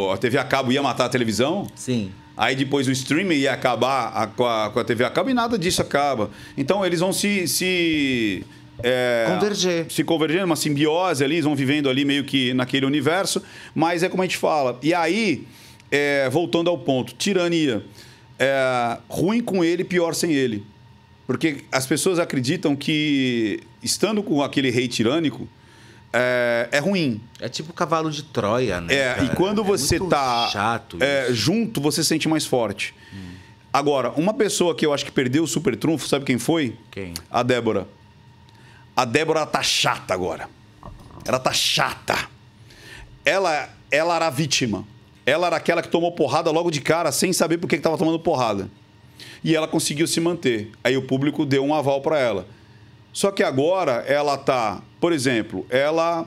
o- 0.09 0.11
a 0.13 0.17
TV 0.17 0.39
a 0.39 0.45
cabo 0.45 0.73
ia 0.73 0.83
matar 0.83 1.05
a 1.05 1.09
televisão. 1.09 1.67
Sim. 1.75 2.11
Aí 2.37 2.55
depois 2.55 2.87
o 2.87 2.93
streaming 2.93 3.37
ia 3.37 3.53
acabar 3.53 4.09
a- 4.09 4.27
com, 4.27 4.45
a, 4.45 4.71
com 4.71 4.79
a 4.79 4.85
TV 4.85 5.05
a 5.05 5.11
cabo 5.11 5.31
e 5.31 5.35
nada 5.35 5.59
disso 5.59 5.81
acaba. 5.81 6.31
Então 6.57 6.85
eles 6.85 7.01
vão 7.01 7.13
se. 7.13 7.49
se 7.49 8.45
é, 8.83 9.25
Converger. 9.29 9.87
Se 9.91 10.05
converger, 10.05 10.45
uma 10.45 10.57
simbiose 10.57 11.25
ali, 11.25 11.37
eles 11.37 11.45
vão 11.45 11.57
vivendo 11.57 11.89
ali 11.89 12.05
meio 12.05 12.25
que 12.25 12.53
naquele 12.53 12.85
universo. 12.85 13.43
Mas 13.75 14.03
é 14.03 14.09
como 14.09 14.23
a 14.23 14.27
gente 14.27 14.37
fala. 14.37 14.79
E 14.83 14.93
aí, 14.93 15.47
é, 15.91 16.29
voltando 16.29 16.69
ao 16.69 16.77
ponto, 16.79 17.15
tirania. 17.15 17.83
É, 18.39 18.99
ruim 19.09 19.41
com 19.41 19.65
ele, 19.65 19.83
pior 19.83 20.15
sem 20.15 20.33
ele. 20.33 20.63
Porque 21.27 21.65
as 21.73 21.87
pessoas 21.87 22.19
acreditam 22.19 22.77
que, 22.77 23.61
estando 23.83 24.23
com 24.23 24.43
aquele 24.43 24.71
rei 24.71 24.87
tirânico, 24.87 25.49
é, 26.13 26.69
é 26.73 26.79
ruim. 26.79 27.21
É 27.41 27.49
tipo 27.49 27.71
o 27.71 27.75
cavalo 27.75 28.11
de 28.11 28.23
Troia, 28.23 28.81
né? 28.81 28.95
É, 28.95 29.13
e 29.13 29.15
cara? 29.15 29.37
quando 29.37 29.63
É 29.63 29.65
você 29.65 29.99
muito 29.99 30.11
tá 30.11 30.49
chato 30.51 30.99
é, 31.01 31.29
junto, 31.31 31.81
você 31.81 32.03
se 32.03 32.09
sente 32.09 32.29
mais 32.29 32.47
forte. 32.47 32.95
Agora, 33.73 34.11
uma 34.13 34.33
pessoa 34.33 34.75
que 34.75 34.87
eu 34.87 34.95
acho 34.95 35.05
que 35.05 35.13
perdeu 35.13 35.45
o 35.45 35.47
super 35.47 35.77
trunfo, 35.77 36.09
sabe 36.09 36.25
quem 36.25 36.39
foi? 36.39 36.79
Quem? 36.91 37.13
A 37.31 37.43
Débora. 37.43 37.87
A 38.97 39.05
Débora 39.05 39.45
tá 39.45 39.63
chata 39.63 40.15
agora. 40.15 40.49
Ela 41.27 41.39
tá 41.39 41.53
chata. 41.53 42.17
Ela, 43.23 43.69
ela 43.91 44.17
era 44.17 44.29
a 44.29 44.31
vítima. 44.31 44.85
Ela 45.27 45.49
era 45.49 45.57
aquela 45.57 45.83
que 45.83 45.89
tomou 45.89 46.13
porrada 46.13 46.51
logo 46.51 46.71
de 46.71 46.81
cara, 46.81 47.13
sem 47.13 47.35
saber 47.35 47.59
por 47.59 47.69
que 47.69 47.77
que 47.77 47.83
tava 47.83 47.99
tomando 47.99 48.19
porrada. 48.19 48.71
E 49.45 49.55
ela 49.55 49.69
conseguiu 49.69 50.07
se 50.07 50.21
manter. 50.21 50.71
Aí 50.83 50.97
o 50.97 51.03
público 51.03 51.45
deu 51.45 51.63
um 51.63 51.75
aval 51.75 52.01
para 52.01 52.19
ela. 52.19 52.49
Só 53.13 53.31
que 53.31 53.43
agora 53.43 54.05
ela 54.07 54.39
tá, 54.39 54.81
por 55.01 55.13
exemplo, 55.13 55.67
ela 55.71 56.27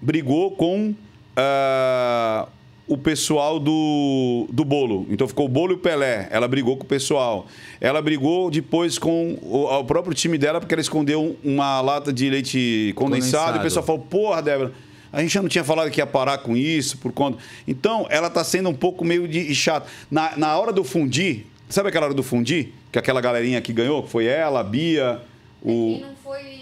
brigou 0.00 0.52
com 0.52 0.94
ah, 1.36 2.48
o 2.88 2.96
pessoal 2.96 3.60
do, 3.60 4.48
do 4.50 4.64
bolo. 4.64 5.06
Então 5.10 5.28
ficou 5.28 5.46
o 5.46 5.48
bolo 5.48 5.72
e 5.72 5.74
o 5.74 5.78
Pelé. 5.78 6.26
Ela 6.30 6.48
brigou 6.48 6.76
com 6.76 6.84
o 6.84 6.86
pessoal. 6.86 7.46
Ela 7.80 8.00
brigou 8.00 8.50
depois 8.50 8.98
com 8.98 9.38
o, 9.42 9.64
o 9.64 9.84
próprio 9.84 10.14
time 10.14 10.38
dela 10.38 10.58
porque 10.58 10.74
ela 10.74 10.80
escondeu 10.80 11.36
uma 11.44 11.80
lata 11.80 12.12
de 12.12 12.28
leite 12.30 12.92
condensado. 12.96 13.54
Condensado. 13.54 13.56
E 13.56 13.60
o 13.60 13.62
pessoal 13.62 13.84
falou: 13.84 14.00
Porra, 14.00 14.42
Débora. 14.42 14.72
A 15.12 15.22
gente 15.22 15.32
já 15.32 15.40
não 15.40 15.48
tinha 15.48 15.64
falado 15.64 15.90
que 15.90 16.00
ia 16.00 16.06
parar 16.06 16.38
com 16.38 16.56
isso 16.56 16.98
por 16.98 17.12
conta. 17.12 17.38
Então, 17.66 18.06
ela 18.10 18.28
tá 18.28 18.44
sendo 18.44 18.68
um 18.68 18.74
pouco 18.74 19.04
meio 19.04 19.26
de 19.26 19.54
chata. 19.54 19.86
Na, 20.10 20.36
na 20.36 20.58
hora 20.58 20.70
do 20.70 20.84
fundir, 20.84 21.46
sabe 21.66 21.88
aquela 21.88 22.06
hora 22.06 22.14
do 22.14 22.22
fundir? 22.22 22.72
Que 22.92 22.98
aquela 22.98 23.20
galerinha 23.20 23.58
que 23.62 23.72
ganhou, 23.72 24.02
que 24.02 24.10
foi 24.10 24.26
ela, 24.26 24.60
a 24.60 24.62
Bia, 24.62 25.22
o. 25.62 25.98
não 26.00 26.14
foi 26.22 26.57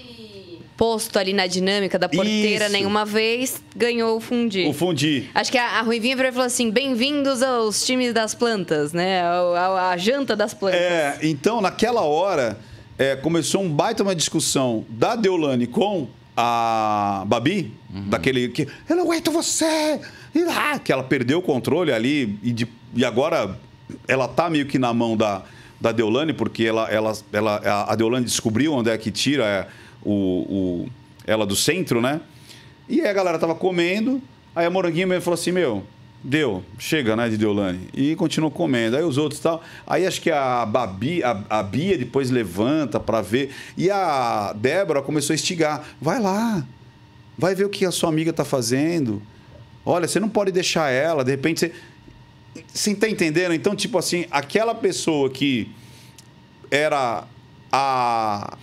posto 0.77 1.19
ali 1.19 1.33
na 1.33 1.47
dinâmica 1.47 1.99
da 1.99 2.09
porteira 2.09 2.65
Isso. 2.67 2.73
nenhuma 2.73 3.05
vez, 3.05 3.63
ganhou 3.75 4.17
o 4.17 4.21
fundir. 4.21 4.69
O 4.69 4.73
fundir. 4.73 5.31
Acho 5.35 5.51
que 5.51 5.59
a, 5.59 5.79
a 5.79 5.83
Ruivinha 5.83 6.15
virou 6.17 6.29
e 6.31 6.33
falou 6.33 6.47
assim: 6.47 6.71
bem-vindos 6.71 7.43
aos 7.43 7.85
times 7.85 8.13
das 8.13 8.35
plantas, 8.35 8.93
né? 8.93 9.23
A, 9.23 9.31
a- 9.31 9.91
a 9.93 9.97
janta 9.97 10.37
das 10.37 10.53
plantas. 10.53 10.81
É, 10.81 11.19
então 11.23 11.61
naquela 11.61 12.03
hora 12.03 12.59
é, 12.99 13.17
começou 13.17 13.63
um 13.63 13.69
baita 13.71 14.03
uma 14.03 14.15
discussão 14.15 14.85
da 14.89 15.17
Deolane 15.17 15.67
com 15.67 16.09
a 16.37 17.25
Babi, 17.27 17.73
daquele 18.09 18.49
que 18.49 18.69
eu 18.89 18.97
não 18.97 19.05
aguento 19.05 19.31
você, 19.33 19.99
e 20.35 20.45
lá, 20.45 20.79
que 20.79 20.93
ela 20.93 21.03
perdeu 21.03 21.39
o 21.39 21.43
controle 21.43 21.91
ali 21.93 22.39
e, 22.43 22.53
de- 22.53 22.69
e 22.95 23.05
agora 23.05 23.57
ela 24.07 24.29
tá 24.29 24.51
meio 24.51 24.67
que 24.67 24.79
na 24.79 24.93
mão 24.93 25.17
da, 25.17 25.43
da 25.81 25.93
Deolane, 25.93 26.35
porque 26.35 26.65
ela, 26.65 26.91
ela, 26.91 27.13
ela, 27.33 27.57
a- 27.65 27.93
a 27.93 27.95
Deolane 27.97 28.27
descobriu 28.27 28.75
onde 28.75 28.91
é 28.91 28.99
que 28.99 29.11
tira 29.11 29.45
é, 29.47 29.67
o, 30.11 30.85
o- 30.85 30.89
ela 31.27 31.45
do 31.45 31.57
centro, 31.57 32.01
né? 32.01 32.21
E 32.89 33.01
aí 33.01 33.09
a 33.09 33.13
galera 33.13 33.39
tava 33.39 33.55
comendo, 33.55 34.23
aí 34.55 34.65
a 34.65 34.71
Moranguinho 34.71 35.09
mesmo 35.09 35.23
falou 35.23 35.35
assim, 35.35 35.51
meu, 35.51 35.83
deu, 36.23 36.63
chega, 36.79 37.17
né, 37.17 37.29
de 37.29 37.37
Deolane. 37.37 37.89
E 37.93 38.15
continuou 38.17 38.51
comendo. 38.51 38.97
Aí 38.97 39.03
os 39.03 39.19
outros 39.19 39.41
tal. 39.41 39.63
Aí 39.87 40.07
acho 40.07 40.21
que 40.21 40.31
a 40.31 40.65
Babi, 40.65 41.23
a, 41.23 41.43
a 41.51 41.63
Bia 41.63 41.99
depois 41.99 42.31
levanta 42.31 42.99
pra 43.01 43.21
ver. 43.21 43.51
E 43.77 43.91
a 43.91 44.53
Débora 44.57 45.03
começou 45.03 45.35
a 45.35 45.37
instigar. 45.37 45.85
Vai 46.01 46.21
lá, 46.21 46.65
vai 47.37 47.55
ver 47.55 47.65
o 47.65 47.69
que 47.69 47.85
a 47.85 47.91
sua 47.91 48.09
amiga 48.09 48.33
tá 48.33 48.45
fazendo. 48.45 49.21
Olha, 49.85 50.09
você 50.09 50.19
não 50.21 50.29
pode 50.29 50.51
deixar 50.53 50.91
ela, 50.91 51.25
de 51.25 51.31
repente 51.33 51.61
você... 51.61 51.73
Você 52.73 52.95
tá 52.95 53.09
entendendo? 53.09 53.53
Então, 53.53 53.77
tipo 53.77 53.99
assim, 53.99 54.25
aquela 54.31 54.75
pessoa 54.75 55.29
que 55.29 55.71
era 56.71 57.25
a... 57.71 58.57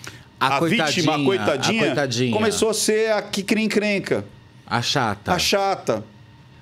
A 0.47 0.59
vítima, 0.59 1.15
a 1.15 1.23
coitadinha, 1.23 1.23
coitadinha, 1.23 1.81
a 1.81 1.85
coitadinha. 1.85 2.33
começou 2.33 2.69
a 2.69 2.73
ser 2.73 3.11
a 3.11 3.21
que 3.21 3.43
cria 3.43 3.63
encrenca. 3.63 4.25
A 4.65 4.81
chata. 4.81 5.33
A 5.33 5.39
chata. 5.39 6.03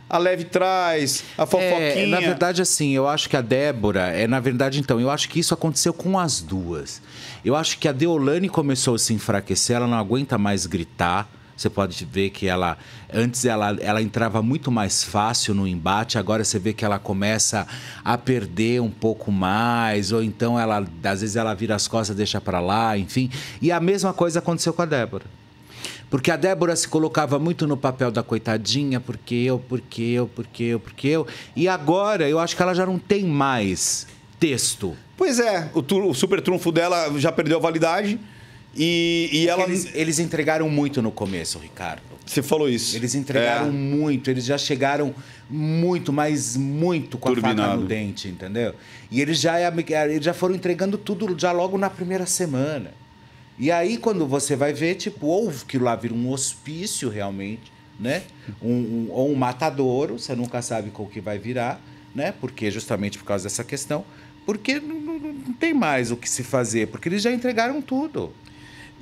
A 0.10 0.18
leve 0.18 0.44
trás, 0.44 1.24
a 1.38 1.46
fofoquinha. 1.46 1.72
É, 1.74 2.06
na 2.06 2.20
verdade, 2.20 2.62
assim, 2.62 2.92
eu 2.92 3.08
acho 3.08 3.30
que 3.30 3.38
a 3.38 3.42
Débora, 3.42 4.08
é 4.08 4.28
na 4.28 4.42
verdade, 4.42 4.78
então, 4.78 5.00
eu 5.00 5.10
acho 5.10 5.30
que 5.30 5.40
isso 5.40 5.54
aconteceu 5.54 5.94
com 5.94 6.20
as 6.20 6.42
duas. 6.42 7.02
Eu 7.46 7.56
acho 7.56 7.78
que 7.78 7.88
a 7.88 7.94
Deolane 7.94 8.50
começou 8.50 8.96
a 8.96 9.00
se 9.00 9.14
enfraquecer, 9.14 9.78
ela 9.78 9.88
não 9.88 9.98
aguenta 9.98 10.38
mais 10.38 10.66
gritar. 10.66 11.30
Você 11.62 11.70
pode 11.70 12.04
ver 12.06 12.32
que 12.32 12.48
ela 12.48 12.76
antes 13.14 13.46
ela, 13.46 13.78
ela 13.80 14.02
entrava 14.02 14.42
muito 14.42 14.72
mais 14.72 15.04
fácil 15.04 15.54
no 15.54 15.68
embate, 15.68 16.18
agora 16.18 16.44
você 16.44 16.58
vê 16.58 16.74
que 16.74 16.84
ela 16.84 16.98
começa 16.98 17.68
a 18.04 18.18
perder 18.18 18.82
um 18.82 18.90
pouco 18.90 19.32
mais, 19.32 20.12
ou 20.12 20.24
então 20.24 20.60
ela 20.60 20.84
às 21.04 21.22
vezes 21.22 21.36
ela 21.36 21.54
vira 21.54 21.76
as 21.76 21.88
costas, 21.88 22.16
deixa 22.16 22.42
pra 22.42 22.60
lá, 22.60 22.98
enfim. 22.98 23.30
E 23.62 23.72
a 23.72 23.80
mesma 23.80 24.12
coisa 24.12 24.40
aconteceu 24.40 24.74
com 24.74 24.82
a 24.82 24.86
Débora. 24.86 25.26
Porque 26.10 26.32
a 26.32 26.36
Débora 26.36 26.76
se 26.76 26.88
colocava 26.88 27.38
muito 27.38 27.68
no 27.68 27.78
papel 27.78 28.10
da 28.12 28.24
coitadinha, 28.24 29.00
porque 29.00 29.36
eu, 29.36 29.60
porque 29.60 30.02
eu, 30.02 30.28
porque 30.28 30.64
eu, 30.64 30.80
porque 30.80 31.08
eu. 31.10 31.28
E 31.56 31.68
agora 31.68 32.28
eu 32.28 32.40
acho 32.40 32.56
que 32.56 32.62
ela 32.64 32.74
já 32.74 32.88
não 32.88 32.98
tem 32.98 33.24
mais 33.24 34.08
texto. 34.40 34.98
Pois 35.16 35.40
é, 35.40 35.70
o, 35.76 36.10
o 36.10 36.14
super 36.16 36.42
trunfo 36.42 36.72
dela 36.72 37.14
já 37.20 37.32
perdeu 37.32 37.60
a 37.60 37.62
validade. 37.62 38.20
E, 38.76 39.30
e 39.32 39.48
ela. 39.48 39.64
Eles, 39.64 39.90
eles 39.94 40.20
entregaram 40.20 40.70
muito 40.70 41.02
no 41.02 41.12
começo, 41.12 41.60
Ricardo. 41.60 42.02
Você 42.26 42.42
falou 42.42 42.70
isso. 42.70 42.96
Eles 42.96 43.16
entregaram 43.16 43.68
É. 43.68 43.72
muito, 43.72 44.30
eles 44.30 44.46
já 44.46 44.58
chegaram 44.58 45.14
muito, 45.50 46.14
mas 46.14 46.56
muito 46.56 47.18
com 47.18 47.28
a 47.30 47.32
faca 47.36 47.42
Turbinado. 47.48 47.82
no 47.82 47.88
dente, 47.88 48.28
entendeu? 48.30 48.74
E 49.10 49.20
eles 49.20 49.40
já, 49.40 49.58
eles 49.60 50.24
já 50.24 50.34
foram 50.34 50.56
entregando 50.56 50.98
tudo 50.98 51.36
já 51.38 51.52
logo 51.52 51.78
na 51.78 51.90
primeira 51.90 52.26
semana. 52.26 52.92
E 53.60 53.70
aí, 53.70 53.98
quando 53.98 54.26
você 54.26 54.56
vai 54.56 54.72
ver, 54.72 54.96
tipo, 54.96 55.28
ou 55.28 55.52
que 55.68 55.78
lá 55.78 55.96
vira 55.96 56.14
um 56.14 56.30
hospício 56.32 57.10
realmente, 57.10 57.72
né? 58.00 58.24
Um, 58.62 58.72
um- 58.72 59.08
ou 59.12 59.30
um 59.32 59.36
matadouro, 59.36 60.18
você 60.18 60.34
nunca 60.34 60.62
sabe 60.62 60.90
qual 60.92 61.08
que 61.08 61.20
vai 61.20 61.38
virar, 61.38 61.82
né? 62.16 62.32
Porque 62.40 62.72
justamente 62.72 63.18
por 63.18 63.26
causa 63.26 63.44
dessa 63.44 63.64
questão. 63.64 64.06
Porque 64.46 64.80
não, 64.80 65.00
não- 65.02 65.20
não 65.20 65.54
tem 65.54 65.74
mais 65.74 66.12
o 66.12 66.16
que 66.16 66.30
se 66.30 66.44
fazer, 66.44 66.88
porque 66.88 67.10
eles 67.10 67.22
já 67.22 67.32
entregaram 67.32 67.82
tudo. 67.82 68.32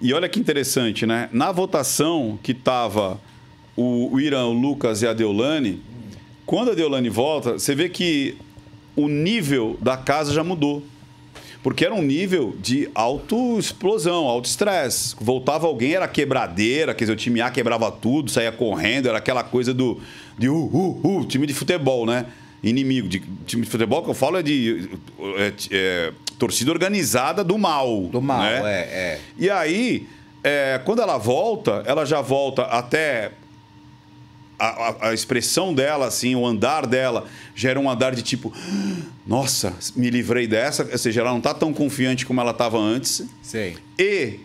E 0.02 0.14
olha 0.14 0.30
que 0.30 0.40
interessante, 0.40 1.06
né? 1.06 1.30
Na 1.32 1.52
votação 1.52 2.40
que 2.42 2.54
tava 2.54 3.20
o, 3.76 4.14
o 4.14 4.20
Irã, 4.20 4.46
o 4.46 4.54
Lucas 4.54 5.02
e 5.02 5.08
a 5.08 5.14
Deolane, 5.14 5.82
quando 6.46 6.72
a 6.72 6.74
Deolane 6.74 7.10
volta, 7.10 7.54
você 7.54 7.76
vê 7.76 7.90
que 7.90 8.38
o 8.96 9.08
nível 9.08 9.78
da 9.82 9.98
casa 9.98 10.34
já 10.34 10.44
mudou. 10.44 10.84
Porque 11.62 11.84
era 11.84 11.94
um 11.94 12.02
nível 12.02 12.56
de 12.62 12.90
auto-explosão, 12.96 14.28
auto-estresse. 14.28 15.16
Voltava 15.20 15.68
alguém, 15.68 15.94
era 15.94 16.08
quebradeira, 16.08 16.94
quer 16.94 17.04
dizer, 17.04 17.14
o 17.14 17.18
time 17.18 17.42
A 17.42 17.50
quebrava 17.50 17.92
tudo, 17.92 18.32
saía 18.32 18.52
correndo, 18.52 19.10
era 19.10 19.18
aquela 19.18 19.44
coisa 19.44 19.74
do 19.74 20.00
de 20.38 20.48
uh, 20.48 20.56
uh, 20.56 21.18
uh, 21.20 21.26
time 21.26 21.46
de 21.46 21.54
futebol, 21.54 22.06
né? 22.06 22.28
Inimigo. 22.62 23.08
De, 23.08 23.20
time 23.46 23.64
de 23.64 23.70
futebol 23.70 24.04
que 24.04 24.10
eu 24.10 24.14
falo 24.14 24.38
é 24.38 24.44
de 24.44 24.90
é, 25.38 25.54
é, 25.72 26.14
torcida 26.38 26.72
organizada 26.72 27.44
do 27.44 27.58
mal. 27.58 28.04
Do 28.08 28.22
mal, 28.22 28.42
né? 28.42 28.62
é, 28.66 28.80
é. 28.82 29.20
E 29.38 29.50
aí, 29.50 30.08
é, 30.44 30.80
quando 30.84 31.02
ela 31.02 31.18
volta, 31.18 31.84
ela 31.86 32.06
já 32.06 32.20
volta 32.22 32.64
até 32.64 33.32
a, 34.58 34.68
a- 34.68 35.10
a 35.10 35.14
expressão 35.14 35.74
dela, 35.74 36.08
assim, 36.08 36.36
o 36.36 36.46
andar 36.46 36.86
dela, 36.86 37.26
já 37.56 37.70
era 37.70 37.80
um 37.80 37.90
andar 37.90 38.14
de 38.14 38.22
tipo, 38.22 38.54
nossa, 39.26 39.74
me 39.96 40.10
livrei 40.10 40.48
dessa. 40.48 40.84
Ou 40.92 40.98
seja, 40.98 41.22
ela 41.22 41.32
não 41.32 41.40
tá 41.42 41.54
tão 41.54 41.74
confiante 41.74 42.26
como 42.26 42.42
ela 42.42 42.52
estava 42.52 42.78
antes. 42.78 43.24
Sei. 43.42 43.78
E 43.98 44.40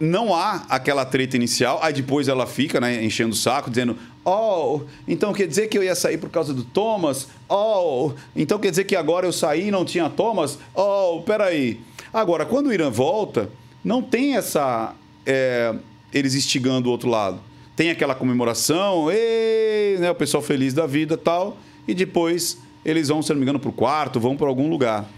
não 0.00 0.34
há 0.34 0.64
aquela 0.68 1.04
treta 1.04 1.36
inicial, 1.36 1.78
aí 1.80 1.92
depois 1.92 2.26
ela 2.26 2.44
fica, 2.46 2.80
né, 2.80 3.04
enchendo 3.04 3.32
o 3.32 3.36
saco, 3.36 3.70
dizendo: 3.70 3.96
Oh, 4.24 4.80
então 5.06 5.32
quer 5.32 5.46
dizer 5.48 5.66
que 5.68 5.76
eu 5.76 5.82
ia 5.82 5.94
sair 5.94 6.16
por 6.16 6.30
causa 6.30 6.54
do 6.54 6.62
Thomas? 6.62 7.28
Oh, 7.48 8.12
então 8.36 8.58
quer 8.58 8.70
dizer 8.70 8.84
que 8.84 8.94
agora 8.94 9.26
eu 9.26 9.32
saí 9.32 9.68
e 9.68 9.70
não 9.70 9.84
tinha 9.84 10.08
Thomas? 10.08 10.58
Oh, 10.74 11.22
peraí. 11.26 11.80
Agora, 12.12 12.46
quando 12.46 12.68
o 12.68 12.72
Irã 12.72 12.90
volta, 12.90 13.50
não 13.84 14.02
tem 14.02 14.36
essa. 14.36 14.94
é, 15.26 15.74
eles 16.12 16.34
instigando 16.34 16.88
o 16.88 16.92
outro 16.92 17.08
lado. 17.08 17.40
Tem 17.74 17.90
aquela 17.90 18.14
comemoração, 18.14 19.10
ei, 19.10 19.96
né, 19.98 20.10
o 20.10 20.14
pessoal 20.14 20.42
feliz 20.42 20.74
da 20.74 20.86
vida 20.86 21.16
tal, 21.16 21.56
e 21.88 21.94
depois 21.94 22.58
eles 22.84 23.08
vão, 23.08 23.22
se 23.22 23.30
não 23.30 23.36
me 23.36 23.42
engano, 23.42 23.58
para 23.58 23.70
o 23.70 23.72
quarto, 23.72 24.20
vão 24.20 24.36
para 24.36 24.46
algum 24.46 24.68
lugar. 24.68 25.08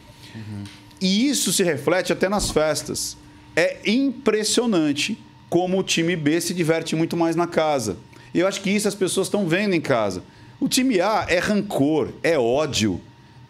E 1.00 1.28
isso 1.28 1.52
se 1.52 1.62
reflete 1.62 2.12
até 2.12 2.28
nas 2.28 2.50
festas. 2.50 3.16
É 3.56 3.78
impressionante 3.84 5.18
como 5.50 5.78
o 5.78 5.82
time 5.82 6.16
B 6.16 6.40
se 6.40 6.54
diverte 6.54 6.96
muito 6.96 7.16
mais 7.16 7.36
na 7.36 7.46
casa. 7.46 7.96
E 8.34 8.40
eu 8.40 8.46
acho 8.48 8.60
que 8.60 8.70
isso 8.70 8.88
as 8.88 8.94
pessoas 8.94 9.28
estão 9.28 9.46
vendo 9.46 9.74
em 9.74 9.80
casa. 9.80 10.22
O 10.60 10.68
time 10.68 11.00
A 11.00 11.24
é 11.28 11.38
rancor, 11.38 12.08
é 12.22 12.36
ódio, 12.38 13.00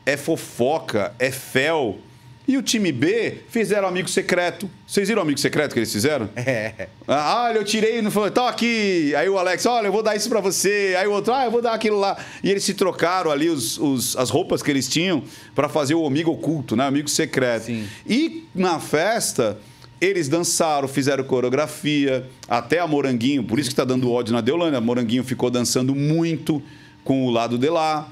é 0.05 0.17
fofoca, 0.17 1.13
é 1.19 1.31
fel. 1.31 1.99
E 2.47 2.59
o 2.59 2.63
time 2.63 2.93
B 2.93 3.39
fizeram 3.49 3.89
amigo 3.89 4.07
secreto. 4.07 4.69
Vocês 4.87 5.09
viram 5.09 5.21
o 5.21 5.25
amigo 5.25 5.41
secreto 5.41 5.73
que 5.73 5.79
eles 5.79 5.91
fizeram? 5.91 6.29
É. 6.37 6.89
Ah, 7.09 7.45
olha, 7.47 7.57
eu 7.57 7.65
tirei, 7.65 8.03
não 8.03 8.11
falou, 8.11 8.31
tá 8.31 8.51
aqui. 8.51 9.15
Aí 9.17 9.27
o 9.31 9.39
Alex, 9.39 9.65
olha, 9.65 9.87
eu 9.87 9.93
vou 9.93 10.03
dar 10.03 10.15
isso 10.15 10.29
pra 10.29 10.41
você. 10.41 10.95
Aí 10.99 11.07
o 11.07 11.13
outro, 11.13 11.33
ah, 11.33 11.47
eu 11.47 11.51
vou 11.51 11.63
dar 11.63 11.73
aquilo 11.73 11.99
lá. 11.99 12.19
E 12.43 12.51
eles 12.51 12.63
se 12.63 12.75
trocaram 12.75 13.31
ali 13.31 13.49
os, 13.49 13.79
os- 13.79 14.15
as 14.17 14.29
roupas 14.29 14.63
que 14.63 14.71
eles 14.71 14.87
tinham 14.87 15.23
pra 15.55 15.71
fazer 15.71 15.95
o 15.95 16.07
amigo 16.07 16.31
oculto, 16.33 16.77
né? 16.77 16.87
Amigo 16.87 17.09
secreto. 17.09 17.71
E 18.07 18.45
na 18.55 18.79
festa, 18.79 19.59
eles 20.01 20.29
dançaram, 20.29 20.87
fizeram 20.89 21.25
coreografia, 21.25 22.27
até 22.49 22.79
a 22.79 22.87
Moranguinho, 22.87 23.45
por 23.45 23.59
isso 23.59 23.71
que 23.71 23.77
tá 23.77 23.85
dando 23.85 24.11
ódio 24.11 24.33
na 24.33 24.41
Deolândia. 24.41 24.79
A 24.79 24.81
Moranguinho 24.81 25.25
ficou 25.25 25.51
dançando 25.51 25.95
muito 25.95 26.63
com 27.05 27.27
o 27.27 27.31
lado 27.31 27.57
de 27.59 27.69
lá. 27.69 28.09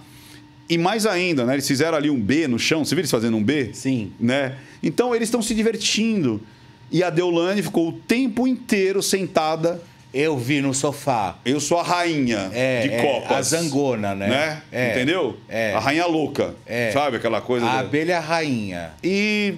E 0.69 0.79
mais 0.79 1.05
ainda, 1.07 1.45
né? 1.45 1.55
Eles 1.55 1.67
fizeram 1.67 1.97
ali 1.99 2.09
um 2.09 2.19
B 2.21 2.49
no 2.49 2.59
chão. 2.59 2.85
Você 2.85 2.95
viu 2.95 3.01
eles 3.01 3.11
fazendo 3.11 3.37
um 3.37 3.43
B? 3.43 3.71
Sim. 3.75 4.13
Né? 4.19 4.57
Então 4.83 5.15
eles 5.15 5.29
estão 5.29 5.43
se 5.43 5.55
divertindo. 5.55 6.41
E 6.91 7.03
a 7.03 7.11
Deolane 7.11 7.63
ficou 7.63 7.89
o 7.89 7.93
tempo 7.93 8.47
inteiro 8.47 9.03
sentada. 9.03 9.81
Eu 10.15 10.37
vi 10.37 10.61
no 10.61 10.75
sofá. 10.75 11.37
Eu 11.45 11.59
sou 11.59 11.79
a 11.79 11.83
rainha 11.83 12.51
É, 12.53 12.83
de 12.83 12.89
é, 12.95 13.03
copas. 13.03 13.37
a 13.37 13.43
zangona, 13.43 14.15
né? 14.15 14.61
É. 14.71 14.91
Entendeu? 14.93 15.39
É. 15.49 15.73
A 15.73 15.79
rainha 15.79 16.05
louca. 16.07 16.55
É. 16.67 16.91
Sabe 16.93 17.17
aquela 17.17 17.41
coisa? 17.41 17.65
A 17.67 17.73
da- 17.77 17.81
abelha 17.81 18.21
rainha. 18.21 18.91
E 19.03 19.55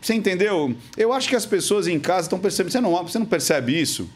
você 0.00 0.14
entendeu? 0.14 0.74
Eu 0.96 1.12
acho 1.12 1.28
que 1.28 1.36
as 1.36 1.46
pessoas 1.46 1.86
em 1.86 1.98
casa 1.98 2.26
estão 2.26 2.38
percebendo. 2.38 2.72
Você 2.72 2.80
não, 2.80 3.02
você 3.02 3.18
não 3.18 3.26
percebe 3.26 3.80
isso? 3.80 4.08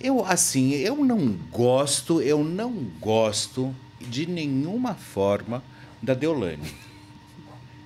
Eu, 0.00 0.24
assim, 0.24 0.72
eu 0.72 0.96
não 1.04 1.32
gosto, 1.50 2.20
eu 2.20 2.44
não 2.44 2.72
gosto 3.00 3.74
de 4.00 4.26
nenhuma 4.26 4.94
forma 4.94 5.62
da 6.02 6.14
Deolane. 6.14 6.74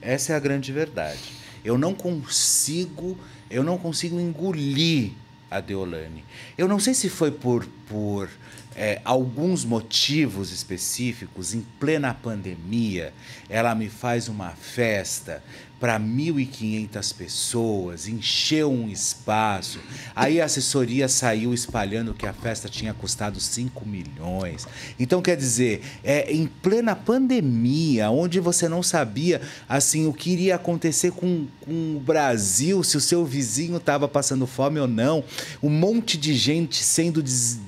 Essa 0.03 0.33
é 0.33 0.37
a 0.37 0.41
grande 0.41 0.73
verdade. 0.73 1.21
Eu 1.65 1.79
não 1.79 1.95
consigo, 1.95 3.17
eu 3.51 3.63
não 3.63 3.79
consigo 3.79 4.19
engolir 4.19 5.13
a 5.51 5.61
Deolane. 5.61 6.25
Eu 6.57 6.67
não 6.67 6.79
sei 6.79 6.95
se 6.95 7.09
foi 7.09 7.31
por, 7.31 7.67
por 7.89 8.29
é, 8.75 9.01
alguns 9.05 9.65
motivos 9.65 10.53
específicos, 10.53 11.55
em 11.55 11.61
plena 11.79 12.15
pandemia, 12.15 13.13
ela 13.49 13.75
me 13.75 13.89
faz 13.89 14.29
uma 14.29 14.51
festa 14.51 15.43
para 15.81 15.99
1.500 15.99 17.15
pessoas, 17.15 18.07
encheu 18.07 18.71
um 18.71 18.87
espaço. 18.89 19.81
Aí 20.15 20.39
a 20.39 20.45
assessoria 20.45 21.09
saiu 21.09 21.55
espalhando 21.55 22.13
que 22.13 22.27
a 22.27 22.35
festa 22.35 22.69
tinha 22.69 22.93
custado 22.93 23.41
5 23.41 23.89
milhões. 23.89 24.69
Então, 24.99 25.23
quer 25.23 25.39
dizer, 25.39 25.81
é, 26.05 26.31
em 26.31 26.47
plena 26.47 26.95
pandemia, 26.95 28.11
onde 28.11 28.39
você 28.41 28.69
não 28.69 28.83
sabia 28.83 29.41
assim 29.67 30.07
o 30.07 30.13
que 30.13 30.31
iria 30.31 30.57
acontecer 30.57 31.13
com, 31.13 31.47
com 31.63 31.97
o 31.97 32.01
Brasil, 32.01 32.83
se 32.85 32.99
o 32.99 33.01
seu 33.01 33.25
vizinho 33.25 33.79
estava 33.79 34.07
passando 34.07 34.47
fome 34.47 34.79
ou 34.79 34.87
não, 34.87 35.25
um 35.63 35.71
monte 35.71 36.19
de 36.19 36.35
gente 36.35 36.85
sendo 36.85 37.23
des- 37.23 37.59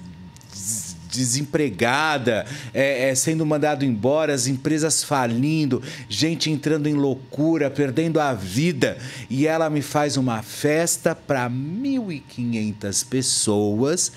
desempregada, 1.13 2.47
é, 2.73 3.11
é, 3.11 3.15
sendo 3.15 3.45
mandado 3.45 3.85
embora, 3.85 4.33
as 4.33 4.47
empresas 4.47 5.05
falindo, 5.05 5.83
gente 6.09 6.51
entrando 6.51 6.89
em 6.89 6.95
loucura, 6.95 7.71
perdendo 7.71 8.19
a 8.19 8.33
vida. 8.33 8.97
E 9.29 9.47
ela 9.47 9.69
me 9.69 9.83
faz 9.83 10.17
uma 10.17 10.43
festa 10.43 11.15
para 11.15 11.49
1.500 11.51 13.07
pessoas 13.07 14.13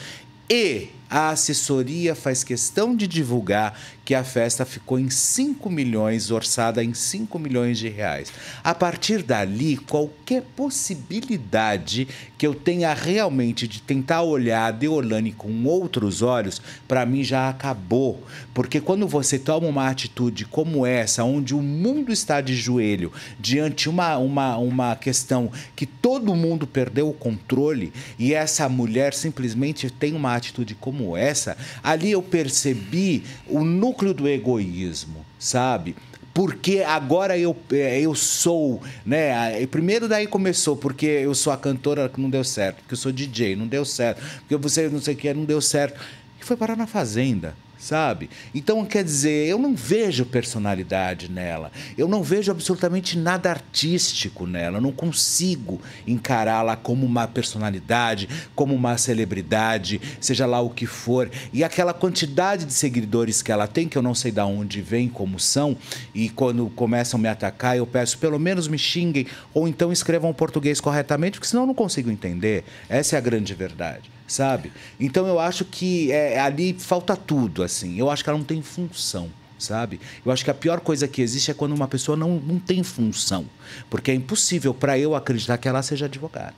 e 0.50 0.90
a 1.10 1.30
assessoria 1.30 2.16
faz 2.16 2.44
questão 2.44 2.96
de 2.96 3.08
divulgar 3.08 3.80
que 4.06 4.14
a 4.14 4.24
festa 4.24 4.64
ficou 4.64 5.00
em 5.00 5.10
5 5.10 5.68
milhões, 5.68 6.30
orçada 6.30 6.84
em 6.84 6.94
5 6.94 7.40
milhões 7.40 7.80
de 7.80 7.90
reais. 7.90 8.32
A 8.64 8.76
partir 8.76 9.24
dali, 9.24 9.78
qualquer 9.78 10.44
possibilidade 10.56 12.08
que 12.38 12.46
eu 12.46 12.54
tenha 12.54 12.94
realmente 12.94 13.68
de 13.68 13.82
tentar 13.82 14.22
olhar 14.22 14.68
a 14.68 14.72
Deolane 14.72 15.32
com 15.32 15.66
outros 15.66 16.22
olhos, 16.22 16.62
para 16.88 17.04
mim 17.04 17.24
já 17.24 17.50
acabou. 17.50 18.24
Porque 18.54 18.80
quando 18.80 19.08
você 19.08 19.40
toma 19.40 19.68
uma 19.68 19.90
atitude 19.90 20.46
como 20.46 20.86
essa, 20.86 21.24
onde 21.24 21.56
o 21.56 21.62
mundo 21.62 22.12
está 22.12 22.42
de 22.42 22.56
joelho 22.56 23.12
diante 23.40 23.90
uma, 23.90 24.18
uma, 24.18 24.58
uma 24.58 24.96
questão 24.96 25.52
que 25.76 25.88
todo 25.88 26.36
mundo 26.36 26.68
perdeu 26.68 27.10
o 27.10 27.14
controle 27.14 27.92
e 28.20 28.36
essa 28.36 28.70
mulher 28.70 29.16
simplesmente 29.16 29.90
tem 29.90 30.14
uma 30.14 30.36
atitude 30.36 30.76
como 30.76 31.18
essa, 31.18 31.58
ali 31.82 32.12
eu 32.12 32.22
percebi 32.22 33.24
o 33.48 33.64
núcleo 33.64 33.95
do 34.14 34.28
egoísmo, 34.28 35.26
sabe? 35.40 35.96
Porque 36.34 36.80
agora 36.80 37.38
eu, 37.38 37.56
eh, 37.72 38.02
eu 38.02 38.14
sou, 38.14 38.82
né? 39.06 39.66
Primeiro 39.68 40.08
daí 40.08 40.28
começou, 40.28 40.76
porque 40.76 41.06
eu 41.06 41.34
sou 41.34 41.54
a 41.54 41.58
cantora 41.58 42.10
que 42.10 42.20
não 42.20 42.30
deu 42.30 42.44
certo, 42.44 42.78
porque 42.78 42.94
eu 42.94 42.98
sou 42.98 43.12
DJ, 43.12 43.56
não 43.56 43.68
deu 43.68 43.86
certo, 43.86 44.22
porque 44.40 44.58
você 44.58 44.90
não 44.90 45.00
sei 45.00 45.14
o 45.14 45.18
que, 45.18 45.34
não 45.34 45.46
deu 45.46 45.62
certo. 45.62 45.98
E 46.40 46.44
foi 46.44 46.58
parar 46.58 46.76
na 46.76 46.86
fazenda, 46.86 47.56
sabe? 47.86 48.30
Então, 48.54 48.84
quer 48.84 49.04
dizer, 49.04 49.48
eu 49.48 49.60
não 49.60 49.76
vejo 49.76 50.26
personalidade 50.26 51.30
nela, 51.30 51.72
eu 51.96 52.08
não 52.08 52.24
vejo 52.24 52.52
absolutamente 52.52 53.16
nada 53.18 53.52
artístico 53.52 54.48
nela, 54.48 54.78
eu 54.78 54.82
não 54.82 54.92
consigo 54.92 55.80
encará-la 56.08 56.76
como 56.76 57.06
uma 57.06 57.28
personalidade, 57.28 58.28
como 58.56 58.74
uma 58.74 58.98
celebridade, 58.98 60.02
seja 60.20 60.48
lá 60.48 60.60
o 60.60 60.70
que 60.72 60.88
for. 60.88 61.30
E 61.54 61.64
aquela 61.64 61.94
quantidade 61.94 62.66
de 62.66 62.74
seguidores 62.74 63.44
que 63.44 63.52
ela 63.52 63.68
tem, 63.68 63.88
que 63.88 63.98
eu 63.98 64.02
não 64.02 64.16
sei 64.16 64.32
de 64.32 64.42
onde 64.42 64.82
vem, 64.82 65.08
como 65.08 65.40
são, 65.40 65.78
e 66.14 66.30
quando 66.30 66.72
começam 66.72 67.20
a 67.20 67.22
me 67.22 67.30
atacar, 67.30 67.78
eu 67.78 67.86
peço 67.86 68.18
pelo 68.18 68.40
menos 68.40 68.68
me 68.68 68.80
xinguem, 68.80 69.28
ou 69.54 69.68
então 69.68 69.92
escrevam 69.92 70.34
português 70.34 70.82
corretamente, 70.82 71.38
porque 71.38 71.48
senão 71.48 71.64
eu 71.64 71.68
não 71.68 71.76
consigo 71.76 72.10
entender. 72.10 72.64
Essa 72.90 73.16
é 73.16 73.20
a 73.20 73.22
grande 73.22 73.54
verdade 73.54 74.15
sabe? 74.28 74.72
Então 75.00 75.28
eu 75.28 75.40
acho 75.40 75.66
que 75.66 76.12
é, 76.12 76.40
ali 76.40 76.76
falta 76.78 77.16
tudo, 77.16 77.64
assim. 77.64 77.98
Eu 77.98 78.10
acho 78.10 78.24
que 78.24 78.30
ela 78.30 78.40
não 78.40 78.46
tem 78.46 78.62
função, 78.62 79.30
sabe? 79.58 80.00
Eu 80.26 80.32
acho 80.32 80.44
que 80.44 80.52
a 80.52 80.54
pior 80.54 80.80
coisa 80.80 81.08
que 81.08 81.22
existe 81.22 81.52
é 81.52 81.54
quando 81.54 81.74
uma 81.74 81.88
pessoa 81.88 82.18
não, 82.18 82.36
não 82.36 82.60
tem 82.60 82.84
função, 82.84 83.46
porque 83.90 84.12
é 84.12 84.14
impossível 84.14 84.74
para 84.74 84.98
eu 84.98 85.16
acreditar 85.16 85.58
que 85.58 85.68
ela 85.68 85.82
seja 85.82 86.06
advogada. 86.06 86.54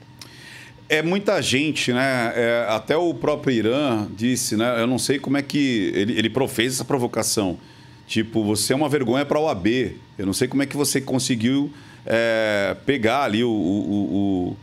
É 0.90 1.02
muita 1.02 1.42
gente, 1.42 1.92
né? 1.92 2.32
É, 2.34 2.66
até 2.70 2.96
o 2.96 3.12
próprio 3.12 3.52
Irã 3.54 4.08
disse, 4.16 4.56
né? 4.56 4.80
Eu 4.80 4.86
não 4.86 4.98
sei 4.98 5.18
como 5.18 5.36
é 5.36 5.42
que 5.42 5.92
ele, 5.94 6.18
ele 6.18 6.30
pro- 6.30 6.48
fez 6.48 6.74
essa 6.74 6.84
provocação. 6.84 7.58
Tipo, 8.06 8.42
você 8.42 8.72
é 8.72 8.76
uma 8.76 8.88
vergonha 8.88 9.26
para 9.26 9.36
a 9.38 9.42
OAB. 9.42 9.66
Eu 10.16 10.24
não 10.24 10.32
sei 10.32 10.48
como 10.48 10.62
é 10.62 10.66
que 10.66 10.74
você 10.74 10.98
conseguiu 10.98 11.70
é, 12.06 12.74
pegar 12.86 13.24
ali 13.24 13.44
o, 13.44 13.50
o, 13.50 14.56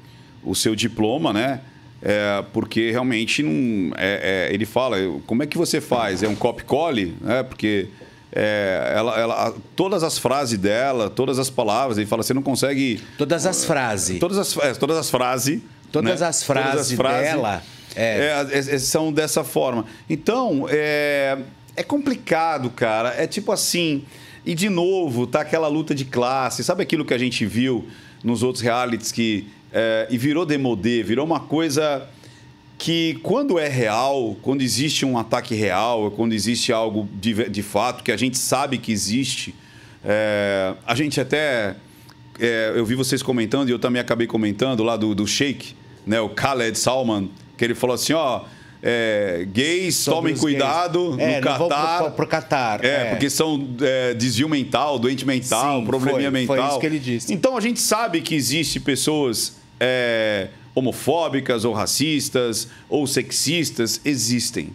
o, 0.43 0.49
o 0.51 0.55
seu 0.55 0.75
diploma, 0.75 1.31
né? 1.31 1.61
É, 2.01 2.43
porque 2.53 2.91
realmente 2.91 3.41
não. 3.41 3.93
é- 3.97 4.47
é, 4.49 4.53
ele 4.53 4.65
fala, 4.65 4.97
como 5.25 5.43
é 5.43 5.47
que 5.47 5.57
você 5.57 5.81
faz? 5.81 6.21
É 6.21 6.27
um 6.27 6.35
copy-cole? 6.35 7.15
Né? 7.21 7.41
Porque 7.43 7.87
é, 8.31 8.93
ela, 8.95 9.19
ela- 9.19 9.55
todas 9.75 10.03
as 10.03 10.17
frases 10.17 10.59
dela, 10.59 11.09
todas 11.09 11.39
as 11.39 11.49
palavras, 11.49 11.97
ele 11.97 12.05
fala, 12.05 12.21
você 12.21 12.33
não 12.33 12.41
consegue. 12.41 13.01
Todas 13.17 13.45
as 13.45 13.63
frases. 13.63 14.19
Todas 14.19 14.37
as, 14.37 14.57
é, 14.57 14.73
todas 14.73 14.97
as 14.97 15.09
frases. 15.09 15.61
Todas 15.91 16.19
né? 16.19 16.27
as 16.27 16.43
frases 16.43 16.97
dela, 16.97 17.63
é. 17.95 18.45
é, 18.51 18.59
é, 18.59 18.77
são 18.79 19.13
dessa 19.13 19.43
forma. 19.43 19.85
Então, 20.09 20.67
é, 20.69 21.37
é 21.75 21.83
complicado, 21.83 22.69
cara. 22.69 23.15
É 23.17 23.25
tipo 23.25 23.51
assim. 23.51 24.03
E 24.45 24.53
de 24.53 24.69
novo, 24.69 25.25
tá 25.25 25.41
aquela 25.41 25.67
luta 25.67 25.95
de 25.95 26.05
classe. 26.05 26.63
Sabe 26.63 26.83
aquilo 26.83 27.03
que 27.05 27.13
a 27.13 27.17
gente 27.17 27.45
viu 27.45 27.87
nos 28.23 28.43
outros 28.43 28.61
realities 28.61 29.11
que. 29.11 29.47
É, 29.77 30.07
e 30.09 30.17
virou 30.17 30.45
demodê, 30.45 31.03
virou 31.03 31.25
uma 31.25 31.41
coisa 31.41 32.07
que 32.77 33.19
quando 33.21 33.59
é 33.59 33.67
real, 33.67 34.35
quando 34.41 34.61
existe 34.61 35.05
um 35.05 35.17
ataque 35.17 35.53
real, 35.53 36.09
quando 36.11 36.31
existe 36.33 36.71
algo 36.71 37.07
de, 37.13 37.49
de 37.49 37.61
fato 37.61 38.01
que 38.03 38.11
a 38.11 38.17
gente 38.17 38.37
sabe 38.37 38.77
que 38.77 38.91
existe, 38.91 39.53
é, 40.03 40.73
a 40.87 40.95
gente 40.95 41.19
até 41.19 41.75
é, 42.39 42.71
eu 42.75 42.85
vi 42.85 42.95
vocês 42.95 43.21
comentando 43.21 43.67
e 43.69 43.71
eu 43.71 43.79
também 43.79 44.01
acabei 44.01 44.27
comentando 44.27 44.81
lá 44.83 44.95
do, 44.97 45.13
do 45.13 45.27
Sheik, 45.27 45.73
né, 46.07 46.19
o 46.21 46.29
Khaled 46.29 46.77
Salman, 46.77 47.29
que 47.57 47.63
ele 47.65 47.75
falou 47.75 47.95
assim, 47.95 48.13
ó, 48.13 48.41
é, 48.83 49.47
gays 49.51 49.95
Sobre 49.95 50.33
tomem 50.33 50.37
cuidado 50.37 51.15
gays. 51.17 51.29
É, 51.35 51.41
no 51.41 51.45
não 51.49 51.57
vão 51.57 51.69
Catar. 51.69 51.97
pro- 52.03 52.11
pro 52.11 52.27
Catar, 52.27 52.85
É, 52.85 52.87
é. 52.87 53.05
porque 53.11 53.29
são 53.29 53.67
é, 53.81 54.13
desvio 54.13 54.47
mental, 54.47 54.99
doente 54.99 55.25
mental, 55.25 55.79
Sim, 55.79 55.85
probleminha 55.85 56.29
foi- 56.31 56.45
foi 56.45 56.55
mental. 56.57 56.71
isso 56.71 56.79
que 56.79 56.85
ele 56.85 56.99
disse. 56.99 57.33
Então 57.33 57.57
a 57.57 57.61
gente 57.61 57.79
sabe 57.79 58.21
que 58.21 58.35
existe 58.35 58.79
pessoas 58.79 59.55
é, 59.79 60.49
homofóbicas 60.73 61.65
ou 61.65 61.73
racistas 61.73 62.67
ou 62.89 63.05
sexistas, 63.07 63.99
existem. 64.05 64.69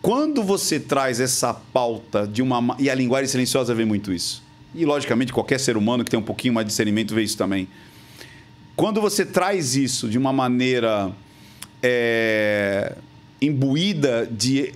Quando 0.00 0.42
você 0.42 0.78
traz 0.78 1.18
essa 1.20 1.52
pauta 1.52 2.26
de 2.26 2.40
uma. 2.40 2.60
ma- 2.60 2.76
E 2.78 2.88
a 2.88 2.94
linguagem 2.94 3.28
silenciosa 3.28 3.74
vê 3.74 3.84
muito 3.84 4.12
isso. 4.12 4.42
E, 4.74 4.84
logicamente, 4.84 5.32
qualquer 5.32 5.58
ser 5.58 5.76
humano 5.76 6.04
que 6.04 6.10
tem 6.10 6.20
um 6.20 6.22
pouquinho 6.22 6.54
mais 6.54 6.64
de 6.66 6.70
discernimento 6.70 7.14
vê 7.14 7.22
isso 7.22 7.36
também. 7.36 7.66
Quando 8.76 9.00
você 9.00 9.26
traz 9.26 9.74
isso 9.74 10.08
de 10.08 10.16
uma 10.16 10.32
maneira 10.32 11.10
é, 11.82 12.94
imbuída 13.42 14.28
de 14.30 14.72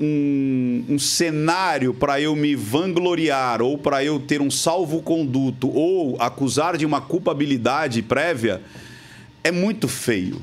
um, 0.00 0.84
um 0.88 0.98
cenário 0.98 1.92
para 1.92 2.20
eu 2.20 2.34
me 2.36 2.54
vangloriar 2.54 3.60
ou 3.62 3.76
para 3.78 4.04
eu 4.04 4.18
ter 4.20 4.40
um 4.40 4.50
salvo-conduto 4.50 5.68
ou 5.68 6.20
acusar 6.20 6.76
de 6.76 6.86
uma 6.86 7.00
culpabilidade 7.00 8.02
prévia, 8.02 8.62
é 9.42 9.50
muito 9.50 9.88
feio. 9.88 10.42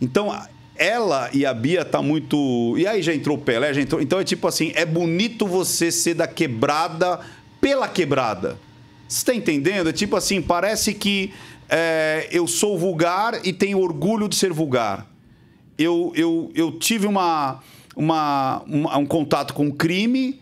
Então, 0.00 0.32
ela 0.80 1.28
e 1.34 1.44
a 1.44 1.52
Bia 1.52 1.84
tá 1.84 2.00
muito. 2.00 2.74
E 2.78 2.86
aí 2.86 3.02
já 3.02 3.14
entrou 3.14 3.36
o 3.36 3.40
Pelé, 3.40 3.74
já 3.74 3.82
entrou. 3.82 4.00
Então 4.00 4.18
é 4.18 4.24
tipo 4.24 4.48
assim: 4.48 4.72
é 4.74 4.86
bonito 4.86 5.46
você 5.46 5.92
ser 5.92 6.14
da 6.14 6.26
quebrada 6.26 7.20
pela 7.60 7.86
quebrada. 7.86 8.58
Você 9.06 9.18
está 9.18 9.34
entendendo? 9.34 9.90
É 9.90 9.92
tipo 9.92 10.16
assim: 10.16 10.40
parece 10.40 10.94
que 10.94 11.34
é, 11.68 12.28
eu 12.32 12.46
sou 12.46 12.78
vulgar 12.78 13.44
e 13.44 13.52
tenho 13.52 13.78
orgulho 13.78 14.26
de 14.26 14.36
ser 14.36 14.52
vulgar. 14.54 15.06
Eu, 15.76 16.12
eu, 16.14 16.50
eu 16.54 16.72
tive 16.72 17.06
uma, 17.06 17.62
uma, 17.96 18.62
uma- 18.66 18.96
um 18.98 19.06
contato 19.06 19.54
com 19.54 19.70
crime 19.70 20.40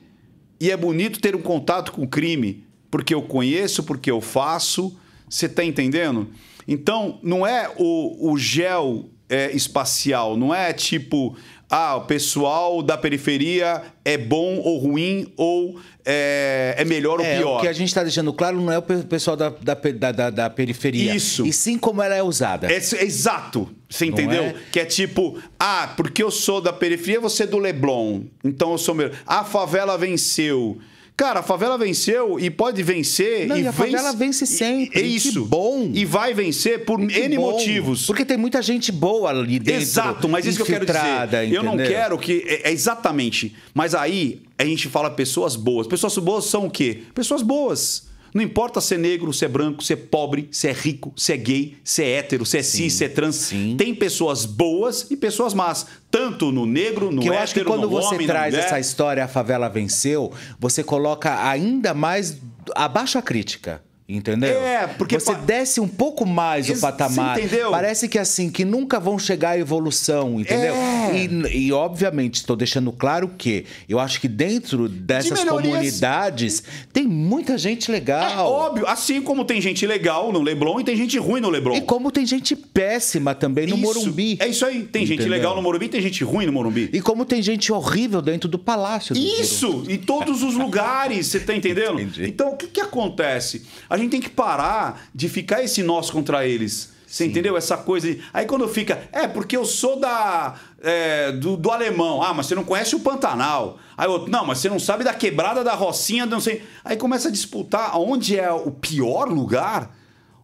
e 0.61 0.71
é 0.71 0.77
bonito 0.77 1.21
ter 1.21 1.35
um 1.37 1.43
contato 1.43 1.93
com 1.93 2.07
crime, 2.07 2.65
porque 2.91 3.15
eu 3.15 3.23
conheço, 3.23 3.83
porque 3.85 4.11
eu 4.11 4.21
faço. 4.21 4.97
Você 5.29 5.47
está 5.47 5.63
entendendo? 5.65 6.29
Então, 6.67 7.19
não 7.23 7.47
é 7.47 7.71
o, 7.79 8.31
o 8.33 8.39
gel 8.39 9.07
é, 9.29 9.51
espacial, 9.55 10.37
não 10.37 10.55
é 10.55 10.73
tipo, 10.73 11.37
ah, 11.71 11.97
o 11.97 12.03
pessoal 12.03 12.83
da 12.83 12.97
periferia 12.97 13.83
é 14.05 14.16
bom 14.16 14.59
ou 14.59 14.79
ruim, 14.79 15.33
ou 15.37 15.79
é, 16.05 16.75
é 16.79 16.85
melhor 16.85 17.21
É, 17.21 17.35
ou 17.37 17.39
pior. 17.43 17.59
o 17.59 17.61
que 17.61 17.69
a 17.69 17.73
gente 17.73 17.89
está 17.89 18.03
deixando 18.03 18.33
claro 18.33 18.59
não 18.61 18.73
é 18.73 18.79
o 18.79 18.83
pe- 18.83 19.03
pessoal 19.03 19.37
da, 19.37 19.51
da, 19.51 19.75
da, 20.12 20.31
da- 20.31 20.51
periferia. 20.51 21.14
Isso. 21.14 21.47
E 21.47 21.53
sim 21.53 21.77
como 21.79 22.03
ela 22.03 22.14
é 22.14 22.23
usada. 22.23 22.73
É, 22.73 22.77
exato. 22.77 23.69
Você 23.89 24.07
entendeu? 24.07 24.45
é? 24.45 24.55
Que 24.73 24.81
é 24.81 24.85
tipo, 24.87 25.39
ah, 25.59 25.93
porque 25.97 26.23
eu 26.23 26.31
sou 26.31 26.61
da 26.61 26.73
periferia, 26.73 27.21
você 27.21 27.43
é 27.43 27.47
do 27.47 27.59
Leblon. 27.59 28.23
Então 28.43 28.73
eu 28.73 28.79
sou 28.79 28.95
melhor. 28.95 29.12
A 29.27 29.45
favela 29.45 29.97
venceu. 29.99 30.79
Cara, 31.19 31.41
a 31.41 31.43
favela 31.43 31.77
venceu 31.77 32.39
e 32.39 32.49
pode 32.49 32.81
vencer. 32.81 33.49
Não, 33.49 33.57
e 33.57 33.62
e 33.62 33.66
a 33.66 33.73
favela 33.73 34.12
vence 34.12 34.47
sempre. 34.47 35.01
É 35.01 35.03
Que 35.03 35.09
isso. 35.09 35.45
bom. 35.45 35.91
E 35.93 36.05
vai 36.05 36.33
vencer 36.33 36.85
por 36.85 37.05
Que 37.05 37.19
N 37.23 37.35
bom. 37.37 37.51
motivos. 37.51 38.07
Porque 38.07 38.25
tem 38.25 38.37
muita 38.37 38.62
gente 38.62 38.93
boa 38.93 39.31
ali 39.31 39.59
dentro. 39.59 39.83
Exato, 39.83 40.29
mas 40.29 40.47
isso 40.47 40.57
que 40.59 40.62
eu 40.62 40.66
quero 40.79 40.87
dizer. 40.87 41.53
Eu 41.53 41.64
não 41.64 41.75
entendeu? 41.75 41.93
quero 41.93 42.19
que. 42.19 42.45
É, 42.47 42.69
é 42.69 42.73
exatamente. 42.73 43.53
Mas 43.75 43.97
aí 43.97 44.43
a 44.57 44.64
gente 44.64 44.89
fala 44.89 45.11
pessoas 45.11 45.57
boas. 45.57 45.89
Pessoas 45.89 46.16
boas 46.19 46.45
são 46.45 46.66
o 46.66 46.71
quê? 46.71 47.03
Pessoas 47.12 47.43
boas. 47.43 48.08
Não 48.35 48.43
importa 48.43 48.81
se 48.81 48.95
é 48.95 48.99
negro, 48.99 49.33
se 49.33 49.45
é 49.45 49.49
branco, 49.49 49.83
se 49.83 49.93
é 49.93 49.97
pobre, 49.97 50.49
se 50.51 50.68
é 50.68 50.72
rico, 50.72 51.12
se 51.16 51.33
é 51.33 51.37
gay, 51.37 51.76
se 51.83 52.03
é 52.03 52.11
hétero, 52.16 52.45
se 52.45 52.59
é 52.59 52.62
cis, 52.62 52.95
se 52.95 53.05
é 53.05 53.09
trans. 53.09 53.51
Tem 53.76 53.95
pessoas 53.95 54.45
boas 54.45 55.11
e 55.11 55.16
pessoas 55.16 55.55
más. 55.55 55.87
Tanto 56.11 56.51
no 56.51 56.64
negro, 56.66 57.11
no 57.11 57.20
que 57.20 57.29
eu 57.29 57.33
hétero, 57.33 57.45
acho 57.45 57.55
que 57.55 57.64
quando 57.64 57.89
você 57.89 58.14
homem, 58.14 58.26
traz 58.26 58.55
essa 58.55 58.81
história, 58.81 59.24
a 59.24 59.29
favela 59.29 59.68
venceu, 59.68 60.33
você 60.59 60.83
coloca 60.83 61.47
ainda 61.49 61.93
mais 61.95 62.39
abaixo 62.74 63.18
a 63.18 63.22
crítica. 63.22 63.83
Entendeu? 64.11 64.63
É, 64.63 64.87
porque 64.87 65.21
você 65.21 65.35
desce 65.35 65.81
um 65.81 65.87
pouco 65.87 66.25
mais 66.25 66.67
Ex- 66.71 66.79
o 66.79 66.81
patamar. 66.81 67.39
entendeu? 67.39 67.71
Parece 67.71 68.09
que 68.09 68.19
assim, 68.19 68.49
que 68.51 68.65
nunca 68.65 68.99
vão 68.99 69.19
chegar 69.19 69.51
à 69.51 69.59
evolução, 69.59 70.41
entendeu? 70.41 70.75
É. 70.75 71.15
E, 71.51 71.67
e, 71.67 71.73
obviamente, 71.75 72.37
estou 72.37 72.57
deixando 72.57 72.91
claro 72.91 73.29
que 73.37 73.67
eu 73.87 73.99
acho 74.01 74.19
que 74.19 74.27
dentro 74.27 74.89
dessas 74.89 75.39
melhorias. 75.45 75.73
comunidades 75.75 76.63
tem 76.91 77.07
muita 77.07 77.59
gente 77.59 77.91
legal. 77.91 78.31
É 78.31 78.37
óbvio, 78.39 78.87
assim 78.87 79.21
como 79.21 79.45
tem 79.45 79.61
gente 79.61 79.87
legal 79.87 80.33
no 80.33 80.41
Leblon 80.41 80.81
e 80.81 80.85
tem 80.85 80.97
gente 80.97 81.19
ruim 81.19 81.43
no 81.43 81.51
Leblon. 81.51 81.75
E 81.77 81.83
como 81.83 82.11
tem 82.11 82.25
gente 82.25 82.57
péssima 82.57 83.35
também 83.35 83.67
no 83.67 83.75
Isso. 83.77 83.85
Morumbi. 83.85 84.39
É 84.41 84.49
isso 84.49 84.65
aí. 84.65 84.85
Tem 84.85 85.05
gente 85.05 85.17
Entendeu? 85.21 85.33
legal 85.37 85.55
no 85.55 85.61
Morumbi 85.61 85.85
e 85.85 85.89
tem 85.91 86.01
gente 86.01 86.25
ruim 86.25 86.47
no 86.47 86.53
Morumbi. 86.53 86.89
E 86.95 87.03
como 87.03 87.27
tem 87.27 87.43
gente 87.43 87.71
horrível 87.71 88.23
dentro 88.23 88.49
do 88.49 88.59
palácio. 88.59 89.15
do 89.15 89.21
Morumbi. 89.21 89.41
Isso! 89.43 89.85
Em 89.87 89.99
todos 89.99 90.43
os 90.43 90.55
lugares, 90.57 91.27
você 91.27 91.41
tá 91.41 91.55
entendendo? 91.55 92.01
Entendi. 92.01 92.27
Então, 92.27 92.53
o 92.55 92.57
que, 92.57 92.69
que 92.69 92.81
acontece? 92.81 93.67
A 93.91 93.98
gente 93.99 94.11
tem 94.11 94.21
que 94.21 94.31
parar 94.31 95.03
de 95.15 95.29
ficar 95.29 95.63
esse 95.63 95.83
nós 95.83 96.11
contra 96.11 96.47
eles. 96.47 96.97
Você 97.07 97.25
entendeu? 97.25 97.57
Essa 97.57 97.77
coisa. 97.77 98.13
de- 98.13 98.21
Aí 98.35 98.45
quando 98.45 98.69
fica, 98.69 99.09
é 99.13 99.27
porque 99.27 99.57
eu 99.57 99.65
sou 99.65 99.99
da 99.99 100.57
é, 100.83 101.33
do, 101.33 101.57
do 101.57 101.71
alemão. 101.71 102.23
Ah, 102.23 102.35
mas 102.35 102.47
você 102.47 102.55
não 102.55 102.65
conhece 102.65 102.95
o 102.95 103.01
Pantanal. 103.01 103.79
Aí 103.97 104.07
outro, 104.07 104.31
não, 104.31 104.45
mas 104.45 104.59
você 104.59 104.69
não 104.69 104.79
sabe 104.79 105.05
da 105.05 105.15
quebrada 105.15 105.65
da 105.65 105.75
Rocinha, 105.75 106.27
não 106.27 106.39
sei. 106.41 106.63
Aí 106.85 106.97
começa 106.99 107.29
a 107.29 107.33
disputar 107.33 107.99
onde 107.99 108.39
é 108.39 108.53
o 108.53 108.71
pior 108.71 109.29
lugar, 109.31 109.97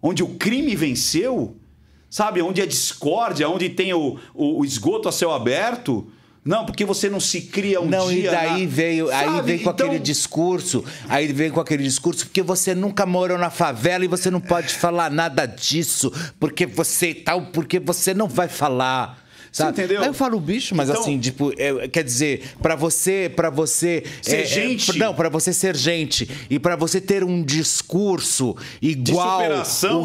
onde 0.02 0.22
o 0.22 0.36
crime 0.36 0.74
venceu, 0.74 1.54
sabe? 2.08 2.40
Onde 2.40 2.62
é 2.62 2.66
discórdia, 2.66 3.46
onde 3.48 3.68
tem 3.68 3.92
o, 3.92 4.18
o, 4.32 4.60
o 4.60 4.64
esgoto 4.64 5.06
a 5.08 5.12
céu 5.12 5.32
aberto. 5.32 6.10
Não, 6.44 6.66
porque 6.66 6.84
você 6.84 7.08
não 7.08 7.18
se 7.20 7.40
cria 7.40 7.80
um 7.80 7.86
Não, 7.86 8.08
dia. 8.10 8.28
e 8.28 8.30
daí 8.30 8.62
na- 8.66 8.70
veio, 8.70 9.10
aí 9.10 9.24
Sabe? 9.26 9.42
vem 9.46 9.58
com 9.60 9.70
Então- 9.70 9.86
aquele 9.86 9.98
discurso, 10.02 10.84
aí 11.08 11.32
vem 11.32 11.50
com 11.50 11.58
aquele 11.58 11.82
discurso, 11.82 12.26
porque 12.26 12.42
você 12.42 12.74
nunca 12.74 13.06
morou 13.06 13.38
na 13.38 13.48
favela 13.48 14.04
e 14.04 14.08
você 14.08 14.30
não 14.30 14.40
pode 14.42 14.74
falar 14.74 15.10
nada 15.10 15.46
disso, 15.46 16.12
porque 16.38 16.66
você 16.66 17.14
tal, 17.14 17.46
porque 17.46 17.78
você 17.80 18.12
não 18.12 18.28
vai 18.28 18.48
falar. 18.48 19.23
Você 19.54 19.62
Sabe? 19.62 19.78
entendeu? 19.82 20.02
Aí 20.02 20.08
eu 20.08 20.14
falo 20.14 20.40
bicho, 20.40 20.74
mas 20.74 20.88
Então- 20.88 21.00
assim, 21.00 21.16
tipo, 21.16 21.52
é, 21.56 21.86
quer 21.86 22.02
dizer, 22.02 22.42
pra 22.60 22.74
você, 22.74 23.32
para 23.36 23.50
você 23.50 24.02
Ser 24.20 24.36
é, 24.38 24.42
é, 24.42 24.44
gente. 24.46 24.98
não, 24.98 25.14
pra 25.14 25.28
você 25.28 25.52
ser 25.52 25.76
gente 25.76 26.28
e 26.50 26.58
pra 26.58 26.74
você 26.74 27.00
ter 27.00 27.22
um 27.22 27.40
discurso 27.40 28.56
igual, 28.82 29.40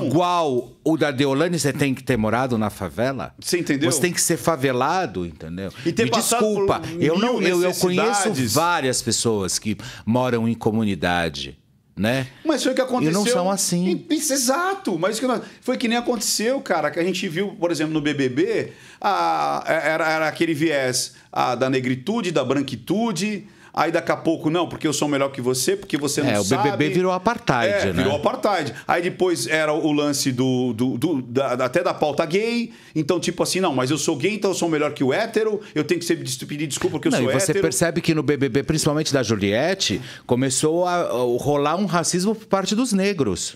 igual 0.05 0.71
o 0.83 0.95
da 0.97 1.11
Deolane, 1.11 1.57
você 1.57 1.73
tem 1.73 1.93
que 1.95 2.03
ter 2.03 2.15
morado 2.17 2.57
na 2.59 2.69
favela. 2.69 3.33
Você 3.39 3.57
entendeu? 3.59 3.91
Você 3.91 3.99
tem 4.01 4.13
que 4.13 4.21
ser 4.21 4.37
favelado, 4.37 5.25
entendeu? 5.25 5.71
E 5.85 5.91
ter 5.91 6.03
Me 6.05 6.11
desculpa, 6.11 6.81
eu 6.99 7.17
não, 7.17 7.41
eu, 7.41 7.63
eu 7.63 7.73
conheço 7.73 8.31
várias 8.53 9.01
pessoas 9.01 9.57
que 9.59 9.75
moram 10.05 10.47
em 10.47 10.53
comunidade, 10.53 11.57
né? 11.99 12.27
Mas 12.45 12.63
foi 12.63 12.71
o 12.71 12.75
que 12.75 12.81
aconteceu. 12.81 13.11
E 13.11 13.13
não 13.13 13.25
são 13.25 13.51
assim. 13.51 14.05
Exato. 14.09 14.97
Mas 14.97 15.19
foi 15.59 15.77
que 15.77 15.87
nem 15.89 15.97
aconteceu, 15.97 16.61
cara. 16.61 16.89
Que 16.89 16.97
a 16.99 17.03
gente 17.03 17.27
viu, 17.27 17.49
por 17.59 17.71
exemplo, 17.71 17.93
no 17.93 17.99
BBB, 17.99 18.71
a- 19.01 19.63
era, 19.67 20.09
era 20.09 20.27
aquele 20.29 20.53
viés 20.53 21.13
ah, 21.31 21.55
da 21.55 21.69
negritude, 21.69 22.31
da 22.31 22.43
branquitude. 22.43 23.45
Aí 23.73 23.91
daqui 23.91 24.11
a 24.11 24.17
pouco, 24.17 24.49
não, 24.49 24.67
porque 24.67 24.87
eu 24.87 24.93
sou 24.93 25.07
melhor 25.07 25.29
que 25.31 25.41
você, 25.41 25.75
porque 25.75 25.97
você 25.97 26.21
não 26.21 26.29
É, 26.31 26.39
o 26.39 26.43
sabe. 26.43 26.71
BBB 26.71 26.89
virou 26.93 27.11
apartheid, 27.11 27.73
é, 27.73 27.85
né? 27.93 28.03
Virou 28.03 28.15
apartheid. 28.15 28.73
Aí 28.87 29.01
depois 29.01 29.47
era 29.47 29.71
o 29.73 29.91
lance 29.91 30.31
do. 30.31 30.73
do- 30.73 30.97
do- 30.97 31.21
da- 31.21 31.53
até 31.65 31.83
da 31.83 31.93
pauta 31.93 32.25
gay. 32.25 32.71
Então, 32.95 33.19
tipo 33.19 33.43
assim, 33.43 33.59
não, 33.59 33.73
mas 33.73 33.91
eu 33.91 33.97
sou 33.97 34.15
gay, 34.15 34.33
então 34.35 34.51
eu 34.51 34.55
sou 34.55 34.67
melhor 34.69 34.93
que 34.93 35.03
o 35.03 35.13
hétero. 35.13 35.61
Eu 35.75 35.83
tenho 35.83 35.99
que 35.99 36.05
ser, 36.05 36.17
pedir 36.47 36.67
desculpa 36.67 36.93
porque 36.97 37.07
eu 37.07 37.11
Não, 37.11 37.19
sou 37.19 37.29
e 37.29 37.33
você 37.33 37.51
hétero. 37.51 37.61
percebe 37.61 38.01
que 38.01 38.13
no 38.15 38.23
BBB, 38.23 38.63
principalmente 38.63 39.13
da 39.13 39.21
Juliette, 39.23 40.01
começou 40.25 40.85
a 40.85 41.03
rolar 41.39 41.75
um 41.75 41.85
racismo 41.85 42.33
por 42.35 42.47
parte 42.47 42.75
dos 42.75 42.91
negros. 42.93 43.55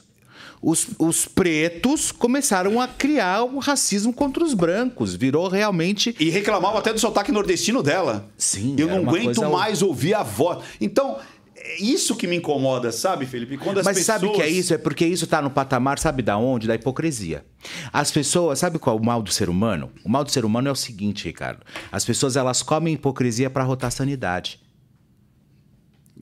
Os, 0.63 0.87
os 0.97 1.25
pretos 1.25 2.13
começaram 2.13 2.79
a 2.79 2.87
criar 2.87 3.43
um 3.43 3.57
racismo 3.57 4.13
contra 4.13 4.41
os 4.41 4.53
brancos. 4.53 5.13
Virou 5.13 5.49
realmente. 5.49 6.15
E 6.17 6.29
reclamava 6.29 6.79
até 6.79 6.93
do 6.93 6.99
sotaque 6.99 7.33
nordestino 7.33 7.83
dela. 7.83 8.29
Sim, 8.37 8.75
Eu 8.77 8.87
não 8.87 9.09
aguento 9.09 9.41
mais 9.51 9.81
ouvir 9.81 10.13
a 10.13 10.23
voz. 10.23 10.63
Então, 10.79 11.17
é 11.65 11.81
isso 11.81 12.15
que 12.15 12.27
me 12.27 12.37
incomoda, 12.37 12.93
sabe, 12.93 13.25
Felipe? 13.25 13.57
Quando 13.57 13.79
as 13.79 13.85
Mas 13.85 13.97
pessoas... 13.97 14.21
sabe 14.21 14.25
o 14.25 14.33
que 14.33 14.41
é 14.41 14.47
isso? 14.47 14.73
É 14.73 14.77
porque 14.77 15.05
isso 15.05 15.27
tá 15.27 15.41
no 15.41 15.49
patamar, 15.49 15.99
sabe 15.99 16.21
da 16.21 16.37
onde? 16.37 16.65
Da 16.65 16.75
hipocrisia. 16.75 17.45
As 17.91 18.09
pessoas, 18.09 18.59
sabe 18.59 18.79
qual 18.79 18.97
é 18.97 18.99
o 18.99 19.03
mal 19.03 19.21
do 19.21 19.31
ser 19.31 19.49
humano? 19.49 19.91
O 20.03 20.09
mal 20.09 20.23
do 20.23 20.31
ser 20.31 20.45
humano 20.45 20.69
é 20.69 20.71
o 20.71 20.75
seguinte, 20.75 21.25
Ricardo. 21.25 21.61
As 21.91 22.05
pessoas, 22.05 22.37
elas 22.37 22.61
comem 22.61 22.93
hipocrisia 22.93 23.49
para 23.49 23.63
rotar 23.65 23.91
sanidade. 23.91 24.62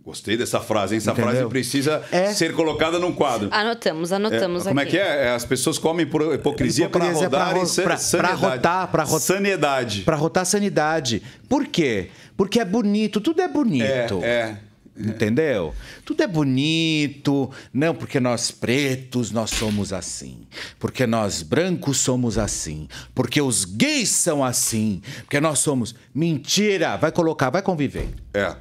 Gostei 0.04 0.36
dessa 0.36 0.60
frase, 0.60 0.96
hein? 0.96 0.98
Essa 0.98 1.12
Entendeu? 1.12 1.32
frase 1.32 1.48
precisa 1.48 2.04
É. 2.12 2.34
ser 2.34 2.54
colocada 2.56 2.98
num 2.98 3.12
quadro. 3.14 3.50
Anotamos, 3.52 4.12
anotamos 4.12 4.66
É, 4.66 4.70
como 4.70 4.80
é 4.80 4.84
aqui. 4.84 4.92
que 4.94 4.98
é? 4.98 5.26
É, 5.26 5.30
As 5.30 5.46
pessoas 5.46 5.78
comem 5.78 6.08
por 6.08 6.22
hipocrisia, 6.34 6.90
para 6.90 7.06
Hipocrisia 7.06 7.30
pra 7.30 7.40
rodar 7.46 7.56
ro- 7.58 7.64
em 7.64 7.66
sa- 7.68 7.82
pra- 7.84 7.92
pra 7.92 7.98
sanidade. 7.98 8.42
rotar, 8.42 8.88
pra 8.92 9.04
ro- 9.04 9.20
Sanidade. 9.20 10.02
Para 10.02 10.16
rotar 10.16 10.46
sanidade. 10.46 11.22
Por 11.48 11.68
quê? 11.68 12.10
Porque 12.36 12.60
é 12.60 12.66
bonito, 12.66 13.22
tudo 13.22 13.42
é 13.44 13.48
bonito. 13.48 13.84
É, 14.24 14.58
é. 14.58 14.58
Entendeu? 15.00 15.74
Tudo 16.04 16.22
é 16.24 16.28
bonito. 16.28 17.50
Não, 17.74 17.94
porque 17.96 18.20
nós 18.20 18.52
pretos 18.52 19.32
nós 19.32 19.50
somos 19.52 19.94
assim. 19.94 20.42
Porque 20.80 21.08
nós 21.08 21.42
brancos 21.44 21.98
somos 22.00 22.38
assim. 22.38 22.88
Porque 23.16 23.42
os 23.42 23.66
gays 23.66 24.10
são 24.10 24.44
assim. 24.44 25.02
Porque 25.22 25.40
nós 25.40 25.60
somos. 25.60 25.96
Mentira! 26.14 26.98
Vai 26.98 27.12
colocar, 27.12 27.50
vai 27.50 27.62
conviver. 27.62 28.10
É. 28.34 28.56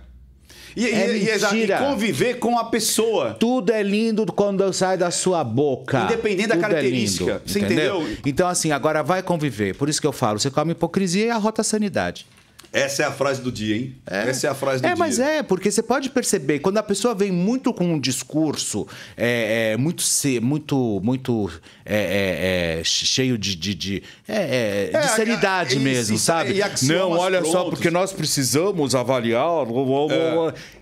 E, 0.77 0.87
É 0.87 1.17
e- 1.17 1.29
exa- 1.29 1.49
e 1.51 1.55
mentira. 1.55 1.79
conviver 1.79 2.35
com 2.39 2.59
a 2.59 2.65
pessoa. 2.65 3.35
Tudo 3.39 3.73
é 3.73 3.83
lindo 3.83 4.25
quando 4.27 4.73
sai 4.73 4.97
da 4.97 5.11
sua 5.11 5.43
boca. 5.43 6.03
Independente 6.05 6.49
da 6.49 6.55
Tudo 6.55 6.65
é 6.65 6.69
característica. 6.69 7.25
lindo, 7.33 7.43
Você 7.47 7.59
entendeu? 7.61 8.01
entendeu? 8.03 8.19
Então, 8.27 8.49
assim, 8.49 8.71
agora 8.73 9.03
vai 9.03 9.23
conviver. 9.23 9.75
Por 9.77 9.89
isso 9.89 10.01
que 10.01 10.07
eu 10.07 10.13
falo: 10.13 10.39
você 10.39 10.51
come 10.51 10.73
hipocrisia 10.73 11.27
e 11.27 11.31
arrota 11.31 11.61
a 11.63 11.65
sanidade. 11.65 12.27
Essa 12.73 13.03
é 13.03 13.07
a 13.07 13.11
frase 13.11 13.41
do 13.43 13.51
dia, 13.51 13.77
hein? 13.77 13.97
Essa 14.07 14.47
é 14.47 14.51
a 14.51 14.55
frase 14.55 14.81
do 14.81 14.87
É, 14.87 14.91
dia. 14.91 14.97
mas 14.97 15.19
é, 15.19 15.43
porque 15.43 15.71
você 15.71 15.83
pode 15.83 16.09
perceber, 16.11 16.61
quando 16.61 16.79
a 16.79 16.83
pessoa 16.83 17.15
vem 17.17 17.33
muito 17.33 17.75
com 17.75 17.85
um 17.85 17.99
discurso 17.99 18.87
é, 19.17 19.73
é, 19.73 19.77
muito, 19.77 20.05
muito, 20.41 21.01
muito 21.03 21.51
é, 21.85 21.97
é, 21.97 22.81
é, 22.81 22.85
cheio 22.85 23.37
de, 23.37 23.57
de, 23.57 23.75
de, 23.75 24.03
é, 24.29 24.37
é, 24.37 24.91
É, 24.93 25.01
de 25.01 25.09
sanidade 25.09 25.75
isso, 25.75 25.81
mesmo, 25.81 26.15
isso, 26.15 26.25
sabe? 26.25 26.53
e 26.61 26.87
Não, 26.87 27.11
olha 27.11 27.45
só, 27.45 27.51
prontos. 27.63 27.71
porque 27.71 27.91
nós 27.91 28.13
precisamos 28.13 28.95
avaliar. 28.95 29.67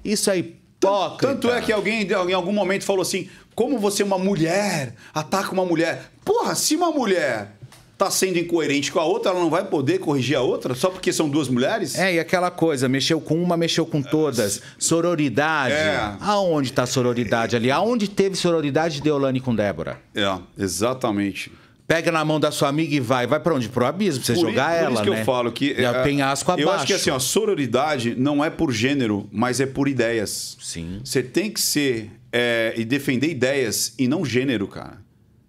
Isso 0.04 0.30
é 0.30 0.38
hipócrita. 0.38 1.26
Tanto 1.34 1.50
é 1.50 1.60
que 1.62 1.72
alguém 1.72 2.02
em 2.02 2.34
algum 2.34 2.52
momento 2.52 2.84
falou 2.84 3.02
assim: 3.02 3.28
como 3.54 3.78
você 3.78 4.02
é 4.02 4.06
uma 4.06 4.18
mulher, 4.18 4.94
ataca 5.12 5.52
uma 5.52 5.64
mulher. 5.64 6.10
Porra, 6.24 6.54
se 6.54 6.76
uma 6.76 6.90
mulher 6.90 7.57
tá 7.98 8.08
sendo 8.12 8.38
incoerente 8.38 8.92
com 8.92 9.00
a 9.00 9.04
outra, 9.04 9.32
ela 9.32 9.40
não 9.40 9.50
vai 9.50 9.64
poder 9.64 9.98
corrigir 9.98 10.36
a 10.36 10.40
outra 10.40 10.72
só 10.74 10.88
porque 10.88 11.12
são 11.12 11.28
duas 11.28 11.48
mulheres? 11.48 11.98
É, 11.98 12.14
e 12.14 12.20
aquela 12.20 12.48
coisa, 12.50 12.88
mexeu 12.88 13.20
com 13.20 13.34
uma, 13.42 13.56
mexeu 13.56 13.84
com 13.84 14.00
todas. 14.00 14.62
Sororidade. 14.78 15.74
É. 15.74 16.16
Aonde 16.20 16.72
tá 16.72 16.84
a 16.84 16.86
sororidade 16.86 17.56
ali? 17.56 17.70
Aonde 17.72 18.08
teve 18.08 18.36
sororidade 18.36 18.94
de 18.96 19.02
Deolane 19.02 19.40
com 19.40 19.52
Débora? 19.54 20.00
É, 20.14 20.38
exatamente. 20.56 21.50
Pega 21.88 22.12
na 22.12 22.24
mão 22.24 22.38
da 22.38 22.50
sua 22.50 22.68
amiga 22.68 22.94
e 22.94 23.00
vai. 23.00 23.26
Vai 23.26 23.40
pra 23.40 23.54
onde? 23.54 23.68
Pro 23.68 23.84
abismo, 23.86 24.22
pra 24.22 24.26
você 24.34 24.40
Por 24.40 24.48
jogar 24.50 24.74
i- 24.74 24.78
por 24.78 24.84
ela, 24.84 24.92
isso 24.94 25.02
que 25.04 25.10
né? 25.10 25.20
eu 25.20 25.24
falo 25.24 25.50
que 25.50 25.74
Já 25.74 25.96
é, 25.96 26.02
penhasco 26.02 26.52
abaixo. 26.52 26.68
Eu 26.68 26.72
acho 26.72 26.86
que 26.86 26.92
assim, 26.92 27.10
ó, 27.10 27.18
sororidade 27.18 28.14
não 28.14 28.44
é 28.44 28.50
por 28.50 28.70
gênero, 28.72 29.26
mas 29.32 29.58
é 29.58 29.66
por 29.66 29.88
ideias. 29.88 30.56
Sim. 30.60 31.00
Você 31.02 31.22
tem 31.22 31.50
que 31.50 31.60
ser 31.60 32.10
é, 32.30 32.74
e 32.76 32.84
defender 32.84 33.28
ideias 33.30 33.94
e 33.98 34.06
não 34.06 34.22
gênero, 34.24 34.68
cara. 34.68 34.98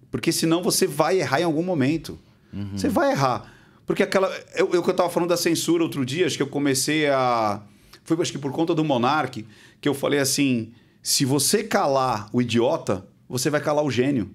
Porque 0.10 0.32
senão 0.32 0.64
você 0.64 0.88
vai 0.88 1.20
errar 1.20 1.42
em 1.42 1.44
algum 1.44 1.62
momento. 1.62 2.18
Uhum. 2.54 2.72
Você 2.78 2.90
vai 2.90 3.12
errar. 3.12 3.54
Porque 3.86 4.04
aquela. 4.04 4.28
Eu, 4.56 4.72
eu 4.74 4.84
que 4.84 4.90
eu 4.90 4.94
tava 4.96 5.10
falando 5.10 5.30
da 5.30 5.38
censura 5.38 5.84
outro 5.84 6.06
dia, 6.06 6.26
acho 6.26 6.38
que 6.38 6.44
eu 6.44 6.48
comecei 6.48 7.08
a. 7.08 7.62
Foi 8.04 8.20
acho 8.22 8.32
que 8.32 8.38
por 8.38 8.52
conta 8.52 8.74
do 8.76 8.84
Monark, 8.84 9.46
que 9.82 9.90
eu 9.90 9.94
falei 9.94 10.20
assim: 10.20 10.72
se 11.02 11.26
você 11.26 11.64
calar 11.64 12.30
o 12.34 12.42
idiota, 12.42 13.06
você 13.28 13.50
vai 13.50 13.62
calar 13.62 13.84
o 13.84 13.92
gênio. 13.92 14.30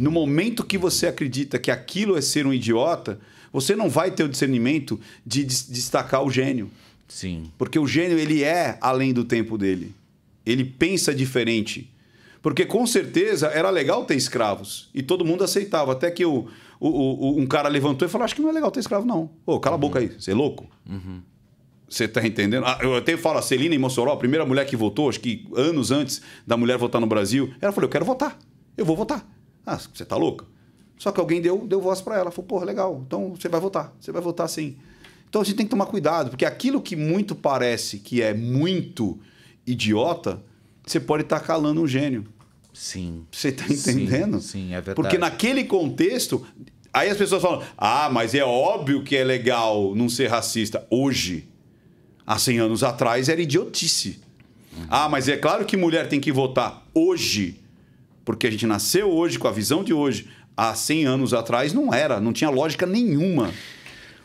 No 0.00 0.10
momento 0.10 0.64
que 0.64 0.76
você 0.76 1.06
acredita 1.06 1.60
que 1.60 1.70
aquilo 1.70 2.16
é 2.16 2.20
ser 2.20 2.44
um 2.44 2.52
idiota, 2.52 3.20
você 3.52 3.76
não 3.76 3.88
vai 3.88 4.10
ter 4.10 4.24
o 4.24 4.28
discernimento 4.28 4.98
de 5.24 5.44
des- 5.44 5.68
destacar 5.70 6.24
o 6.24 6.30
gênio. 6.30 6.68
Sim. 7.06 7.52
Porque 7.56 7.78
o 7.78 7.86
gênio, 7.86 8.18
ele 8.18 8.42
é 8.42 8.78
além 8.80 9.12
do 9.12 9.22
tempo 9.22 9.56
dele. 9.56 9.94
Ele 10.44 10.64
pensa 10.64 11.14
diferente. 11.14 11.88
Porque 12.46 12.64
com 12.64 12.86
certeza 12.86 13.48
era 13.48 13.68
legal 13.70 14.04
ter 14.04 14.14
escravos. 14.14 14.88
E 14.94 15.02
todo 15.02 15.24
mundo 15.24 15.42
aceitava. 15.42 15.90
Até 15.90 16.12
que 16.12 16.24
o, 16.24 16.46
o- 16.78 16.88
o- 16.88 17.40
um 17.40 17.44
cara 17.44 17.68
levantou 17.68 18.06
e 18.06 18.08
falou: 18.08 18.24
Acho 18.24 18.36
que 18.36 18.40
não 18.40 18.48
é 18.50 18.52
legal 18.52 18.70
ter 18.70 18.78
escravo, 18.78 19.04
não. 19.04 19.30
Ô, 19.44 19.58
cala 19.58 19.74
a 19.74 19.78
boca 19.78 19.98
aí, 19.98 20.06
você 20.16 20.30
é 20.30 20.34
louco? 20.34 20.64
Você 21.88 22.06
tá 22.06 22.24
entendendo? 22.24 22.64
Ah, 22.64 22.78
eu 22.82 22.94
até 22.94 23.16
falo, 23.16 23.38
a 23.38 23.42
Celina 23.42 23.74
em 23.74 23.78
Mossoró, 23.78 24.12
a 24.12 24.16
primeira 24.16 24.46
mulher 24.46 24.64
que 24.64 24.76
votou, 24.76 25.08
acho 25.08 25.18
que 25.18 25.44
anos 25.56 25.90
antes 25.90 26.22
da 26.46 26.56
mulher 26.56 26.78
votar 26.78 27.00
no 27.00 27.06
Brasil, 27.08 27.52
ela 27.60 27.72
falou: 27.72 27.86
Eu 27.86 27.90
quero 27.90 28.04
votar. 28.04 28.38
Eu 28.76 28.84
vou 28.84 28.94
votar. 28.94 29.28
Ah, 29.66 29.76
você 29.92 30.04
tá 30.04 30.14
louca? 30.16 30.44
Só 30.96 31.10
que 31.10 31.18
alguém 31.18 31.40
deu, 31.40 31.66
deu 31.66 31.80
voz 31.80 32.00
para 32.00 32.16
ela. 32.16 32.30
Falou: 32.30 32.46
Porra, 32.46 32.64
legal. 32.64 33.02
Então 33.04 33.34
você 33.34 33.48
vai 33.48 33.60
votar. 33.60 33.92
Você 34.00 34.12
vai 34.12 34.22
votar 34.22 34.48
sim. 34.48 34.76
Então 35.28 35.42
a 35.42 35.44
gente 35.44 35.56
tem 35.56 35.66
que 35.66 35.70
tomar 35.70 35.86
cuidado, 35.86 36.30
porque 36.30 36.44
aquilo 36.44 36.80
que 36.80 36.94
muito 36.94 37.34
parece 37.34 37.98
que 37.98 38.22
é 38.22 38.32
muito 38.32 39.18
idiota, 39.66 40.40
você 40.86 41.00
pode 41.00 41.24
estar 41.24 41.40
calando 41.40 41.82
um 41.82 41.88
gênio. 41.88 42.24
Sim. 42.78 43.24
Você 43.32 43.50
tá 43.50 43.64
Sim, 43.68 44.02
entendendo? 44.02 44.38
sim, 44.38 44.74
é 44.74 44.82
verdade. 44.82 44.96
Porque 44.96 45.16
naquele 45.16 45.64
contexto, 45.64 46.46
aí 46.92 47.08
as 47.08 47.16
pessoas 47.16 47.40
falam: 47.40 47.62
"Ah, 47.76 48.10
mas 48.12 48.34
é 48.34 48.44
óbvio 48.44 49.02
que 49.02 49.16
é 49.16 49.24
legal 49.24 49.94
não 49.94 50.10
ser 50.10 50.26
racista 50.26 50.86
hoje. 50.90 51.48
Há 52.26 52.38
100 52.38 52.58
anos 52.58 52.84
atrás 52.84 53.30
era 53.30 53.40
idiotice. 53.40 54.20
Ah, 54.90 55.08
mas 55.08 55.26
é 55.26 55.38
claro 55.38 55.64
que 55.64 55.74
mulher 55.74 56.06
tem 56.06 56.20
que 56.20 56.30
votar 56.30 56.86
hoje, 56.92 57.58
porque 58.26 58.46
a 58.46 58.50
gente 58.50 58.66
nasceu 58.66 59.10
hoje 59.10 59.38
com 59.38 59.48
a 59.48 59.52
visão 59.52 59.82
de 59.82 59.94
hoje. 59.94 60.28
Há 60.54 60.74
100 60.74 61.06
anos 61.06 61.32
atrás 61.32 61.72
não 61.72 61.94
era, 61.94 62.20
não 62.20 62.32
tinha 62.32 62.50
lógica 62.50 62.84
nenhuma. 62.84 63.54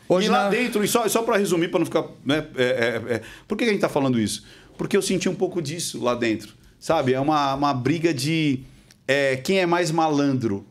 Hoje 0.06 0.26
e 0.26 0.30
lá 0.30 0.50
dentro, 0.50 0.84
e 0.84 0.88
só, 0.88 1.08
só 1.08 1.22
para 1.22 1.38
resumir, 1.38 1.68
para 1.68 1.78
não 1.78 1.86
ficar. 1.86 2.04
Né, 2.22 2.46
é, 2.56 2.64
é, 2.64 3.14
é, 3.14 3.22
por 3.48 3.56
que 3.56 3.64
a 3.64 3.68
gente 3.68 3.76
está 3.76 3.88
falando 3.88 4.20
isso? 4.20 4.44
Porque 4.76 4.94
eu 4.94 5.00
senti 5.00 5.26
um 5.26 5.34
pouco 5.34 5.62
disso 5.62 6.02
lá 6.02 6.14
dentro. 6.14 6.60
Sabe? 6.82 7.14
É 7.14 7.20
uma, 7.20 7.54
uma 7.54 7.72
briga 7.72 8.12
de 8.12 8.64
é, 9.06 9.36
quem 9.36 9.60
é 9.60 9.66
mais 9.66 9.92
malandro. 9.92 10.66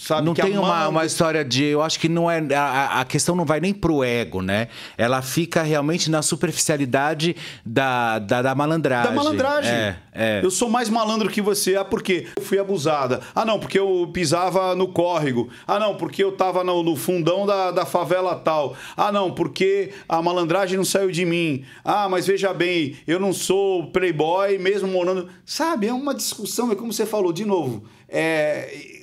Sabe? 0.00 0.24
Não 0.24 0.32
tem 0.32 0.56
uma, 0.56 0.88
uma 0.88 1.04
história 1.04 1.44
de. 1.44 1.62
Eu 1.62 1.82
acho 1.82 2.00
que 2.00 2.08
não 2.08 2.30
é. 2.30 2.42
A, 2.54 3.00
a 3.00 3.04
questão 3.04 3.36
não 3.36 3.44
vai 3.44 3.60
nem 3.60 3.74
pro 3.74 4.02
ego, 4.02 4.40
né? 4.40 4.68
Ela 4.96 5.20
fica 5.20 5.62
realmente 5.62 6.10
na 6.10 6.22
superficialidade 6.22 7.36
da, 7.66 8.18
da, 8.18 8.40
da 8.40 8.54
malandragem. 8.54 9.10
Da 9.10 9.14
malandragem. 9.14 9.70
É, 9.70 9.96
é. 10.14 10.40
Eu 10.42 10.50
sou 10.50 10.70
mais 10.70 10.88
malandro 10.88 11.28
que 11.28 11.42
você. 11.42 11.76
Ah, 11.76 11.84
porque 11.84 12.26
eu 12.34 12.42
fui 12.42 12.58
abusada. 12.58 13.20
Ah, 13.34 13.44
não, 13.44 13.60
porque 13.60 13.78
eu 13.78 14.10
pisava 14.10 14.74
no 14.74 14.88
córrego. 14.88 15.50
Ah, 15.66 15.78
não, 15.78 15.94
porque 15.94 16.24
eu 16.24 16.32
tava 16.32 16.64
no, 16.64 16.82
no 16.82 16.96
fundão 16.96 17.44
da, 17.44 17.70
da 17.70 17.84
favela 17.84 18.34
tal. 18.36 18.74
Ah, 18.96 19.12
não, 19.12 19.30
porque 19.34 19.92
a 20.08 20.22
malandragem 20.22 20.78
não 20.78 20.84
saiu 20.84 21.10
de 21.10 21.26
mim. 21.26 21.62
Ah, 21.84 22.08
mas 22.08 22.26
veja 22.26 22.54
bem, 22.54 22.96
eu 23.06 23.20
não 23.20 23.34
sou 23.34 23.88
playboy 23.88 24.56
mesmo 24.56 24.88
morando. 24.88 25.28
Sabe, 25.44 25.88
é 25.88 25.92
uma 25.92 26.14
discussão, 26.14 26.72
é 26.72 26.74
como 26.74 26.90
você 26.90 27.04
falou, 27.04 27.34
de 27.34 27.44
novo. 27.44 27.84
É. 28.08 28.98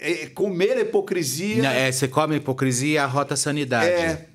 é 0.00 0.26
comer 0.26 0.78
a 0.78 0.80
hipocrisia. 0.80 1.62
Não, 1.62 1.70
é, 1.70 1.92
você 1.92 2.08
come 2.08 2.34
a 2.34 2.36
hipocrisia 2.38 2.94
e 2.94 2.98
arrota 2.98 3.34
a 3.34 3.36
sanidade. 3.36 3.86
É. 3.86 4.26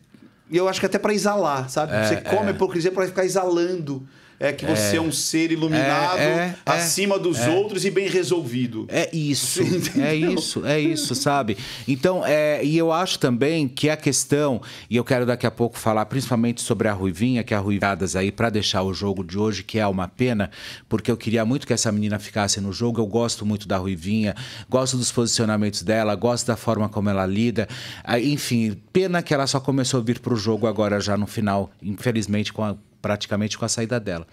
E 0.50 0.58
eu 0.58 0.70
acho 0.70 0.80
que 0.80 0.86
até 0.86 1.00
pra 1.00 1.14
exalar, 1.14 1.70
sabe? 1.70 1.94
É, 1.94 2.08
você 2.08 2.22
come 2.22 2.46
é. 2.46 2.48
a 2.50 2.52
hipocrisia 2.52 2.92
pra 2.92 3.06
ficar 3.08 3.26
exalando. 3.26 4.08
É 4.40 4.52
que 4.52 4.66
você 4.66 4.96
é, 4.96 4.98
É. 4.98 5.02
um 5.02 5.12
ser 5.12 5.52
iluminado, 5.52 6.20
É, 6.20 6.24
é, 6.24 6.56
acima 6.66 7.18
dos 7.18 7.40
é. 7.40 7.50
outros 7.50 7.86
e 7.86 7.92
bem 7.92 8.08
resolvido. 8.10 8.86
É 8.90 9.10
isso, 9.16 9.62
é 10.00 10.14
isso, 10.16 10.66
é 10.66 10.80
isso, 10.80 11.16
sabe? 11.16 11.58
Então, 11.88 12.26
é, 12.26 12.64
e 12.64 12.78
eu 12.78 12.92
acho 12.92 13.18
também 13.20 13.68
que 13.68 13.90
a 13.90 13.96
questão, 13.98 14.62
e 14.90 14.96
eu 14.98 15.04
quero 15.04 15.26
daqui 15.26 15.46
a 15.48 15.52
pouco 15.52 15.78
falar 15.78 16.06
principalmente 16.06 16.62
sobre 16.62 16.88
a 16.88 16.94
Ruivinha, 16.94 17.44
que 17.44 17.54
é 17.54 17.58
a 17.58 17.60
Ruivadas 17.60 18.16
aí, 18.16 18.32
pra 18.32 18.50
deixar 18.50 18.84
o 18.84 18.94
jogo 18.94 19.24
de 19.24 19.38
hoje, 19.38 19.64
que 19.64 19.80
é 19.80 19.88
uma 19.88 20.08
pena, 20.08 20.52
porque 20.90 21.10
eu 21.10 21.18
queria 21.18 21.46
muito 21.46 21.66
que 21.66 21.74
essa 21.74 21.92
menina 21.92 22.20
ficasse 22.20 22.60
no 22.60 22.74
jogo. 22.74 23.00
Eu 23.00 23.08
gosto 23.08 23.46
muito 23.46 23.68
da 23.68 23.78
Ruivinha, 23.78 24.36
gosto 24.70 24.98
dos 24.98 25.12
posicionamentos 25.12 25.82
dela, 25.82 26.14
gosto 26.16 26.48
da 26.48 26.58
forma 26.58 26.90
como 26.90 27.10
ela 27.10 27.26
lida. 27.26 27.68
Ah, 28.04 28.20
Enfim, 28.20 28.76
pena 28.92 29.22
que 29.22 29.34
ela 29.34 29.48
só 29.48 29.60
começou 29.60 30.00
a 30.00 30.04
vir 30.04 30.20
pro 30.20 30.36
jogo 30.36 30.68
agora, 30.68 31.00
já 31.00 31.16
no 31.16 31.28
final, 31.28 31.72
infelizmente, 31.82 32.52
com 32.52 32.64
a 32.64 32.76
praticamente 33.06 33.56
com 33.56 33.64
a 33.64 33.70
saída 33.70 34.00
dela. 34.00 34.26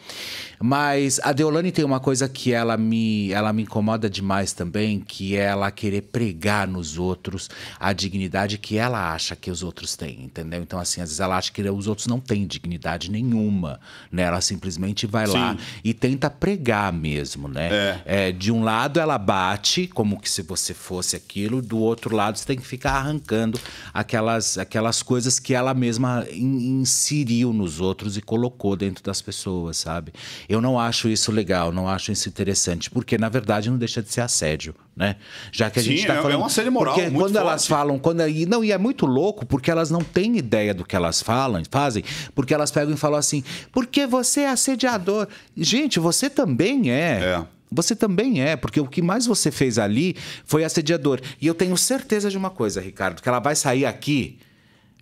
Mas 0.58 1.20
a 1.22 1.30
Deolane 1.30 1.70
tem 1.70 1.84
uma 1.84 2.00
coisa 2.00 2.26
que 2.26 2.54
ela 2.54 2.74
me, 2.78 3.30
ela 3.30 3.52
me 3.52 3.64
incomoda 3.64 4.08
demais 4.08 4.54
também, 4.54 4.98
que 4.98 5.36
é 5.36 5.42
ela 5.42 5.70
querer 5.70 6.00
pregar 6.02 6.66
nos 6.66 6.96
outros 6.96 7.50
a 7.78 7.92
dignidade 7.92 8.56
que 8.56 8.78
ela 8.78 9.12
acha 9.12 9.36
que 9.36 9.50
os 9.50 9.62
outros 9.62 9.94
têm, 9.94 10.22
entendeu? 10.24 10.62
Então, 10.62 10.78
assim, 10.80 11.02
às 11.02 11.10
vezes 11.10 11.20
ela 11.20 11.36
acha 11.36 11.52
que 11.52 11.60
os 11.68 11.86
outros 11.86 12.06
não 12.06 12.18
têm 12.18 12.46
dignidade 12.46 13.10
nenhuma, 13.10 13.78
né? 14.10 14.22
Ela 14.22 14.40
simplesmente 14.40 15.06
vai 15.06 15.26
lá 15.26 15.52
Sim. 15.52 15.58
e 15.84 15.92
tenta 15.92 16.30
pregar 16.30 16.90
mesmo, 16.94 17.48
né? 17.48 18.00
É, 18.06 18.32
de 18.32 18.50
um 18.50 18.64
lado 18.64 18.98
ela 18.98 19.18
bate, 19.18 19.86
como 19.86 20.18
que 20.18 20.30
se 20.30 20.40
você 20.40 20.72
fosse 20.72 21.14
aquilo, 21.14 21.60
do 21.60 21.76
outro 21.76 22.16
lado 22.16 22.38
você 22.38 22.46
tem 22.46 22.56
que 22.56 22.66
ficar 22.66 22.92
arrancando 22.92 23.60
aquelas, 23.92 24.56
aquelas 24.56 25.02
coisas 25.02 25.38
que 25.38 25.52
ela 25.52 25.74
mesma 25.74 26.24
in- 26.32 26.80
inseriu 26.80 27.52
nos 27.52 27.78
outros 27.78 28.16
e 28.16 28.22
colocou. 28.22 28.61
Colocou 28.62 28.76
dentro 28.76 29.02
das 29.02 29.20
pessoas, 29.20 29.76
sabe? 29.76 30.12
Eu 30.48 30.60
não 30.60 30.78
acho 30.78 31.08
isso 31.08 31.32
legal, 31.32 31.72
não 31.72 31.88
acho 31.88 32.12
isso 32.12 32.28
interessante, 32.28 32.88
porque 32.88 33.18
na 33.18 33.28
verdade 33.28 33.68
não 33.68 33.76
deixa 33.76 34.00
de 34.00 34.12
ser 34.12 34.20
assédio, 34.20 34.72
né? 34.96 35.16
Já 35.50 35.68
que 35.68 35.80
a 35.80 35.82
Sim, 35.82 35.90
gente 35.96 36.06
tá 36.06 36.14
é- 36.14 36.18
é 36.18 36.22
falando 36.22 36.40
um 36.40 36.44
assédio 36.44 36.70
moral 36.70 36.94
porque 36.94 37.10
quando 37.10 37.36
elas 37.36 37.66
forte. 37.66 37.68
falam, 37.80 37.98
quando 37.98 38.26
e 38.28 38.46
não, 38.46 38.62
e 38.62 38.70
é 38.70 38.78
muito 38.78 39.04
louco 39.04 39.44
porque 39.44 39.70
elas 39.70 39.90
não 39.90 40.00
têm 40.02 40.36
ideia 40.38 40.72
do 40.72 40.84
que 40.84 40.94
elas 40.94 41.20
falam, 41.20 41.60
fazem, 41.70 42.04
porque 42.34 42.54
elas 42.54 42.70
pegam 42.70 42.94
e 42.94 42.96
falam 42.96 43.18
assim: 43.18 43.42
"Porque 43.72 44.06
você 44.06 44.42
é 44.42 44.50
assediador". 44.50 45.26
Gente, 45.56 45.98
você 45.98 46.30
também 46.30 46.90
é. 46.92 47.44
Você 47.74 47.96
também 47.96 48.42
é, 48.42 48.54
porque 48.54 48.78
o 48.80 48.86
que 48.86 49.00
mais 49.00 49.24
você 49.26 49.50
fez 49.50 49.78
ali 49.78 50.14
foi 50.44 50.62
assediador. 50.62 51.18
E 51.40 51.46
eu 51.46 51.54
tenho 51.54 51.74
certeza 51.76 52.28
de 52.30 52.36
uma 52.36 52.50
coisa, 52.50 52.82
Ricardo, 52.82 53.22
que 53.22 53.28
ela 53.28 53.38
vai 53.40 53.56
sair 53.56 53.86
aqui, 53.86 54.38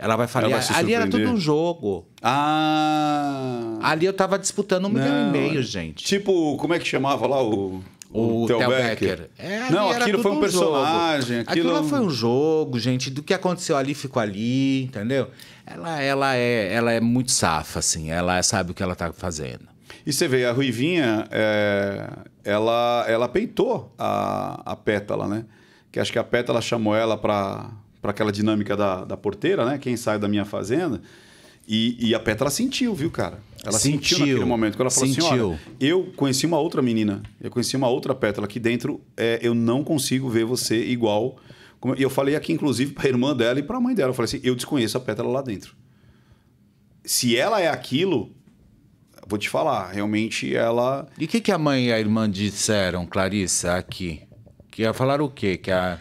ela 0.00 0.16
vai 0.16 0.26
falar, 0.26 0.50
Ela 0.50 0.60
vai 0.60 0.78
ali 0.78 0.94
era 0.94 1.04
tudo 1.04 1.12
surpreender." 1.12 1.36
um 1.36 1.40
jogo. 1.40 2.06
Ah. 2.22 3.78
Ali 3.82 4.06
eu 4.06 4.12
tava 4.14 4.38
disputando 4.38 4.86
um 4.86 4.88
milhão 4.88 5.06
e 5.06 5.24
Não, 5.24 5.30
meio, 5.30 5.62
gente. 5.62 6.04
Tipo, 6.04 6.56
como 6.56 6.72
é 6.72 6.78
que 6.78 6.88
chamava 6.88 7.26
lá 7.26 7.42
o. 7.42 7.82
O 8.12 8.44
Theo 8.48 8.58
Theo 8.58 8.70
Becker? 8.70 9.30
É, 9.38 9.70
Não, 9.70 9.88
aquilo 9.88 10.20
foi 10.20 10.32
um 10.32 10.40
personagem. 10.40 11.38
Jogo. 11.38 11.50
Aquilo... 11.50 11.72
lá 11.72 11.82
foi 11.84 12.00
um 12.00 12.10
jogo, 12.10 12.76
gente. 12.80 13.08
Do 13.08 13.22
que 13.22 13.32
aconteceu 13.32 13.76
ali 13.76 13.94
ficou 13.94 14.20
ali, 14.20 14.82
entendeu? 14.82 15.28
Ela, 15.64 16.02
ela, 16.02 16.36
é, 16.36 16.72
ela 16.72 16.92
é 16.92 17.00
muito 17.00 17.30
safa, 17.30 17.78
assim. 17.78 18.10
Ela 18.10 18.42
sabe 18.42 18.72
o 18.72 18.74
que 18.74 18.82
ela 18.82 18.96
tá 18.96 19.12
fazendo. 19.12 19.68
E 20.04 20.12
você 20.12 20.26
vê, 20.26 20.44
a 20.44 20.50
Ruivinha, 20.50 21.28
é, 21.30 22.10
ela, 22.42 23.04
ela 23.06 23.28
peitou 23.28 23.94
a, 23.96 24.60
a 24.72 24.74
Pétala, 24.74 25.28
né? 25.28 25.44
Que 25.92 26.00
acho 26.00 26.10
que 26.10 26.18
a 26.18 26.24
Pétala 26.24 26.60
chamou 26.60 26.96
ela 26.96 27.16
para 27.16 27.70
aquela 28.02 28.32
dinâmica 28.32 28.76
da, 28.76 29.04
da 29.04 29.16
porteira, 29.16 29.64
né? 29.64 29.78
Quem 29.78 29.96
sai 29.96 30.18
da 30.18 30.26
minha 30.26 30.44
fazenda. 30.44 31.00
E, 31.68 32.08
e 32.08 32.14
a 32.14 32.18
Pétala 32.18 32.50
sentiu, 32.50 32.94
viu, 32.94 33.10
cara? 33.10 33.38
Ela 33.62 33.78
sentiu, 33.78 34.18
Sentiu. 34.18 34.26
naquele 34.26 34.44
momento. 34.44 34.74
Quando 34.76 34.80
ela 34.82 34.90
falou 34.90 35.10
assim, 35.10 35.20
Sentiu. 35.20 35.50
olha, 35.50 35.60
eu 35.78 36.12
conheci 36.16 36.46
uma 36.46 36.58
outra 36.58 36.80
menina. 36.80 37.22
Eu 37.40 37.50
conheci 37.50 37.76
uma 37.76 37.88
outra 37.88 38.14
Pétala. 38.14 38.46
Aqui 38.46 38.58
dentro, 38.58 39.00
é, 39.16 39.38
eu 39.42 39.54
não 39.54 39.84
consigo 39.84 40.28
ver 40.28 40.44
você 40.44 40.82
igual... 40.84 41.36
E 41.96 42.02
eu 42.02 42.10
falei 42.10 42.36
aqui, 42.36 42.52
inclusive, 42.52 42.92
para 42.92 43.06
a 43.06 43.08
irmã 43.08 43.36
dela 43.36 43.58
e 43.58 43.62
para 43.62 43.76
a 43.76 43.80
mãe 43.80 43.94
dela. 43.94 44.10
Eu 44.10 44.14
falei 44.14 44.26
assim, 44.26 44.40
eu 44.42 44.54
desconheço 44.54 44.98
a 44.98 45.00
Pétala 45.00 45.30
lá 45.30 45.42
dentro. 45.42 45.74
Se 47.04 47.36
ela 47.36 47.60
é 47.60 47.68
aquilo, 47.68 48.32
vou 49.26 49.38
te 49.38 49.48
falar, 49.48 49.90
realmente 49.90 50.54
ela... 50.54 51.06
E 51.18 51.24
o 51.24 51.28
que, 51.28 51.40
que 51.40 51.52
a 51.52 51.56
mãe 51.56 51.86
e 51.86 51.92
a 51.92 52.00
irmã 52.00 52.28
disseram, 52.28 53.06
Clarissa, 53.06 53.76
aqui? 53.76 54.22
Que 54.70 54.82
ia 54.82 54.92
falar 54.92 55.22
o 55.22 55.30
quê? 55.30 55.56
Que 55.56 55.70
a... 55.70 55.98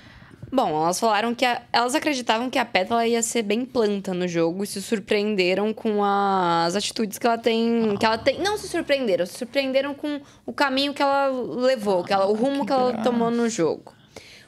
Bom, 0.52 0.70
elas 0.84 1.00
falaram 1.00 1.36
que 1.36 1.45
a- 1.45 1.62
elas 1.72 1.93
acreditavam 1.93 2.50
que 2.50 2.58
a 2.58 2.66
Pétala 2.66 3.06
ia 3.06 3.22
ser 3.22 3.43
bem 3.43 3.64
planta 3.64 4.14
no 4.16 4.28
jogo 4.28 4.64
e 4.64 4.68
se 4.68 4.82
surpreenderam 4.82 5.72
com 5.74 6.04
as 6.04 6.76
atitudes 6.76 7.20
que 7.20 7.28
ela 7.28 7.38
tem, 7.38 7.95
que 8.00 8.06
ela 8.06 8.18
tem. 8.18 8.39
Não 8.39 8.58
se 8.58 8.68
surpreenderam, 8.68 9.26
se 9.28 9.34
surpreenderam 9.38 9.93
com 9.93 10.20
o 10.45 10.52
caminho 10.52 10.93
que 10.93 11.02
ela 11.04 11.28
levou, 11.28 12.04
que 12.04 12.12
ela, 12.12 12.26
o 12.26 12.34
rumo 12.34 12.66
que, 12.66 12.72
ela 12.74 12.93
tomou 13.04 13.30
no 13.30 13.47
jogo. 13.47 13.93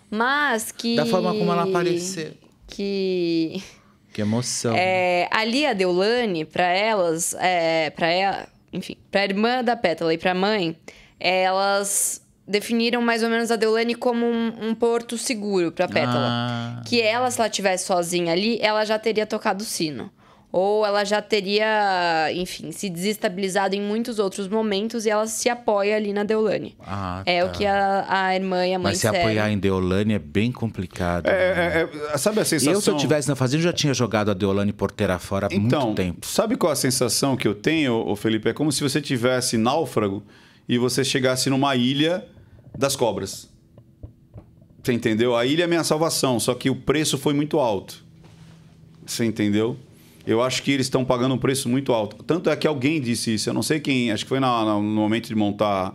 Mas 0.09 0.71
que 0.71 0.95
Da 0.95 1.05
forma 1.05 1.33
como 1.35 1.51
ela 1.51 1.63
apareceu. 1.63 2.31
Que 2.67 3.61
Que 4.13 4.21
emoção. 4.21 4.73
é, 4.75 5.27
ali 5.31 5.65
a 5.65 5.73
Deulane, 5.73 6.45
pra 6.45 6.65
elas, 6.65 7.35
é, 7.39 7.91
para 7.91 8.07
ela, 8.07 8.47
enfim, 8.73 8.95
pra 9.11 9.23
irmã 9.23 9.63
da 9.63 9.75
Pétala 9.75 10.13
e 10.13 10.17
pra 10.17 10.33
mãe, 10.33 10.75
elas 11.19 12.20
definiram 12.51 13.01
mais 13.01 13.23
ou 13.23 13.29
menos 13.29 13.49
a 13.49 13.55
Deulane 13.55 13.95
como 13.95 14.25
um, 14.25 14.53
um 14.61 14.75
porto 14.75 15.17
seguro 15.17 15.71
pra 15.71 15.87
Pétala. 15.87 16.27
Ah. 16.29 16.83
Que 16.85 17.01
ela, 17.01 17.31
se 17.31 17.39
ela 17.39 17.49
tivesse 17.49 17.85
sozinha 17.85 18.33
ali, 18.33 18.59
ela 18.61 18.85
já 18.85 18.99
teria 18.99 19.25
tocado 19.25 19.63
o 19.63 19.65
sino. 19.65 20.11
Ou 20.53 20.85
ela 20.85 21.05
já 21.05 21.21
teria, 21.21 22.29
enfim, 22.33 22.73
se 22.73 22.89
desestabilizado 22.89 23.73
em 23.73 23.81
muitos 23.81 24.19
outros 24.19 24.49
momentos 24.49 25.05
e 25.05 25.09
ela 25.09 25.25
se 25.25 25.47
apoia 25.47 25.95
ali 25.95 26.11
na 26.11 26.25
Deulane. 26.25 26.75
Ah, 26.85 27.23
é 27.25 27.41
o 27.41 27.47
tá. 27.47 27.53
que 27.53 27.65
a, 27.65 28.05
a 28.09 28.35
irmã 28.35 28.67
e 28.67 28.73
a 28.73 28.77
mãe 28.77 28.91
Mas 28.91 28.97
se 28.99 29.07
apoiar 29.07 29.49
em 29.49 29.57
Deolane 29.57 30.15
é 30.15 30.19
bem 30.19 30.51
complicado. 30.51 31.27
É, 31.27 31.31
é, 31.31 31.89
é, 32.13 32.17
sabe 32.17 32.41
a 32.41 32.45
sensação... 32.45 32.73
Eu, 32.73 32.81
se 32.81 32.89
eu 32.89 32.97
tivesse 32.97 33.29
na 33.29 33.35
fazenda, 33.37 33.59
eu 33.61 33.63
já 33.63 33.71
tinha 33.71 33.93
jogado 33.93 34.29
a 34.29 34.33
Deolane 34.33 34.73
porteira 34.73 35.17
fora 35.17 35.47
há 35.49 35.55
Então, 35.55 35.83
muito 35.83 35.95
tempo. 35.95 36.27
sabe 36.27 36.57
qual 36.57 36.73
a 36.73 36.75
sensação 36.75 37.37
que 37.37 37.47
eu 37.47 37.55
tenho, 37.55 38.13
Felipe? 38.17 38.49
É 38.49 38.53
como 38.53 38.73
se 38.73 38.83
você 38.83 38.99
tivesse 38.99 39.57
náufrago 39.57 40.21
e 40.67 40.77
você 40.77 41.01
chegasse 41.01 41.49
numa 41.49 41.77
ilha 41.77 42.25
das 42.77 42.95
cobras. 42.95 43.49
Você 44.83 44.93
entendeu? 44.93 45.35
A 45.35 45.45
ilha 45.45 45.63
é 45.63 45.67
minha 45.67 45.83
salvação, 45.83 46.39
só 46.39 46.53
que 46.55 46.69
o 46.69 46.75
preço 46.75 47.17
foi 47.17 47.33
muito 47.33 47.59
alto. 47.59 48.03
Você 49.05 49.25
entendeu? 49.25 49.77
Eu 50.25 50.41
acho 50.41 50.63
que 50.63 50.71
eles 50.71 50.85
estão 50.87 51.03
pagando 51.05 51.35
um 51.35 51.37
preço 51.37 51.67
muito 51.69 51.93
alto. 51.93 52.23
Tanto 52.23 52.49
é 52.49 52.55
que 52.55 52.67
alguém 52.67 52.99
disse 53.01 53.33
isso, 53.35 53.49
eu 53.49 53.53
não 53.53 53.63
sei 53.63 53.79
quem, 53.79 54.11
acho 54.11 54.23
que 54.25 54.29
foi 54.29 54.39
na- 54.39 54.65
na- 54.65 54.75
no 54.75 54.81
momento 54.81 55.27
de 55.27 55.35
montar 55.35 55.93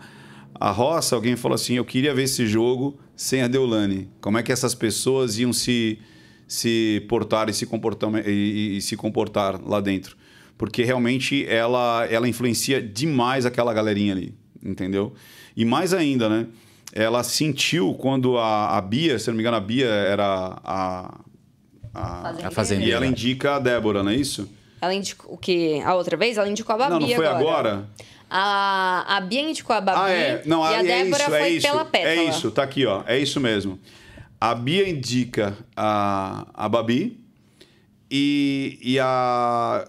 a 0.55 0.71
roça, 0.71 1.15
alguém 1.17 1.37
falou 1.37 1.55
assim: 1.55 1.75
eu 1.75 1.85
queria 1.85 2.15
ver 2.15 2.25
esse 2.25 2.47
jogo 2.47 2.99
sem 3.17 3.43
a 3.43 3.49
Deolane. 3.49 4.09
Como 4.21 4.39
é 4.39 4.43
que 4.43 4.53
essas 4.53 4.75
pessoas 4.75 5.39
iam 5.39 5.53
se, 5.53 5.99
se 6.47 7.05
portar 7.09 7.49
e 7.49 7.53
se, 7.53 7.67
comportar, 7.67 8.11
e, 8.27 8.31
e- 8.31 8.77
e 8.77 8.83
se 8.83 8.97
comportar 8.97 9.61
lá 9.65 9.81
dentro? 9.81 10.17
Porque 10.59 10.83
realmente 10.85 11.45
ela, 11.47 12.07
ela 12.11 12.29
influencia 12.29 12.81
demais 12.81 13.45
aquela 13.47 13.73
galerinha 13.75 14.13
ali, 14.13 14.35
entendeu? 14.65 15.13
E 15.57 15.65
mais 15.65 15.93
ainda, 15.93 16.29
né? 16.29 16.47
Ela 16.93 17.23
sentiu 17.23 17.95
quando 17.95 18.39
a, 18.39 18.77
a 18.77 18.81
Bia, 18.81 19.19
se 19.19 19.29
não 19.29 19.35
me 19.35 19.43
engano, 19.43 19.57
a 19.57 19.61
Bia 19.61 19.87
era 19.87 20.59
a. 20.65 21.21
A, 21.95 22.23
Fazendeira. 22.23 22.49
A 22.49 22.51
fazendeira. 22.51 22.91
E 22.91 22.95
ela 22.95 23.07
indica 23.07 23.57
a 23.57 23.59
Débora, 23.59 24.03
não 24.03 24.11
é 24.11 24.17
isso? 24.17 24.47
Ela 24.81 24.93
indicou 24.95 25.33
o 25.33 25.39
que? 25.39 25.81
A 25.81 25.95
outra 25.95 26.15
vez? 26.17 26.37
Ela 26.37 26.49
indicou 26.49 26.75
a 26.75 26.79
Babi 26.79 26.91
não, 26.93 27.01
não 27.01 27.09
foi 27.09 27.27
agora? 27.27 27.89
A, 28.29 29.17
a 29.17 29.21
Bia 29.21 29.41
indicou 29.41 29.75
a 29.75 29.81
Babi 29.81 29.99
Ah, 29.99 30.11
é. 30.11 30.43
Não, 30.45 30.63
e 30.63 30.75
a 30.75 30.81
é 30.81 30.83
Débora 30.83 31.23
isso, 31.23 31.31
foi 31.31 31.41
é 31.41 31.49
isso. 31.49 31.67
pela 31.69 31.85
Pétala. 31.87 32.11
É 32.11 32.25
isso, 32.25 32.51
tá 32.51 32.63
aqui, 32.63 32.85
ó. 32.85 33.03
É 33.07 33.19
isso 33.19 33.41
mesmo. 33.41 33.79
A 34.39 34.55
Bia 34.55 34.89
indica 34.89 35.57
a, 35.75 36.47
a 36.53 36.69
Babi 36.69 37.19
e, 38.11 38.79
e 38.83 38.99
a, 39.01 39.87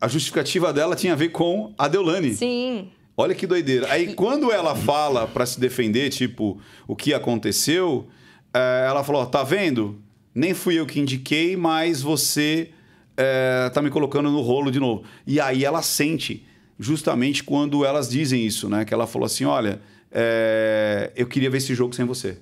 a 0.00 0.08
justificativa 0.08 0.72
dela 0.72 0.96
tinha 0.96 1.12
a 1.12 1.16
ver 1.16 1.28
com 1.28 1.72
a 1.78 1.86
Deolane. 1.86 2.34
Sim. 2.34 2.90
Olha 3.16 3.34
que 3.34 3.46
doideira. 3.46 3.90
Aí 3.90 4.14
quando 4.14 4.50
ela 4.50 4.74
fala 4.74 5.26
pra 5.26 5.46
se 5.46 5.60
defender, 5.60 6.10
tipo, 6.10 6.60
o 6.86 6.96
que 6.96 7.14
aconteceu, 7.14 8.08
eh, 8.52 8.86
ela 8.88 9.04
falou: 9.04 9.22
ó, 9.22 9.26
tá 9.26 9.42
vendo? 9.42 10.00
Nem 10.34 10.52
fui 10.52 10.74
eu 10.78 10.86
que 10.86 10.98
indiquei, 10.98 11.56
mas 11.56 12.02
você 12.02 12.70
eh, 13.16 13.70
tá 13.72 13.80
me 13.80 13.90
colocando 13.90 14.30
no 14.30 14.40
rolo 14.40 14.70
de 14.70 14.80
novo. 14.80 15.04
E 15.26 15.38
aí 15.40 15.64
ela 15.64 15.80
sente, 15.80 16.44
justamente 16.78 17.44
quando 17.44 17.84
elas 17.84 18.08
dizem 18.10 18.44
isso, 18.44 18.68
né? 18.68 18.84
Que 18.84 18.92
ela 18.92 19.06
falou 19.06 19.26
assim: 19.26 19.44
olha, 19.44 19.80
eh, 20.10 21.12
eu 21.14 21.26
queria 21.26 21.50
ver 21.50 21.58
esse 21.58 21.74
jogo 21.74 21.94
sem 21.94 22.04
você. 22.04 22.38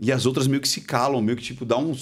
E 0.00 0.10
as 0.10 0.26
outras 0.26 0.46
meio 0.48 0.60
que 0.60 0.66
se 0.68 0.80
calam, 0.80 1.22
meio 1.22 1.36
que 1.36 1.42
tipo 1.44 1.64
dá 1.64 1.78
um. 1.78 1.94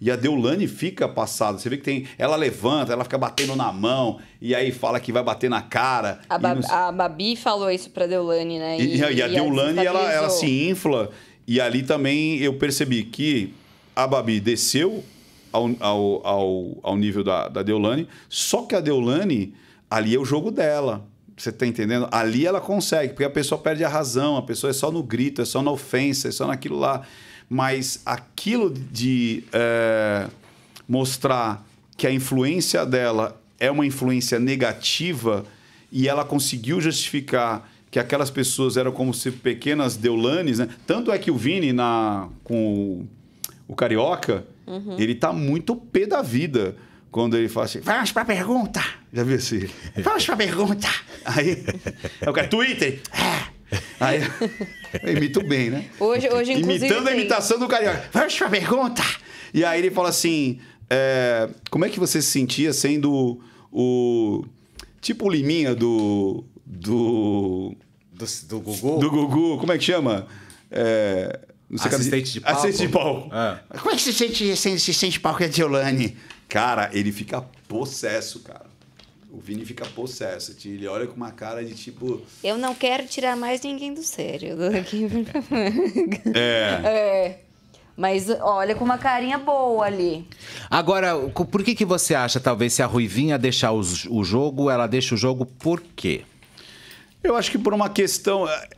E 0.00 0.10
a 0.10 0.14
Deulane 0.16 0.68
fica 0.68 1.08
passada. 1.08 1.58
Você 1.58 1.68
vê 1.68 1.76
que 1.76 1.82
tem. 1.82 2.06
Ela 2.16 2.36
levanta, 2.36 2.92
ela 2.92 3.02
fica 3.02 3.18
batendo 3.18 3.56
na 3.56 3.72
mão, 3.72 4.20
e 4.40 4.54
aí 4.54 4.70
fala 4.70 5.00
que 5.00 5.10
vai 5.12 5.22
bater 5.22 5.50
na 5.50 5.60
cara. 5.60 6.20
A, 6.28 6.38
Ba- 6.38 6.54
não- 6.54 6.70
a 6.70 6.92
Babi 6.92 7.34
falou 7.36 7.70
isso 7.70 7.90
pra 7.90 8.06
Deulane, 8.06 8.58
né? 8.58 8.78
e, 8.80 8.96
e 8.98 9.04
a, 9.04 9.10
e 9.10 9.20
a 9.20 9.26
Deulane, 9.28 9.84
ela, 9.84 10.12
ela 10.12 10.30
se 10.30 10.68
infla. 10.68 11.10
E 11.46 11.60
ali 11.60 11.82
também 11.82 12.38
eu 12.38 12.54
percebi 12.54 13.02
que 13.02 13.52
a 13.96 14.06
Babi 14.06 14.38
desceu 14.38 15.02
ao, 15.52 15.68
ao, 15.80 16.26
ao, 16.26 16.78
ao 16.84 16.96
nível 16.96 17.24
da, 17.24 17.48
da 17.48 17.62
Deolane, 17.64 18.06
só 18.28 18.62
que 18.62 18.76
a 18.76 18.80
Deolane, 18.80 19.52
ali 19.90 20.14
é 20.14 20.18
o 20.20 20.24
jogo 20.24 20.52
dela. 20.52 21.04
Você 21.36 21.50
tá 21.50 21.66
entendendo? 21.66 22.06
Ali 22.12 22.46
ela 22.46 22.60
consegue, 22.60 23.14
porque 23.14 23.24
a 23.24 23.30
pessoa 23.30 23.58
perde 23.60 23.82
a 23.82 23.88
razão, 23.88 24.36
a 24.36 24.42
pessoa 24.42 24.70
é 24.70 24.74
só 24.74 24.92
no 24.92 25.02
grito, 25.02 25.42
é 25.42 25.44
só 25.44 25.60
na 25.62 25.70
ofensa, 25.72 26.28
é 26.28 26.30
só 26.30 26.46
naquilo 26.46 26.78
lá. 26.78 27.02
Mas 27.52 28.00
aquilo 28.06 28.70
de 28.72 29.42
é, 29.52 30.28
mostrar 30.88 31.66
que 31.96 32.06
a 32.06 32.12
influência 32.12 32.86
dela 32.86 33.38
é 33.58 33.70
uma 33.70 33.84
influência 33.84 34.38
negativa 34.38 35.44
e 35.92 36.08
ela 36.08 36.24
conseguiu 36.24 36.80
justificar 36.80 37.68
que 37.90 37.98
aquelas 37.98 38.30
pessoas 38.30 38.76
eram 38.76 38.92
como 38.92 39.12
se 39.12 39.32
pequenas 39.32 39.96
deulanes, 39.96 40.60
né? 40.60 40.68
Tanto 40.86 41.10
é 41.10 41.18
que 41.18 41.28
o 41.30 41.36
Vini 41.36 41.72
na 41.72 42.28
com 42.44 42.54
o, 42.64 43.08
o 43.68 43.74
carioca, 43.74 44.46
Uhum. 44.66 44.94
ele 45.00 45.16
tá 45.16 45.32
muito 45.32 45.74
pé 45.74 46.06
da 46.06 46.22
vida 46.22 46.76
quando 47.10 47.36
ele 47.36 47.48
fala 47.48 47.66
assim: 47.66 47.80
"Vamos 47.80 48.12
pra 48.12 48.24
pergunta". 48.24 48.80
Já 49.12 49.24
viu 49.24 49.34
assim? 49.36 49.68
"Vamos 49.96 50.24
pra 50.24 50.36
pergunta". 50.36 50.86
Aí 51.24 51.64
é 52.20 52.30
o 52.30 52.32
cara 52.32 52.46
Twitter. 52.46 53.00
É. 53.12 53.49
Aí 54.00 54.20
eu 55.02 55.16
imito 55.16 55.42
bem, 55.46 55.70
né? 55.70 55.84
Hoje, 55.98 56.28
hoje 56.28 56.52
inclusive. 56.52 56.86
Imitando 56.86 57.08
a 57.08 57.12
imitação 57.12 57.58
do 57.58 57.68
carioca. 57.68 58.08
Vamos 58.12 58.36
pra 58.36 58.48
pergunta. 58.48 59.02
E 59.54 59.64
aí 59.64 59.78
ele 59.80 59.90
fala 59.90 60.08
assim: 60.08 60.58
é, 60.88 61.48
como 61.70 61.84
é 61.84 61.88
que 61.88 62.00
você 62.00 62.20
se 62.20 62.30
sentia 62.30 62.72
sendo 62.72 63.40
o. 63.70 64.44
Tipo 65.00 65.26
o 65.26 65.30
Liminha 65.30 65.74
do. 65.74 66.44
Do. 66.66 67.76
Do, 68.12 68.26
do 68.48 68.60
Gugu? 68.60 68.98
Do 68.98 69.10
Gugu, 69.10 69.58
como 69.58 69.72
é 69.72 69.78
que 69.78 69.84
chama? 69.84 70.26
É, 70.70 71.40
Assistente 71.78 72.32
de 72.32 72.40
palco? 72.40 72.58
Assistente 72.58 72.86
de 72.86 72.92
palco. 72.92 73.28
Ah. 73.32 73.60
Como 73.78 73.92
é 73.92 73.96
que 73.96 74.02
se 74.02 74.12
sente, 74.12 74.56
se, 74.56 74.78
se 74.78 74.92
sente 74.92 75.20
palco 75.20 75.40
de 75.40 75.48
Deolane? 75.48 76.16
Cara, 76.48 76.90
ele 76.92 77.12
fica 77.12 77.40
possesso, 77.68 78.40
cara. 78.40 78.69
O 79.32 79.38
Vini 79.38 79.64
fica 79.64 79.86
possesso. 79.86 80.56
Ele 80.64 80.86
olha 80.88 81.06
com 81.06 81.14
uma 81.14 81.30
cara 81.30 81.64
de 81.64 81.74
tipo. 81.74 82.20
Eu 82.42 82.58
não 82.58 82.74
quero 82.74 83.06
tirar 83.06 83.36
mais 83.36 83.60
ninguém 83.62 83.94
do 83.94 84.02
sério. 84.02 84.56
Daqui 84.56 85.06
pra 85.24 85.40
É. 86.34 86.80
É. 86.84 87.40
Mas 87.96 88.28
olha 88.40 88.74
com 88.74 88.84
uma 88.84 88.96
carinha 88.98 89.36
boa 89.38 89.84
ali. 89.84 90.26
Agora, 90.70 91.16
por 91.28 91.62
que, 91.62 91.74
que 91.74 91.84
você 91.84 92.14
acha, 92.14 92.40
talvez, 92.40 92.72
se 92.72 92.82
a 92.82 92.86
Ruivinha 92.86 93.38
deixar 93.38 93.72
os- 93.72 94.06
o 94.06 94.24
jogo, 94.24 94.70
ela 94.70 94.86
deixa 94.86 95.14
o 95.14 95.18
jogo 95.18 95.44
por 95.44 95.80
quê? 95.94 96.22
Eu 97.22 97.36
acho 97.36 97.50
que 97.50 97.58
por 97.58 97.74
uma 97.74 97.90
questão. 97.90 98.48
é, 98.48 98.68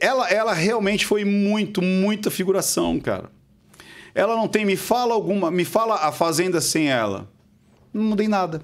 Ela, 0.00 0.28
ela 0.30 0.52
realmente 0.54 1.04
foi 1.04 1.24
muito, 1.24 1.82
muita 1.82 2.30
figuração, 2.30 2.98
cara. 2.98 3.30
Ela 4.14 4.34
não 4.34 4.48
tem. 4.48 4.64
Me 4.64 4.76
fala 4.76 5.12
alguma. 5.14 5.50
Me 5.50 5.64
fala 5.64 5.96
a 5.96 6.10
Fazenda 6.12 6.60
sem 6.60 6.88
ela. 6.90 7.28
Não 7.92 8.02
mudei 8.04 8.26
nada. 8.28 8.62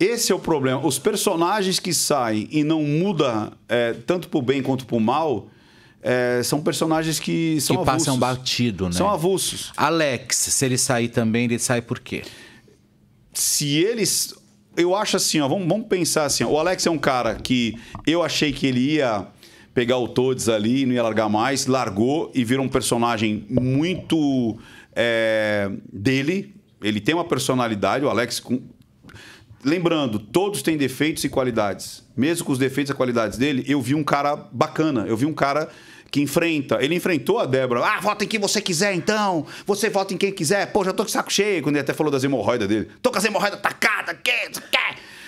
Esse 0.00 0.32
é 0.32 0.34
o 0.34 0.38
problema. 0.38 0.84
Os 0.84 0.98
personagens 0.98 1.78
que 1.78 1.92
saem 1.92 2.48
e 2.50 2.64
não 2.64 2.82
muda 2.82 3.52
é, 3.68 3.92
tanto 3.92 4.28
pro 4.28 4.40
bem 4.42 4.62
quanto 4.62 4.86
pro 4.86 4.98
mal 4.98 5.48
é, 6.02 6.40
são 6.42 6.62
personagens 6.62 7.20
que 7.20 7.60
são 7.60 7.76
que 7.76 7.82
avulsos. 7.82 8.06
passam 8.06 8.18
batido, 8.18 8.86
né? 8.86 8.92
São 8.92 9.10
avulsos. 9.10 9.72
Alex, 9.76 10.36
se 10.36 10.64
ele 10.64 10.78
sair 10.78 11.08
também, 11.08 11.44
ele 11.44 11.58
sai 11.58 11.82
por 11.82 12.00
quê? 12.00 12.22
se 13.32 13.78
eles. 13.78 14.34
Eu 14.76 14.94
acho 14.94 15.16
assim, 15.16 15.40
ó, 15.40 15.48
vamos, 15.48 15.66
vamos 15.66 15.86
pensar 15.88 16.24
assim. 16.24 16.44
ó, 16.44 16.48
o 16.48 16.58
Alex 16.58 16.86
é 16.86 16.90
um 16.90 16.98
cara 16.98 17.34
que 17.34 17.76
eu 18.06 18.22
achei 18.22 18.52
que 18.52 18.66
ele 18.66 18.94
ia 18.94 19.26
pegar 19.74 19.98
o 19.98 20.08
Toads 20.08 20.48
ali, 20.48 20.86
não 20.86 20.94
ia 20.94 21.02
largar 21.02 21.28
mais, 21.28 21.66
largou 21.66 22.30
e 22.34 22.44
virou 22.44 22.64
um 22.64 22.68
personagem 22.68 23.44
muito 23.48 24.58
é, 24.94 25.70
dele. 25.92 26.54
Ele 26.82 27.00
tem 27.00 27.14
uma 27.14 27.24
personalidade, 27.24 28.04
o 28.04 28.08
Alex. 28.08 28.42
Lembrando, 29.62 30.18
todos 30.18 30.62
têm 30.62 30.76
defeitos 30.76 31.22
e 31.24 31.28
qualidades. 31.28 32.02
Mesmo 32.16 32.46
com 32.46 32.52
os 32.52 32.58
defeitos 32.58 32.90
e 32.90 32.94
qualidades 32.94 33.36
dele, 33.36 33.64
eu 33.68 33.80
vi 33.80 33.94
um 33.94 34.02
cara 34.04 34.34
bacana. 34.36 35.04
Eu 35.06 35.16
vi 35.16 35.26
um 35.26 35.34
cara 35.34 35.68
que 36.10 36.20
enfrenta. 36.20 36.82
Ele 36.82 36.94
enfrentou 36.94 37.38
a 37.38 37.44
Débora. 37.46 37.84
Ah, 37.84 38.00
vota 38.00 38.24
em 38.24 38.28
quem 38.28 38.40
você 38.40 38.60
quiser, 38.60 38.94
então. 38.94 39.46
Você 39.66 39.90
vota 39.90 40.14
em 40.14 40.16
quem 40.16 40.32
quiser. 40.32 40.72
Pô, 40.72 40.82
já 40.82 40.92
tô 40.92 41.02
com 41.04 41.10
saco 41.10 41.30
cheio. 41.32 41.62
Quando 41.62 41.76
ele 41.76 41.82
até 41.82 41.92
falou 41.92 42.10
das 42.10 42.24
hemorroidas 42.24 42.66
dele. 42.68 42.88
Tô 43.02 43.10
com 43.10 43.18
as 43.18 43.24
hemorroidas 43.24 43.58
atacadas, 43.58 44.16
que, 44.24 44.30
que. 44.50 44.80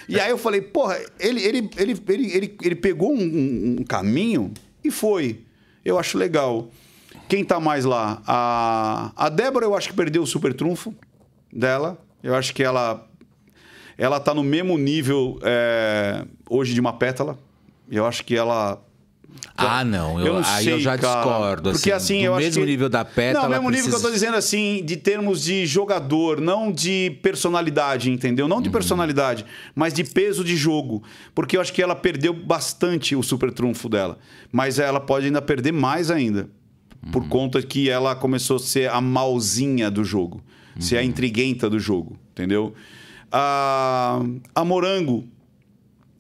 E 0.09 0.18
aí 0.18 0.30
eu 0.30 0.39
falei, 0.39 0.61
porra, 0.61 0.99
ele, 1.20 1.41
ele, 1.43 1.70
ele, 1.76 2.03
ele, 2.09 2.57
ele, 2.62 2.74
pegou 2.74 3.12
um, 3.12 3.22
um- 3.22 3.76
um 3.80 3.85
caminho 3.85 4.53
e 4.83 4.91
foi. 4.91 5.41
Eu 5.85 5.99
acho 5.99 6.16
legal. 6.18 6.68
Quem 7.28 7.45
tá 7.45 7.61
mais 7.61 7.85
lá? 7.85 8.20
A, 8.26 9.12
a 9.14 9.28
Débora, 9.28 9.64
eu 9.66 9.74
acho 9.76 9.89
que 9.91 9.95
perdeu 9.95 10.22
o 10.22 10.26
super 10.26 10.53
trunfo 10.55 10.95
dela. 11.53 11.99
Eu 12.22 12.35
acho 12.35 12.53
que 12.55 12.62
ela 12.62 13.07
ela 14.03 14.19
tá 14.21 14.35
no 14.35 14.43
mesmo 14.43 14.77
nível 14.77 15.39
é, 15.43 16.25
hoje 16.49 16.75
de 16.75 16.81
uma 16.81 16.93
pétala. 16.93 17.39
Eu 17.91 18.07
acho 18.07 18.25
que 18.25 18.37
ela. 18.37 18.83
Ah, 19.57 19.85
não. 19.85 20.19
Eu, 20.21 20.27
Eu 20.27 20.33
não 20.35 20.41
aí 20.45 20.65
sei, 20.65 20.73
eu 20.75 20.81
já 20.81 20.97
cara. 20.99 21.21
discordo. 21.21 21.73
Porque 21.73 21.93
assim, 21.93 22.19
do 22.21 22.25
eu 22.25 22.35
acho 22.35 22.45
mesmo 22.45 22.63
que- 22.65 22.71
nível 22.71 22.89
da 22.89 23.05
pétala. 23.05 23.45
Não, 23.45 23.51
mesmo 23.51 23.71
nível 23.71 23.85
que 23.85 23.89
eu 23.89 23.93
precisa- 24.01 24.09
tô 24.09 24.13
dizendo 24.15 24.37
assim, 24.37 24.83
de 24.85 24.97
termos 24.97 25.43
de 25.43 25.67
jogador, 25.67 26.41
não 26.41 26.71
de 26.73 27.19
personalidade, 27.23 28.11
entendeu? 28.11 28.47
Não 28.49 28.61
de 28.61 28.69
Uhum. 28.69 28.73
personalidade, 28.73 29.45
mas 29.75 29.93
de 29.95 30.05
peso 30.05 30.43
de 30.45 30.57
jogo. 30.57 31.03
Porque 31.35 31.57
eu 31.57 31.61
acho 31.61 31.73
que 31.73 31.83
ela 31.83 31.95
perdeu 31.95 32.33
bastante 32.35 33.15
o 33.17 33.23
super 33.23 33.53
trunfo 33.53 33.89
dela. 33.89 34.19
Mas 34.51 34.79
ela 34.79 35.01
pode 35.01 35.27
ainda 35.27 35.41
perder 35.43 35.73
mais 35.73 36.11
ainda. 36.11 36.49
Uhum. 37.05 37.11
Por 37.11 37.29
conta 37.29 37.61
que 37.63 37.89
ela 37.91 38.15
começou 38.15 38.57
a 38.57 38.61
ser 38.61 38.91
a 38.91 39.01
malzinha 39.01 39.91
do 39.91 40.05
jogo. 40.05 40.43
Ser 40.79 40.97
Uhum. 40.97 41.01
a 41.01 41.05
intriguenta 41.05 41.69
do 41.71 41.79
jogo, 41.79 42.17
entendeu? 42.33 42.75
A, 43.33 44.20
a 44.55 44.64
Morango 44.64 45.24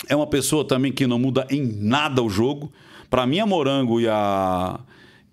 é 0.08 0.16
uma 0.16 0.26
pessoa 0.26 0.66
também 0.66 0.90
que 0.90 1.06
não 1.06 1.18
muda 1.18 1.46
em 1.50 1.62
nada 1.62 2.22
o 2.22 2.30
jogo. 2.30 2.72
Para 3.10 3.26
mim, 3.26 3.38
a 3.38 3.46
Morango 3.46 4.00
e 4.00 4.08
a, 4.08 4.80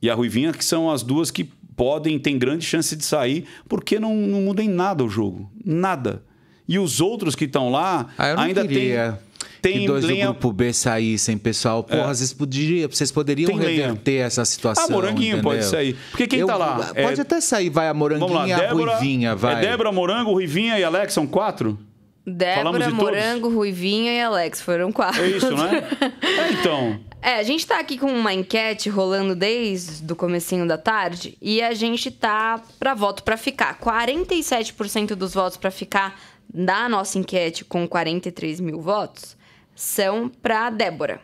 e 0.02 0.10
a 0.10 0.14
Ruivinha, 0.14 0.52
que 0.52 0.64
são 0.64 0.92
as 0.92 1.02
duas 1.02 1.32
que 1.32 1.50
podem, 1.76 2.20
tem 2.20 2.38
grande 2.38 2.66
chance 2.66 2.94
de 2.96 3.06
sair, 3.06 3.46
porque 3.68 3.98
não, 4.00 4.14
não 4.14 4.42
muda 4.42 4.62
em 4.62 4.68
nada 4.68 5.04
o 5.04 5.10
jogo. 5.10 5.50
Nada. 5.64 6.22
E 6.68 6.78
os 6.78 7.00
outros 7.00 7.36
que 7.36 7.46
estão 7.46 7.72
lá 7.72 8.08
Ah, 8.18 8.44
ainda 8.44 8.62
queria 8.68 9.14
tem, 9.14 9.29
tem 9.62 9.80
que 9.80 9.88
dois 9.88 10.04
lenha. 10.06 10.26
do 10.28 10.32
grupo 10.34 10.52
B 10.54 10.72
saíssem, 10.74 11.38
pessoal. 11.38 11.84
Porra, 11.84 12.00
É. 12.02 12.04
às 12.06 12.20
vezes 12.20 12.34
poderia, 12.34 12.88
vocês 12.88 13.12
poderiam 13.12 13.48
Tem 13.48 13.58
lenha. 13.58 13.88
reverter 13.88 14.18
essa 14.26 14.44
situação. 14.46 14.86
Ah, 14.86 14.92
Moranguinho 14.92 15.34
entendeu? 15.38 15.44
pode 15.52 15.66
sair. 15.66 15.96
Porque 16.12 16.28
quem 16.28 16.46
tá 16.46 16.56
lá? 16.56 16.92
Pode 16.94 17.20
É- 17.20 17.22
até 17.22 17.42
sair, 17.42 17.70
vai 17.70 17.88
a 17.90 17.94
Moranguinha 17.94 18.48
e 18.48 18.54
a 18.54 18.72
Ruivinha, 18.72 19.36
vai. 19.36 19.56
É 19.64 19.70
Débora, 19.70 19.92
Morango, 19.92 20.32
Ruivinha 20.32 20.78
e 20.80 20.84
Alex, 20.84 21.14
são 21.14 21.28
quatro? 21.28 21.78
Débora, 22.26 22.78
de 22.78 22.84
todos? 22.86 22.94
Morango, 22.98 23.50
Ruivinha 23.50 24.14
e 24.14 24.22
Alex. 24.22 24.62
Foram 24.62 24.92
quatro. 24.92 25.22
É 25.22 25.28
isso, 25.30 25.50
né? 25.56 25.84
é, 26.22 26.52
então. 26.54 27.00
É, 27.22 27.36
a 27.36 27.44
gente 27.44 27.66
tá 27.68 27.80
aqui 27.80 27.98
com 27.98 28.06
uma 28.08 28.34
enquete 28.34 28.88
rolando 28.88 29.36
desde 29.36 30.10
o 30.12 30.16
comecinho 30.16 30.66
da 30.68 30.78
tarde 30.78 31.38
e 31.42 31.62
a 31.62 31.74
gente 31.74 32.10
tá 32.12 32.62
pra 32.80 32.94
voto 32.94 33.24
pra 33.24 33.36
ficar. 33.36 33.78
47% 33.80 35.16
dos 35.16 35.34
votos 35.34 35.58
pra 35.58 35.72
ficar 35.72 36.20
da 36.54 36.88
nossa 36.88 37.18
enquete 37.20 37.66
com 37.66 37.88
43 37.88 38.60
mil 38.60 38.80
votos 38.80 39.36
são 39.80 40.30
pra 40.42 40.70
Débora. 40.70 41.22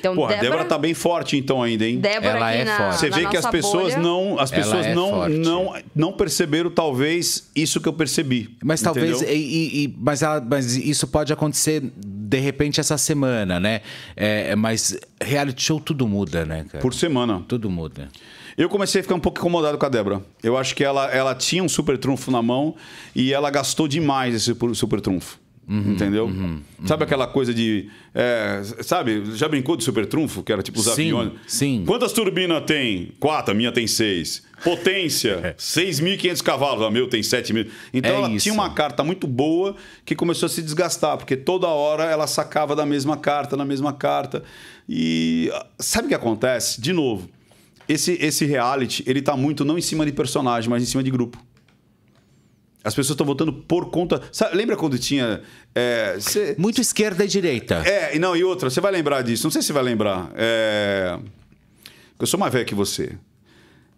Então, 0.00 0.14
Pô, 0.14 0.26
a 0.26 0.34
Débora 0.34 0.64
tá 0.64 0.78
bem 0.78 0.94
forte 0.94 1.36
então 1.36 1.60
ainda, 1.62 1.84
hein? 1.84 1.98
Débora 1.98 2.36
Ela 2.36 2.48
aqui 2.50 2.58
é 2.58 2.64
na, 2.64 2.76
forte. 2.76 2.98
Você 3.00 3.08
na 3.10 3.16
vê 3.16 3.26
que 3.26 3.36
as 3.36 3.46
pessoas 3.46 3.94
bolha. 3.94 3.98
não, 3.98 4.38
as 4.38 4.50
pessoas 4.50 4.86
é 4.86 4.94
não, 4.94 5.10
forte. 5.10 5.36
não, 5.38 5.74
não 5.94 6.12
perceberam 6.12 6.70
talvez 6.70 7.50
isso 7.54 7.80
que 7.80 7.88
eu 7.88 7.92
percebi. 7.92 8.56
Mas 8.62 8.80
talvez. 8.80 9.16
entendeu? 9.22 9.34
e- 9.34 9.38
e- 9.40 9.84
e- 9.84 9.94
mas, 9.98 10.22
ela- 10.22 10.40
mas 10.40 10.76
isso 10.76 11.06
pode 11.08 11.32
acontecer 11.32 11.82
de 11.96 12.38
repente 12.38 12.78
essa 12.80 12.96
semana, 12.98 13.58
né? 13.58 13.80
É, 14.16 14.54
mas 14.54 14.96
reality 15.20 15.62
show 15.64 15.80
tudo 15.80 16.06
muda, 16.06 16.44
né, 16.44 16.64
cara? 16.68 16.80
Por 16.82 16.94
semana. 16.94 17.42
Tudo 17.48 17.68
muda. 17.68 18.08
Eu 18.56 18.68
comecei 18.68 19.00
a 19.00 19.02
ficar 19.04 19.14
um 19.16 19.20
pouco 19.20 19.38
incomodado 19.38 19.78
com 19.78 19.86
a 19.86 19.88
Débora. 19.88 20.22
Eu 20.42 20.56
acho 20.56 20.74
que 20.76 20.84
ela, 20.84 21.06
ela 21.12 21.34
tinha 21.34 21.62
um 21.62 21.68
super 21.68 21.96
trunfo 21.98 22.30
na 22.30 22.42
mão 22.42 22.74
e 23.16 23.32
ela 23.32 23.50
gastou 23.50 23.88
demais 23.88 24.34
esse 24.34 24.56
super 24.74 25.00
trunfo. 25.00 25.38
Uhum, 25.68 25.92
entendeu? 25.92 26.30
Sabe 26.86 27.04
aquela 27.04 27.26
coisa 27.26 27.52
de. 27.52 27.90
é, 28.14 28.62
sabe, 28.82 29.22
já 29.36 29.46
brincou 29.46 29.76
de 29.76 29.84
super 29.84 30.06
trunfo? 30.06 30.42
Que 30.42 30.50
era 30.50 30.62
tipo 30.62 30.78
os 30.78 30.86
Sim, 30.86 30.92
aviões. 31.12 31.32
sim. 31.46 31.84
Quantas 31.86 32.10
turbinas 32.12 32.62
tem? 32.66 33.12
Quatro, 33.20 33.52
a 33.52 33.54
minha 33.54 33.70
tem 33.70 33.86
seis. 33.86 34.42
Potência, 34.64 35.54
6.500 35.60 36.42
cavalos, 36.42 36.82
a 36.86 36.90
meu 36.90 37.06
tem 37.08 37.20
7.000. 37.20 37.68
Então 37.92 38.10
É 38.10 38.14
ela 38.14 38.30
isso. 38.30 38.44
tinha 38.44 38.54
uma 38.54 38.70
carta 38.70 39.04
muito 39.04 39.26
boa 39.26 39.76
que 40.06 40.14
começou 40.16 40.46
a 40.46 40.48
se 40.48 40.62
desgastar, 40.62 41.18
porque 41.18 41.36
toda 41.36 41.66
hora 41.68 42.04
ela 42.04 42.26
sacava 42.26 42.74
da 42.74 42.86
mesma 42.86 43.16
carta, 43.18 43.54
na 43.56 43.64
mesma 43.64 43.92
carta. 43.92 44.42
E 44.88 45.50
sabe 45.78 46.06
o 46.06 46.08
que 46.08 46.14
acontece? 46.14 46.80
De 46.80 46.92
novo, 46.94 47.28
esse, 47.86 48.12
esse 48.20 48.44
reality, 48.46 49.02
ele 49.06 49.20
tá 49.22 49.36
muito 49.36 49.64
não 49.64 49.76
em 49.78 49.82
cima 49.82 50.04
de 50.06 50.12
personagem, 50.12 50.68
mas 50.70 50.82
em 50.82 50.86
cima 50.86 51.02
de 51.02 51.10
grupo. 51.10 51.38
As 52.84 52.94
pessoas 52.94 53.14
estão 53.14 53.26
votando 53.26 53.52
por 53.52 53.90
conta. 53.90 54.22
Sabe, 54.32 54.56
lembra 54.56 54.76
quando 54.76 54.98
tinha. 54.98 55.42
é, 55.74 56.16
cê- 56.20 56.54
Muito 56.58 56.80
esquerda 56.80 57.24
e 57.24 57.28
direita. 57.28 57.82
é, 57.86 58.14
e 58.16 58.18
não, 58.18 58.36
e 58.36 58.44
outra, 58.44 58.70
você 58.70 58.80
vai 58.80 58.92
lembrar 58.92 59.22
disso, 59.22 59.44
não 59.44 59.50
sei 59.50 59.60
se 59.62 59.66
você 59.68 59.72
vai 59.72 59.82
lembrar. 59.82 60.30
É... 60.36 61.18
Eu 62.18 62.26
sou 62.26 62.38
mais 62.38 62.52
velho 62.52 62.64
que 62.64 62.74
você. 62.74 63.12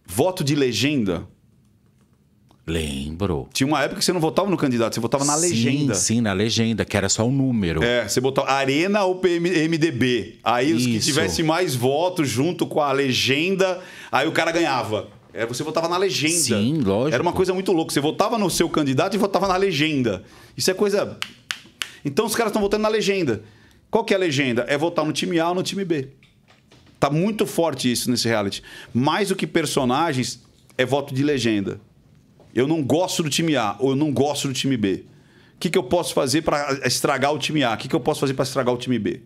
Voto 0.07 0.43
de 0.43 0.55
legenda. 0.55 1.27
Lembro. 2.67 3.49
Tinha 3.53 3.67
uma 3.67 3.83
época 3.83 3.99
que 3.99 4.05
você 4.05 4.13
não 4.13 4.21
votava 4.21 4.49
no 4.51 4.57
candidato, 4.57 4.95
você 4.95 5.01
votava 5.01 5.25
na 5.25 5.35
Sim, 5.37 5.41
legenda. 5.49 5.95
Sim, 5.95 6.21
na 6.21 6.33
legenda, 6.33 6.85
que 6.85 6.97
era 6.97 7.09
só 7.09 7.27
o 7.27 7.31
número. 7.33 7.83
É, 7.83 8.07
você 8.09 8.21
botava 8.21 8.51
Arena 8.51 9.03
ou 9.05 9.17
PM 9.17 9.49
MDB. 9.69 10.39
Aí 10.45 10.73
os 10.73 10.85
que 10.85 10.97
Isso. 10.97 11.07
tivessem 11.09 11.45
mais 11.45 11.75
votos 11.75 12.29
junto 12.29 12.67
com 12.67 12.81
a 12.81 12.93
legenda, 12.93 13.81
aí 14.13 14.29
o 14.29 14.33
cara 14.33 14.53
ganhava. 14.53 15.09
É, 15.33 15.47
você 15.47 15.63
votava 15.63 15.89
na 15.89 15.97
legenda. 15.97 16.35
Sim, 16.35 16.81
lógico. 16.81 17.15
Era 17.15 17.23
uma 17.23 17.33
coisa 17.33 17.55
muito 17.55 17.73
louca. 17.73 17.93
Você 17.93 18.01
votava 18.01 18.39
no 18.39 18.51
seu 18.51 18.69
candidato 18.69 19.15
e 19.15 19.19
votava 19.19 19.47
na 19.47 19.57
legenda. 19.57 20.23
Isso 20.57 20.71
é 20.71 20.75
coisa. 20.75 21.19
Então 22.05 22.27
os 22.27 22.35
caras 22.35 22.51
estão 22.51 22.63
votando 22.63 22.83
na 22.83 22.89
legenda. 22.89 23.43
Qual 23.91 24.05
que 24.05 24.15
é 24.15 24.17
a 24.17 24.21
legenda? 24.21 24.65
É 24.69 24.77
votar 24.79 25.05
no 25.05 25.13
time 25.13 25.39
A 25.39 25.49
ou 25.49 25.55
no 25.55 25.63
time 25.63 25.85
B. 25.85 26.09
Tá 26.99 27.11
muito 27.11 27.47
forte 27.47 27.91
isso 27.91 28.11
nesse 28.11 28.29
reality. 28.29 28.63
Mais 28.93 29.29
do 29.29 29.37
que 29.37 29.47
personagens, 29.47 30.41
é 30.77 30.85
voto 30.85 31.15
de 31.15 31.23
legenda. 31.23 31.81
Eu 32.55 32.67
não 32.67 32.83
gosto 32.83 33.23
do 33.23 33.31
time 33.31 33.57
A 33.57 33.77
ou 33.79 33.91
eu 33.91 33.97
não 33.97 34.13
gosto 34.13 34.49
do 34.49 34.55
time 34.55 34.77
B. 34.77 35.05
O 35.57 35.61
que, 35.61 35.71
que 35.71 35.79
eu 35.79 35.83
posso 35.83 36.15
fazer 36.15 36.43
para 36.43 36.87
estragar 36.87 37.33
o 37.33 37.39
time 37.39 37.63
A? 37.63 37.75
O 37.75 37.77
que, 37.77 37.89
que 37.89 37.95
eu 37.95 38.01
posso 38.01 38.21
fazer 38.21 38.35
para 38.35 38.45
estragar 38.45 38.75
o 38.75 38.79
time 38.79 38.99
B? 38.99 39.23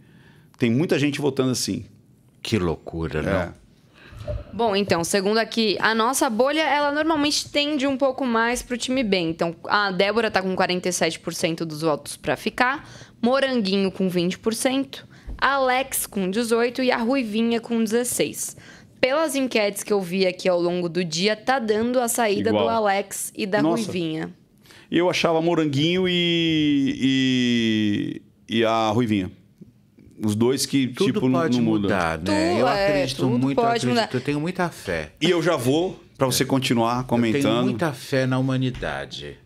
Tem 0.58 0.70
muita 0.70 0.98
gente 0.98 1.20
votando 1.20 1.50
assim. 1.50 1.84
Que 2.42 2.58
loucura, 2.58 3.22
não? 3.22 3.32
É. 3.32 3.52
Bom, 4.52 4.76
então, 4.76 5.02
segundo 5.02 5.38
aqui, 5.38 5.76
a 5.80 5.94
nossa 5.94 6.30
bolha, 6.30 6.62
ela 6.62 6.92
normalmente 6.92 7.50
tende 7.50 7.86
um 7.86 7.96
pouco 7.96 8.24
mais 8.24 8.62
pro 8.62 8.78
time 8.78 9.02
B. 9.02 9.18
Então, 9.18 9.54
a 9.66 9.90
Débora 9.90 10.30
tá 10.30 10.40
com 10.40 10.54
47% 10.54 11.64
dos 11.64 11.82
votos 11.82 12.16
pra 12.16 12.36
ficar, 12.36 12.88
Moranguinho 13.20 13.90
com 13.90 14.08
20%, 14.08 15.04
Alex 15.36 16.06
com 16.06 16.30
18% 16.30 16.84
e 16.84 16.90
a 16.90 16.98
Ruivinha 16.98 17.60
com 17.60 17.82
16%. 17.82 18.56
Pelas 19.00 19.34
enquetes 19.34 19.82
que 19.82 19.92
eu 19.92 20.00
vi 20.00 20.26
aqui 20.26 20.48
ao 20.48 20.58
longo 20.58 20.88
do 20.88 21.04
dia, 21.04 21.36
tá 21.36 21.58
dando 21.58 22.00
a 22.00 22.08
saída 22.08 22.48
Igual. 22.48 22.64
do 22.64 22.70
Alex 22.70 23.30
e 23.36 23.44
da 23.44 23.60
Nossa. 23.60 23.84
Ruivinha. 23.84 24.32
Eu 24.90 25.10
achava 25.10 25.42
Moranguinho 25.42 26.08
e, 26.08 28.22
e, 28.48 28.56
e 28.56 28.64
a 28.64 28.88
Ruivinha. 28.88 29.30
Os 30.24 30.34
dois 30.34 30.64
que, 30.66 30.88
Tudo 30.88 31.12
tipo, 31.12 31.28
não- 31.28 31.40
pode 31.40 31.56
não 31.58 31.64
mudam. 31.64 31.82
mudar, 31.90 32.18
né? 32.18 32.24
Tu- 32.24 32.58
eu 32.60 32.68
é, 32.68 32.86
acredito 32.88 33.26
muito, 33.26 33.50
eu, 33.50 33.54
pode 33.54 33.66
acredito, 33.68 33.88
mudar. 33.88 34.08
eu 34.12 34.20
tenho 34.20 34.40
muita 34.40 34.68
fé. 34.68 35.10
E 35.20 35.30
eu 35.30 35.42
já 35.42 35.56
vou, 35.56 36.00
pra 36.16 36.26
você 36.26 36.44
continuar 36.44 36.98
Eu 37.00 37.04
comentando. 37.04 37.42
tenho 37.42 37.62
muita 37.62 37.92
fé 37.92 38.26
na 38.26 38.38
humanidade. 38.38 39.36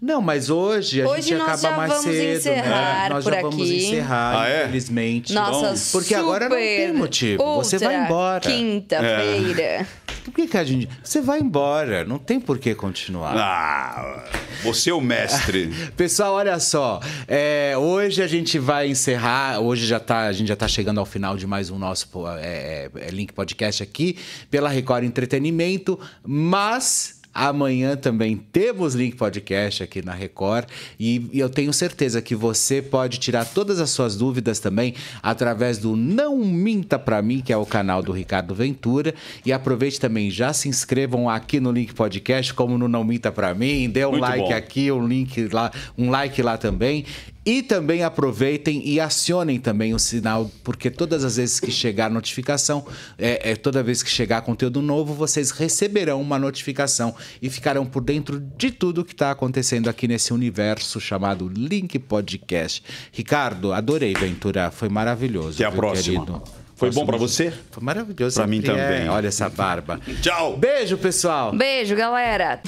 Não, 0.00 0.20
mas 0.20 0.50
hoje 0.50 1.00
a 1.02 1.08
Hoje 1.08 1.30
gente 1.30 1.40
acaba 1.40 1.76
mais 1.76 1.94
cedo, 1.94 2.44
né? 2.50 3.08
Nós 3.08 3.24
por 3.24 3.32
já 3.32 3.40
vamos 3.40 3.60
aqui. 3.62 3.86
encerrar, 3.86 4.42
Ah, 4.42 4.48
é? 4.48 4.62
infelizmente. 4.64 5.32
Nossa, 5.32 5.58
Então, 5.58 5.74
porque 5.92 6.14
agora 6.14 6.48
não 6.48 6.56
tem 6.56 6.92
motivo. 6.92 7.42
Você 7.56 7.78
vai 7.78 8.04
embora. 8.04 8.40
Quinta-feira. 8.40 9.86
Por 10.24 10.34
que, 10.34 10.48
que 10.48 10.58
a 10.58 10.64
gente. 10.64 10.88
Você 11.04 11.20
vai 11.20 11.38
embora, 11.40 12.04
não 12.04 12.18
tem 12.18 12.40
por 12.40 12.58
que 12.58 12.74
continuar. 12.74 13.34
Ah, 13.36 14.24
você 14.64 14.90
é 14.90 14.94
o 14.94 15.00
mestre. 15.00 15.68
Pessoal, 15.96 16.34
olha 16.34 16.58
só. 16.58 17.00
é, 17.28 17.74
hoje 17.78 18.20
a 18.22 18.26
gente 18.26 18.58
vai 18.58 18.88
encerrar. 18.88 19.60
Hoje 19.60 19.86
já 19.86 20.00
tá, 20.00 20.26
a 20.26 20.32
gente 20.32 20.48
já 20.48 20.54
está 20.54 20.66
chegando 20.66 20.98
ao 20.98 21.06
final 21.06 21.36
de 21.36 21.46
mais 21.46 21.70
um 21.70 21.78
nosso 21.78 22.08
pô, 22.08 22.28
é, 22.28 22.90
é, 22.96 23.10
Link 23.10 23.32
Podcast 23.32 23.82
aqui 23.84 24.18
pela 24.50 24.68
Record 24.68 25.04
Entretenimento, 25.04 25.98
mas. 26.24 27.15
Amanhã 27.36 27.96
também 27.96 28.34
temos 28.34 28.94
Link 28.94 29.14
Podcast 29.14 29.82
aqui 29.82 30.02
na 30.02 30.14
Record 30.14 30.64
e, 30.98 31.28
e 31.30 31.38
eu 31.38 31.50
tenho 31.50 31.70
certeza 31.70 32.22
que 32.22 32.34
você 32.34 32.80
pode 32.80 33.18
tirar 33.18 33.44
todas 33.44 33.78
as 33.78 33.90
suas 33.90 34.16
dúvidas 34.16 34.58
também 34.58 34.94
através 35.22 35.76
do 35.76 35.94
Não 35.94 36.38
Minta 36.38 36.98
Pra 36.98 37.20
Mim, 37.20 37.42
que 37.42 37.52
é 37.52 37.56
o 37.56 37.66
canal 37.66 38.02
do 38.02 38.10
Ricardo 38.10 38.54
Ventura. 38.54 39.14
E 39.44 39.52
aproveite 39.52 40.00
também, 40.00 40.30
já 40.30 40.54
se 40.54 40.66
inscrevam 40.66 41.28
aqui 41.28 41.60
no 41.60 41.70
Link 41.70 41.92
Podcast, 41.92 42.54
como 42.54 42.78
no 42.78 42.88
Não 42.88 43.04
Minta 43.04 43.30
Pra 43.30 43.52
Mim, 43.52 43.90
dê 43.90 44.06
um 44.06 44.12
Muito 44.12 44.22
like 44.22 44.48
bom. 44.48 44.54
aqui, 44.54 44.90
um 44.90 45.06
link 45.06 45.48
lá, 45.52 45.70
um 45.98 46.08
like 46.08 46.40
lá 46.40 46.56
também. 46.56 47.04
E 47.46 47.62
também 47.62 48.02
aproveitem 48.02 48.82
e 48.84 48.98
acionem 48.98 49.60
também 49.60 49.94
o 49.94 50.00
sinal, 50.00 50.50
porque 50.64 50.90
todas 50.90 51.22
as 51.22 51.36
vezes 51.36 51.60
que 51.60 51.70
chegar 51.70 52.10
notificação, 52.10 52.84
é, 53.16 53.52
é, 53.52 53.54
toda 53.54 53.84
vez 53.84 54.02
que 54.02 54.10
chegar 54.10 54.40
conteúdo 54.40 54.82
novo, 54.82 55.14
vocês 55.14 55.52
receberão 55.52 56.20
uma 56.20 56.40
notificação 56.40 57.14
e 57.40 57.48
ficarão 57.48 57.86
por 57.86 58.02
dentro 58.02 58.40
de 58.40 58.72
tudo 58.72 59.04
que 59.04 59.12
está 59.12 59.30
acontecendo 59.30 59.88
aqui 59.88 60.08
nesse 60.08 60.32
universo 60.32 61.00
chamado 61.00 61.48
Link 61.48 61.96
Podcast. 62.00 62.82
Ricardo, 63.12 63.72
adorei, 63.72 64.12
Ventura. 64.12 64.72
Foi 64.72 64.88
maravilhoso. 64.88 65.54
Até 65.54 65.66
a 65.66 65.70
viu, 65.70 65.78
próxima. 65.78 66.26
querido? 66.26 66.42
Foi 66.74 66.90
bom 66.90 67.06
pra 67.06 67.16
você? 67.16 67.52
Foi 67.70 67.82
maravilhoso. 67.82 68.34
Pra 68.34 68.46
mim 68.48 68.58
é. 68.58 68.62
também. 68.62 69.08
Olha 69.08 69.28
essa 69.28 69.48
barba. 69.48 70.00
Tchau! 70.20 70.56
Beijo, 70.56 70.98
pessoal. 70.98 71.52
Beijo, 71.52 71.94
galera. 71.94 72.60